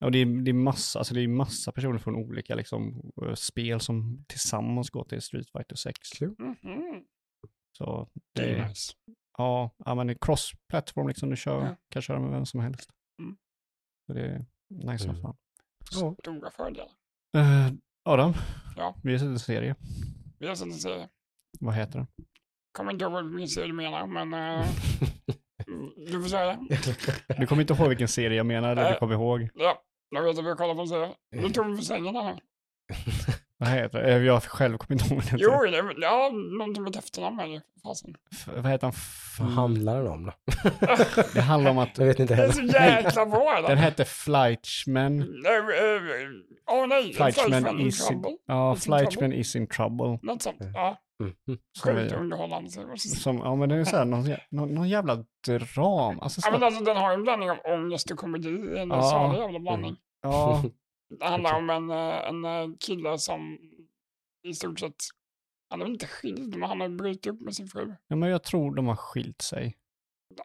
[0.04, 3.34] Och det är, det är massa, alltså det är massa personer från olika liksom, eh,
[3.34, 6.10] spel som tillsammans går till Street Fighter 6.
[6.18, 6.34] Kul.
[6.38, 7.04] Mhm.
[7.78, 8.92] Så Det det är är, nice.
[9.38, 11.76] ja, ja men det är cross-platform liksom, du kör, Ja.
[11.88, 12.90] kan köra med vem som helst.
[13.22, 13.36] Mm.
[14.06, 14.98] Så det nice Mm.
[14.98, 15.36] som fan.
[15.92, 16.14] Ja.
[16.22, 16.88] Stora fördelar.
[17.36, 17.72] Eh,
[18.04, 18.32] Adam,
[18.76, 18.94] Ja.
[19.02, 19.74] vi har sett en serie.
[20.38, 21.08] Vi har sett en serie.
[21.60, 22.06] Vad heter den?
[22.72, 24.66] Kommer inte ihåg vilken serie du menar, men eh,
[26.10, 26.58] du får säga det.
[27.38, 28.98] Du kommer inte ihåg vilken serie jag menar, eller du Nej.
[28.98, 29.48] kommer ihåg.
[29.54, 31.14] Ja, jag vet att vi har kollat på en serie.
[31.30, 32.40] Nu tog vi för sängen här.
[33.64, 34.12] Vad heter det?
[34.14, 35.38] Eh, Jag själv kommer inte ihåg den.
[35.38, 37.60] Jo, det är, ja, någonting med efternamn det.
[37.82, 38.14] Fasen.
[38.32, 38.88] F- vad heter?
[38.88, 40.32] F- Vad handlar den om då?
[41.34, 42.68] Det handlar om att Jag vet inte Det är heller.
[42.72, 43.64] så jäkla bra.
[43.68, 45.16] den hette Flightman.
[45.16, 46.02] Nej, eh,
[46.70, 48.36] Åh nej, Flightman Flightman in is in, trouble.
[48.46, 48.92] ja, Is in.
[48.92, 50.18] Flightman is in trouble.
[50.22, 50.56] Något sånt.
[50.74, 51.34] Ja, Mm.
[51.78, 56.20] Som sjukt underhållande som, ja men det är så här, någon, någon, någon jävla dram.
[56.20, 58.48] Alltså, Ja, men alltså, den har ju en blandning av ångest och komedi.
[58.78, 59.02] En Ja.
[59.02, 59.96] salig jävla blandning.
[60.22, 60.62] ja,
[61.18, 63.58] Det handlar om en, eh, en eh, kille som
[64.46, 64.94] i stort sett,
[65.70, 67.94] han är väl inte skild, men han har brutit upp med sin fru.
[68.08, 69.76] ja, men jag tror de har skilt sig.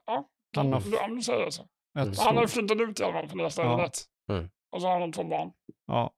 [0.05, 1.67] Ja, Han har, om du, säger så.
[1.93, 2.15] jag Mm.
[2.17, 3.49] Han har tror, flyttat ut i alla fall från det Ja.
[3.49, 3.93] stället.
[4.31, 4.49] Mm.
[4.71, 5.51] Och så har de två barn.
[5.87, 6.13] ja,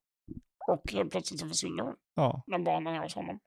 [0.68, 2.44] Och helt plötsligt så försvinner hon ja.
[2.48, 3.40] när barnen är hos honom.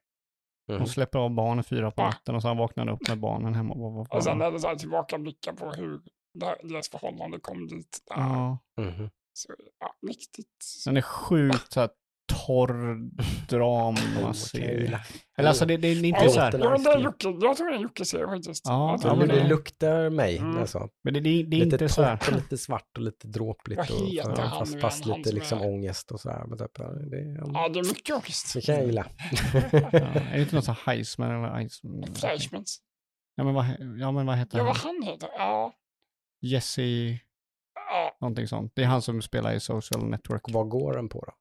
[0.69, 0.81] Mm.
[0.81, 3.75] Hon släpper av barnen fyra på natten och sen vaknar han upp med barnen hemma.
[3.75, 6.03] Vad, Och sen är det så här tillbakablickar på hur
[6.35, 7.99] det- deras förhållande kom dit.
[8.09, 8.17] Där.
[8.17, 9.11] Ja, Mhm.
[9.37, 10.65] Så, ja, riktigt.
[10.85, 11.91] den är sjukt så här
[12.47, 12.97] torr
[13.49, 15.01] dramaserie.
[15.39, 16.59] Eller alltså det, det är inte Ja, så här.
[16.59, 16.99] Ja, det är.
[17.01, 18.63] Jocke, jag tror det är en Jocke-serie faktiskt.
[18.67, 20.39] Ja, Ja, men det luktar mig.
[20.39, 20.59] Mm.
[20.59, 20.89] Alltså.
[21.05, 22.19] Men det, det, det är Lite inte så här.
[22.29, 23.81] och lite svart och lite dråpligt.
[23.81, 26.47] Och, heter ja, han fast, fast lite som liksom är- ångest och så här.
[26.47, 28.55] Men typ, ja, det, ja, Ja, det är mycket ångest.
[28.55, 29.07] det kan jag gilla.
[29.53, 32.15] Ja, är det inte något så här Heisman eller Iceman?
[32.15, 32.79] Flashmans.
[33.35, 33.65] Ja men vad,
[34.01, 34.67] ja, men vad heter Ja, han?
[34.73, 35.29] vad han heter?
[35.39, 35.73] Ja.
[36.41, 37.19] Jesse, ja.
[38.21, 38.73] Någonting sånt.
[38.75, 40.43] Det är han som spelar i Social Network.
[40.49, 41.33] Vad går den på då?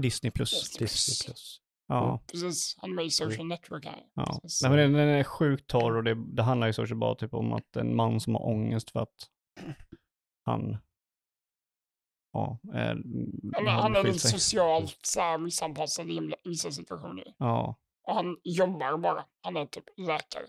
[0.00, 0.76] Disney plus.
[0.78, 1.60] Disney plus.
[1.86, 2.20] Ja.
[2.26, 4.06] Precis, han är med i Social Network här.
[4.14, 4.40] ja.
[4.62, 7.34] Nej, men den, den är sjukt torr och det, det handlar ju så bara typ
[7.34, 9.28] om att en man som har ångest för att
[10.44, 10.76] han
[12.32, 12.94] ja, är,
[13.42, 17.34] Ja, men har han är lite socialt så här, missanpassad i vissa situationer.
[17.38, 19.24] Ja, Och han jobbar bara.
[19.40, 20.46] Han är typ läkare.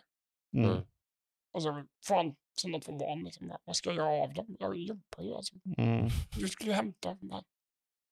[0.57, 0.69] Mm.
[0.69, 0.83] Mm.
[1.53, 3.23] Och så får han sina två barn.
[3.23, 4.55] Liksom, vad ska jag göra av dem?
[4.59, 5.33] Jag jobbar ju.
[5.33, 5.55] Alltså.
[5.77, 6.07] Mm.
[6.39, 7.09] Du skulle hämta.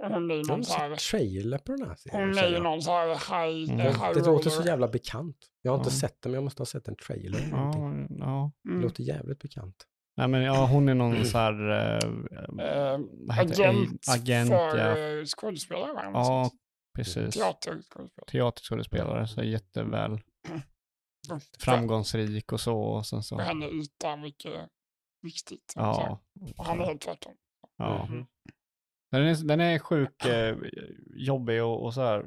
[0.04, 0.96] Och hon är någon så här...
[0.96, 2.28] trailer på den här serien.
[2.28, 3.78] Hon är någon så här high, Mm.
[3.86, 5.38] Det, high det låter så jävla bekant.
[5.62, 5.94] Jag har inte Ja.
[6.00, 7.40] sett den, men jag måste ha sett en trailer.
[7.40, 7.74] eller Ja,
[8.20, 8.52] ja.
[8.64, 8.82] Det Mm.
[8.82, 9.76] låter jävligt bekant.
[10.18, 11.54] Nej men ja, hon är någon så här...
[11.54, 13.42] Det?
[13.42, 14.98] agent, agent för ja.
[15.20, 15.94] eh, skådespelare.
[15.94, 16.12] va?
[16.14, 16.52] Ja,
[16.96, 17.34] precis.
[17.36, 18.28] Teaterskådespelare.
[18.32, 20.20] Teaterskådespelare, så jätteväl
[21.60, 22.78] Framgångsrik och så.
[22.80, 23.38] Och sen så.
[23.40, 24.70] henne yta mycket
[25.22, 25.74] viktigt.
[25.76, 26.20] Ja.
[26.58, 27.34] Och han är helt tvärtom.
[27.78, 28.06] ja.
[28.06, 28.26] Mhm.
[29.12, 30.58] Den, är, den är sjuk eh,
[31.16, 32.26] jobbig och, och så här.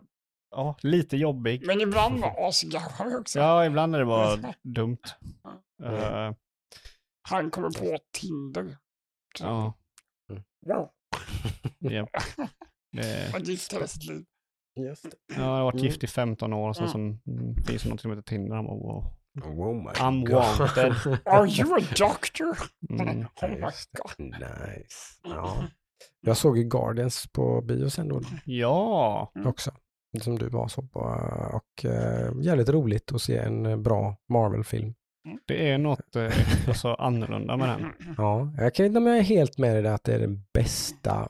[0.50, 1.66] Ja, lite jobbig.
[1.66, 3.38] Men ibland var asgarvad också.
[3.38, 4.98] Ja, ibland är det bara dumt.
[5.82, 5.94] Mm.
[5.94, 6.34] Eh,
[7.28, 8.78] Han kommer på Tinder.
[9.38, 9.74] ja,
[10.66, 10.90] Wow.
[11.80, 12.08] ja.
[12.92, 14.24] Det, Han gift hela sitt liv.
[14.76, 15.34] Just det.
[15.36, 15.86] jag har varit Mm.
[15.86, 17.18] gift i 15 år och sen Mm.
[17.24, 18.56] så mm, finns det något som heter Tinder.
[18.56, 19.04] Han bara, wow.
[19.44, 20.34] Oh my I'm God.
[20.58, 21.18] wanted.
[21.24, 22.56] Are you a doctor?
[22.90, 23.26] Mm.
[23.42, 24.18] Oh my god.
[24.18, 25.20] Nice.
[25.24, 25.64] Ja.
[26.20, 29.70] Jag såg ju Guardians på bio sen då Ja, också.
[30.22, 31.00] Som du var så på.
[31.54, 34.94] Och eh, jävligt roligt att se en eh, bra Marvel-film.
[35.46, 36.32] det är något eh,
[36.68, 38.14] alltså, annorlunda med den.
[38.18, 40.44] Ja, jag kan inte om jag är helt med i det att det är den
[40.54, 41.28] bästa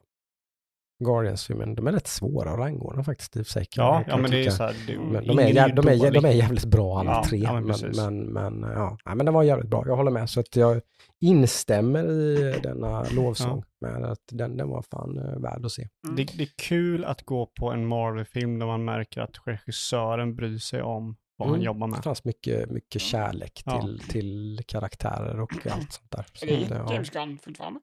[1.04, 1.74] Guardians-filmen.
[1.74, 3.66] De är rätt svåra att rangordna faktiskt i sig.
[3.76, 4.74] Ja, ja men det är så här.
[4.86, 7.38] Det, Men de, är, jä- de, är, de är jävligt bra alla Ja, tre.
[7.38, 8.98] ja, men men, men, men, ja.
[9.04, 9.82] ja, men den var jävligt bra.
[9.86, 10.30] Jag håller med.
[10.30, 10.80] Så att jag
[11.20, 13.62] instämmer i denna lovsång.
[13.80, 15.88] Med att den, den var fan eh, värd att se.
[16.16, 20.58] Det, det är kul att gå på en Marvel-film där man märker att regissören bryr
[20.58, 21.66] sig om vad han Mm.
[21.66, 22.04] jobbar Det med.
[22.04, 23.80] fanns mycket, mycket kärlek Ja.
[23.80, 26.26] till, till karaktärer och allt sånt där.
[26.34, 27.80] Så Är det ja, James Gunn fortfarande?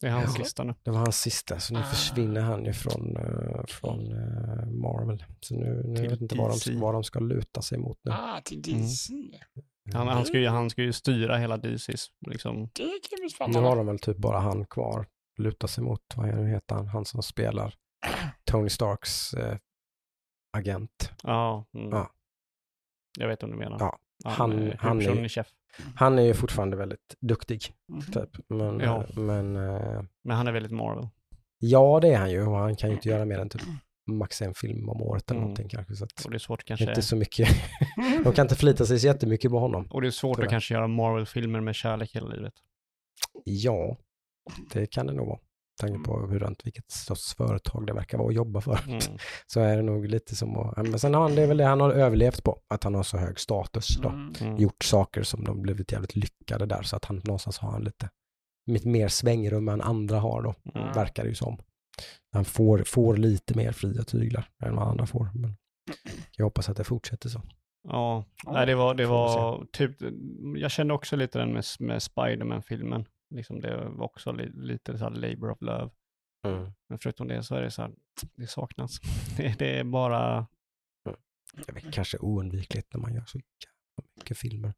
[0.00, 0.44] Det är hans Ja.
[0.44, 0.74] sista nu.
[0.82, 1.82] det var hans sista, så nu Ah.
[1.82, 5.24] försvinner han ju från, eh, från eh, Marvel.
[5.40, 8.10] Så nu, nu vet jag inte vad de, vad de ska luta sig mot nu.
[8.12, 9.12] Ah, till DC.
[9.92, 12.68] Han, han, ska ju, han ska ju styra hela DCs, liksom.
[12.74, 15.06] Det kan bli Nu har de väl typ bara han kvar.
[15.38, 16.86] Luta sig mot, vad är det nu heter han?
[16.86, 17.74] Han som spelar
[18.44, 19.58] Tony Starks eh,
[20.56, 21.12] agent.
[21.22, 21.88] Ja, mm.
[21.90, 22.10] Ja.
[23.18, 23.76] Jag vet vad du menar.
[23.80, 25.46] Ja, han- är han är- huvudpersonen-chef.
[25.96, 28.00] Han är ju fortfarande väldigt duktig, Mhm.
[28.00, 28.30] typ.
[28.48, 29.04] Men, Ja.
[29.16, 31.08] men eh, Men han är väldigt Marvel.
[31.58, 32.46] ja, det är han ju.
[32.46, 33.62] Och han kan ju inte göra mer än typ
[34.06, 35.42] max en film om året eller Mm.
[35.42, 35.94] någonting kanske.
[35.94, 36.88] Så att, Och det är svårt kanske.
[36.88, 37.48] inte så mycket.
[38.24, 39.86] De kan inte förlita sig så jättemycket på honom.
[39.90, 40.46] Och det är svårt Tyvärr.
[40.46, 42.54] att kanske göra Marvel-filmer med kärlek hela livet.
[43.44, 43.96] Ja,
[44.72, 45.38] det kan det nog vara.
[45.80, 48.78] Tanke på hur runt vilket sorts företag det verkar vara att jobba för.
[48.86, 49.00] Mm.
[49.46, 51.64] Så är det nog lite som att, men sen har han, det är väl det
[51.64, 54.08] han har överlevt på, att han har så hög status då.
[54.08, 54.32] Mm.
[54.40, 54.56] Mm.
[54.56, 58.10] Gjort saker som de blivit jävligt lyckade där, så att han någonstans har han lite
[58.84, 60.92] mer svängrum än andra har då, Mm.
[60.92, 61.58] verkar det ju som.
[62.32, 65.30] Han får, får lite mer fria tyglar än vad andra får.
[65.34, 65.56] Men
[66.36, 67.42] jag hoppas att det fortsätter så.
[67.88, 69.96] Ja, nej, det var, det var typ,
[70.56, 73.04] jag kände också lite den med, med Spiderman-filmen.
[73.30, 75.90] Liksom det var också li, lite så här labor of love.
[76.88, 77.90] Men förutom det så är det så här,
[78.34, 78.98] det saknas.
[79.36, 80.46] Det, det är bara,
[81.66, 84.72] Jag vet, kanske oundvikligt när man gör så jävla mycket filmer.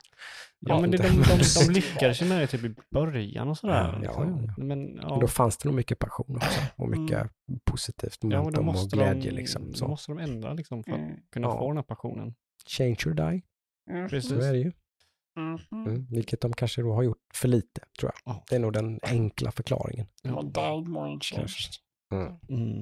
[0.58, 1.36] ja Ja, men det, de, inte.
[1.36, 3.92] de, de lyckades ju med det typ i början och sådär.
[3.92, 4.44] Ja, liksom.
[4.56, 5.08] ja, Men, ja.
[5.08, 7.30] Men då fanns det nog mycket passion också och mycket
[7.64, 9.66] positivt ja, men då momentum och måste glädje de, liksom.
[9.72, 9.88] Då Så.
[9.88, 11.16] måste de ändra liksom för att Mm.
[11.32, 11.58] kunna Ja.
[11.58, 12.34] få den här passionen.
[12.66, 13.42] Change or die,
[13.90, 14.08] Mm.
[14.08, 14.30] Precis.
[14.30, 14.72] så är det ju.
[15.36, 15.58] Mhm.
[15.86, 18.34] Mm, vilket de kanske då har gjort för lite, tror jag.
[18.34, 18.44] Ja.
[18.50, 20.06] Det är nog den enkla förklaringen.
[21.20, 21.72] Changed.
[22.48, 22.80] Mm.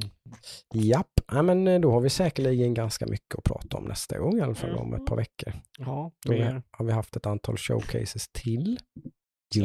[0.74, 4.38] Japp, ja, men eh, då har vi säkerligen ganska mycket att prata om nästa gång,
[4.38, 5.52] i alla fall om ett par veckor.
[5.78, 6.32] Ja, Då
[6.70, 8.78] har- vi haft ett antal showcases till.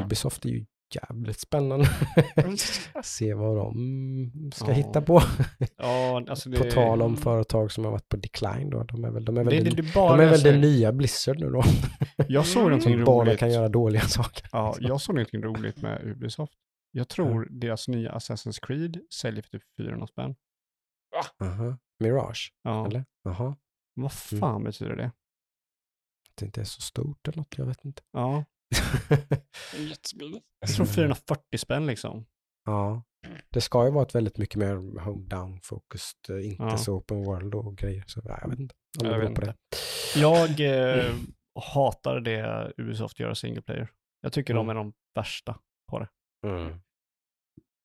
[0.05, 1.85] Ubisoft är ju jävligt spännande.
[3.03, 4.73] Se vad de ska Ja.
[4.73, 5.21] hitta på.
[5.77, 8.83] Ja, alltså det, På tal om företag som har varit på decline då.
[8.83, 10.57] De är väl, de är väl, det, det, det, bara de är väl alltså- det
[10.57, 11.63] nya Blizzard nu då.
[12.27, 13.39] Jag såg någonting Bara roligt.
[13.39, 14.49] kan göra dåliga saker.
[14.51, 16.53] Ja, jag såg någonting roligt med Ubisoft.
[16.91, 20.35] Jag tror deras nya Assassin's Creed säljer för typ 400 spänn.
[21.41, 21.77] Aha.
[21.99, 23.05] Mirage, Ja, eller?
[23.23, 23.55] Jaha.
[23.93, 25.05] vad fan betyder det?
[26.29, 28.01] Att det inte är så stort eller något, jag vet inte.
[28.11, 28.45] Ja.
[30.61, 32.25] Jag tror 440 spänn liksom.
[32.65, 33.03] ja.
[33.49, 36.77] Det ska ju vara ett väldigt mycket mer home down focused, eh, inte Ja.
[36.77, 38.03] så open world och grejer.
[38.07, 38.75] Så ja, jag vet inte.
[38.99, 39.45] om Jag vet på inte.
[39.45, 39.55] det.
[40.19, 40.59] Jag
[40.99, 41.13] eh,
[41.73, 43.89] hatar det Ubisoft gör single player.
[44.21, 44.77] Jag tycker de Mm.
[44.77, 45.59] är de värsta
[45.91, 46.07] på det.
[46.47, 46.79] Mm.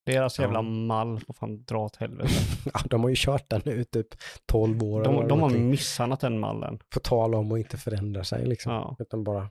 [0.06, 0.62] Deras jävla Ja.
[0.62, 2.30] mall får fan dra åt helvete.
[2.74, 4.06] Ja, de har ju kört den nu typ
[4.46, 5.00] 12 år.
[5.08, 6.78] eller De, de har misshandlat den mallen.
[6.94, 8.72] På tal om att inte förändra sig liksom.
[8.72, 8.96] Ja.
[8.98, 9.48] Utan bara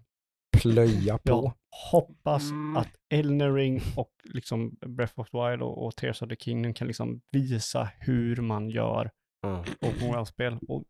[0.54, 1.22] plöja på.
[1.32, 1.54] Jag
[1.92, 2.78] hoppas Mm.
[2.78, 6.74] att Elden Ring och liksom Breath of the Wild och, och Tears of the Kingdom
[6.74, 9.12] kan liksom visa hur man gör
[9.46, 9.60] Mm.
[9.82, 10.58] open world-spel.
[10.68, 10.84] Och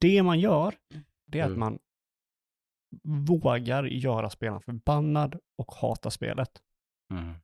[0.00, 0.74] det man gör,
[1.26, 1.60] det är att Mm.
[1.60, 1.78] man
[3.24, 6.50] vågar göra spelaren förbannad och hata spelet.
[7.14, 7.34] Mm.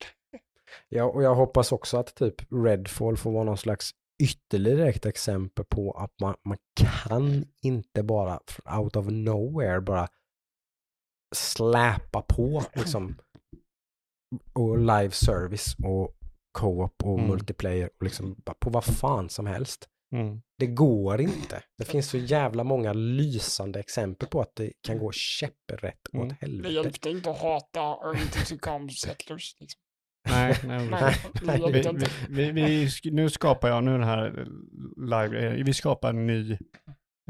[0.89, 2.35] Ja, och jag hoppas också att typ
[2.65, 3.91] Redfall får vara någon slags
[4.23, 8.41] ytterligare ett exempel på att man, man kan inte bara
[8.79, 10.09] out of nowhere bara
[11.33, 13.17] släpa på liksom
[14.53, 16.17] och live service och
[16.59, 17.31] co-op och Mm.
[17.31, 19.89] multiplayer och liksom på vad fan som helst.
[20.15, 20.41] Mm.
[20.59, 21.63] Det går inte.
[21.79, 26.29] Det finns så jävla många lysande exempel på att det kan gå käpprätt åt Mm.
[26.29, 26.75] Det helvete.
[26.75, 29.57] hjälpte inte att hata och inte tycka om settlers.
[29.61, 29.79] Liksom.
[30.29, 30.89] Nej, nej,
[31.43, 34.47] Nej, det vi, vi, vi, vi, nu skapar jag, nu den här
[34.97, 36.53] live, eh, vi skapar en ny,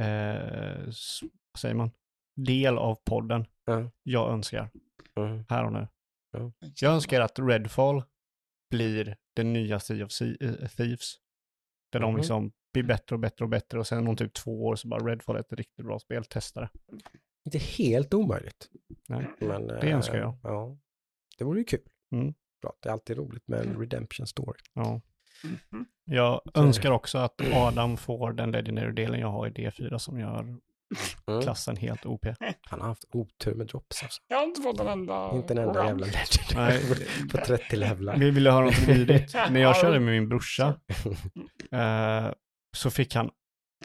[0.00, 0.84] eh,
[1.52, 1.90] vad säger man,
[2.34, 3.46] del av podden.
[3.64, 3.90] Ja.
[4.02, 4.70] Jag önskar,
[5.16, 5.44] Mm.
[5.48, 5.88] här och nu.
[6.32, 6.52] Ja.
[6.80, 8.02] Jag önskar att Redfall
[8.70, 11.14] blir den nya Sea of eh, Thieves.
[11.92, 12.16] Där de Mhm.
[12.16, 15.06] liksom blir bättre och bättre och bättre och sen om typ två år så bara
[15.06, 16.68] Redfall är ett riktigt bra spel, testa det.
[17.44, 18.68] Inte helt omöjligt.
[19.08, 19.26] Nej.
[19.40, 20.36] Men, Det eh, önskar jag.
[20.42, 20.78] Ja,
[21.38, 21.80] det vore ju kul.
[22.12, 22.34] Mm.
[22.62, 22.72] Bra.
[22.82, 24.58] Det är alltid roligt med en redemption story.
[24.72, 25.00] Ja.
[25.70, 25.86] Mhm.
[26.04, 30.56] Jag önskar också att Adam får den legendary-delen jag har i D4 som gör
[31.26, 31.42] Mm.
[31.42, 32.26] klassen helt OP.
[32.70, 34.20] Han har haft otur med drops alltså.
[34.28, 35.88] Jag har inte fått en enda Inte en enda orange.
[35.88, 38.16] jävla legend på 30 levlar.
[38.16, 39.34] Vi ville höra något vidrigt.
[39.50, 40.66] När jag körde med min brorsa
[41.72, 42.32] eh,
[42.76, 43.30] så fick han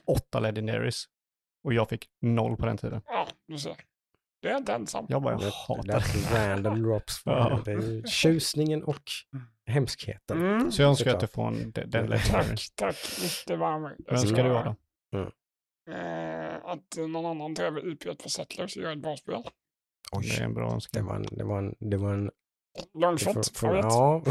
[0.05, 1.03] åtta legendaries
[1.63, 3.01] och jag fick noll på den tiden.
[3.05, 3.75] Ja, du ser.
[4.41, 5.05] Du är inte ensam.
[5.09, 5.45] Jag bara, jag Det
[5.87, 6.49] det hatar det.
[6.53, 7.23] random drops.
[7.23, 7.61] För Ja.
[7.65, 9.01] Det är ju tjusningen och
[9.65, 10.37] hemskheten.
[10.37, 10.71] Mm.
[10.71, 12.09] Så jag önskar att du får en, den, den Mm.
[12.11, 12.47] legendary.
[12.47, 12.95] Tack, tack.
[13.23, 13.95] Mycket varmt.
[14.07, 14.75] Vad önskar du Adam?
[15.87, 19.41] Eh, att någon annan tar IP för settlers och gör ett bra spel.
[19.43, 21.05] Det är Oj, en bra det önskan.
[21.05, 22.29] var en, det var en, det var en,
[22.93, 23.93] Long det, shot, får- får- jag vet.
[23.93, 24.21] ja,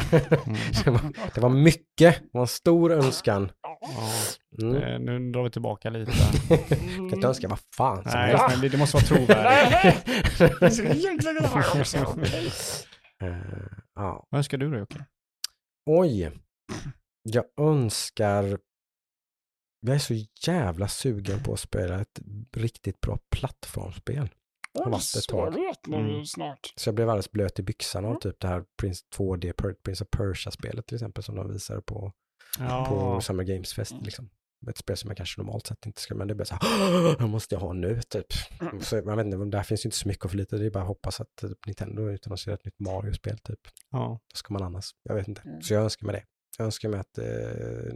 [0.46, 0.56] Mm.
[0.84, 3.50] det, var, det var mycket, det var en stor önskan.
[4.62, 4.74] Mm.
[4.82, 6.12] eh, nu drar vi tillbaka lite.
[6.96, 8.58] kan inte önska vad fan som Nej, helst.
[8.62, 10.06] men det måste vara trovärdigt.
[10.78, 11.96] Det egentligen också.
[13.22, 13.36] Eh,
[13.94, 14.26] ja.
[14.30, 15.04] Vad önskar du då Jocke?
[15.90, 16.32] Oj,
[17.22, 18.58] jag önskar...
[19.86, 20.14] Jag är så
[20.46, 22.20] jävla sugen på att spela ett
[22.52, 24.28] riktigt bra plattformsspel.
[24.78, 25.54] Har varit ett så tag.
[25.94, 26.24] Mm.
[26.26, 26.72] snart.
[26.76, 28.20] Så jag blev alldeles blöt i byxan av Mm.
[28.20, 32.12] typ det här Prince 2D, Per- Prince of Persia-spelet till exempel som de visade på,
[32.58, 33.92] på Ja, Summer Games Fest.
[33.92, 34.04] Mm.
[34.04, 34.30] Liksom.
[34.68, 37.26] Ett spel som jag kanske normalt sett inte skulle, men det blir så här, det
[37.26, 38.26] måste jag ha nu typ.
[38.60, 38.80] Mm.
[38.80, 40.82] Så, jag vet inte, där finns ju inte så mycket att förlita det är bara
[40.82, 43.60] att hoppas att typ, Nintendo utan att se ett nytt Mario-spel typ.
[43.90, 44.08] ja.
[44.08, 44.90] Vad ska man annars?
[45.02, 45.40] Jag vet inte.
[45.44, 45.62] Mm.
[45.62, 46.24] Så jag önskar mig det.
[46.58, 47.94] Jag önskar mig att eh,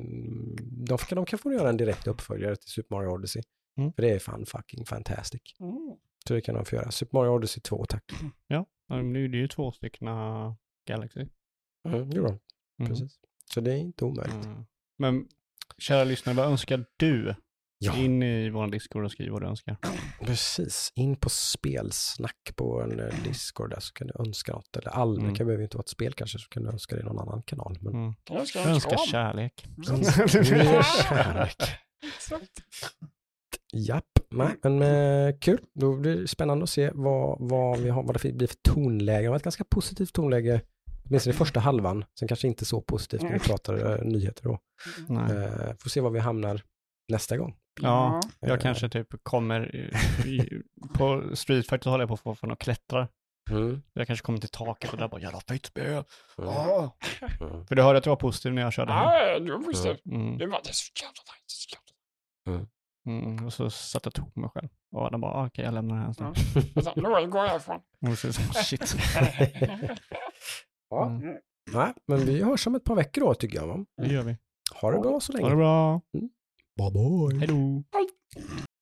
[0.87, 3.43] de, kan, de kan få göra en direkt uppföljare till Super Mario Odyssey.
[3.79, 3.93] Mm.
[3.93, 5.43] För det är fan fucking fantastic.
[5.61, 5.97] Mm.
[6.29, 6.91] Så det kan de få göra.
[6.91, 8.13] Super Mario Odyssey 2, tack.
[8.47, 10.09] Ja, men nu är det ju två stycken
[10.87, 11.27] Galaxy.
[11.89, 12.91] Mm, jo då, Mm.
[12.91, 13.19] precis.
[13.55, 14.45] Så det är inte omöjligt.
[14.45, 14.65] Mm.
[14.99, 15.29] Men
[15.79, 17.35] kära lyssnare, vad önskar du?
[17.83, 17.97] Ja.
[17.97, 19.77] In i vår Discord och skriv vad du önskar.
[20.21, 24.77] Precis, in på spelsnack på en eh, Discord där så kan du önska något.
[24.77, 25.31] Eller all, Mm.
[25.33, 27.19] det kan behöver inte vara ett spel kanske, så kan du önska det i någon
[27.19, 27.79] annan kanal.
[27.81, 28.15] Men Mm.
[28.31, 29.07] Jag ska Jag en önskar kram.
[29.07, 29.67] kärlek.
[29.77, 31.57] mer kärlek.
[32.17, 32.63] Exakt.
[33.73, 35.61] Japp, nej, men eh, kul.
[35.75, 39.23] Då blir det spännande att se vad, vad, vi har, vad det blir för tonläge.
[39.23, 40.61] Det var ett ganska positivt tonläge,
[41.09, 42.05] åtminstone i första halvan.
[42.19, 44.59] Sen kanske inte så positivt när vi pratar eh, nyheter då.
[45.09, 45.37] Nej.
[45.37, 46.63] Eh, får se var vi hamnar
[47.09, 47.55] nästa gång.
[47.83, 49.77] Ja, Eh, jag kanske typ kommer
[50.27, 50.63] i,
[50.95, 53.09] på Street Fighter håller jag på att få för att klättra.
[53.51, 55.87] Mm, Jag kanske kommer till taket och där bara jävla fett spel.
[56.39, 56.91] mm, Ah.
[57.41, 57.67] mm.
[57.69, 59.29] För du hörde att jag var positiv när jag körde här.
[59.33, 59.97] Ja, du var positiv.
[60.07, 60.39] Mm.
[60.39, 61.45] Du bara, det är så jävla nice.
[61.47, 62.67] så jävla
[63.07, 63.47] Mm.
[63.47, 64.69] Och så satt jag på mig själv.
[64.93, 66.37] Och Adam bara, ah, okej jag lämnar det här snart.
[66.77, 66.93] nice.
[66.97, 67.81] Nu går jag härifrån.
[68.11, 68.81] Och så, shit.
[70.91, 71.37] Ja, Mm.
[71.73, 73.67] nej, men vi hörs om ett par veckor då tycker jag.
[73.67, 73.85] Va?
[74.03, 74.37] Det gör vi.
[74.81, 75.45] Ha det bra så länge.
[75.45, 76.01] Ha det bra.
[76.77, 77.39] Bye bye.
[77.39, 77.83] Hej då.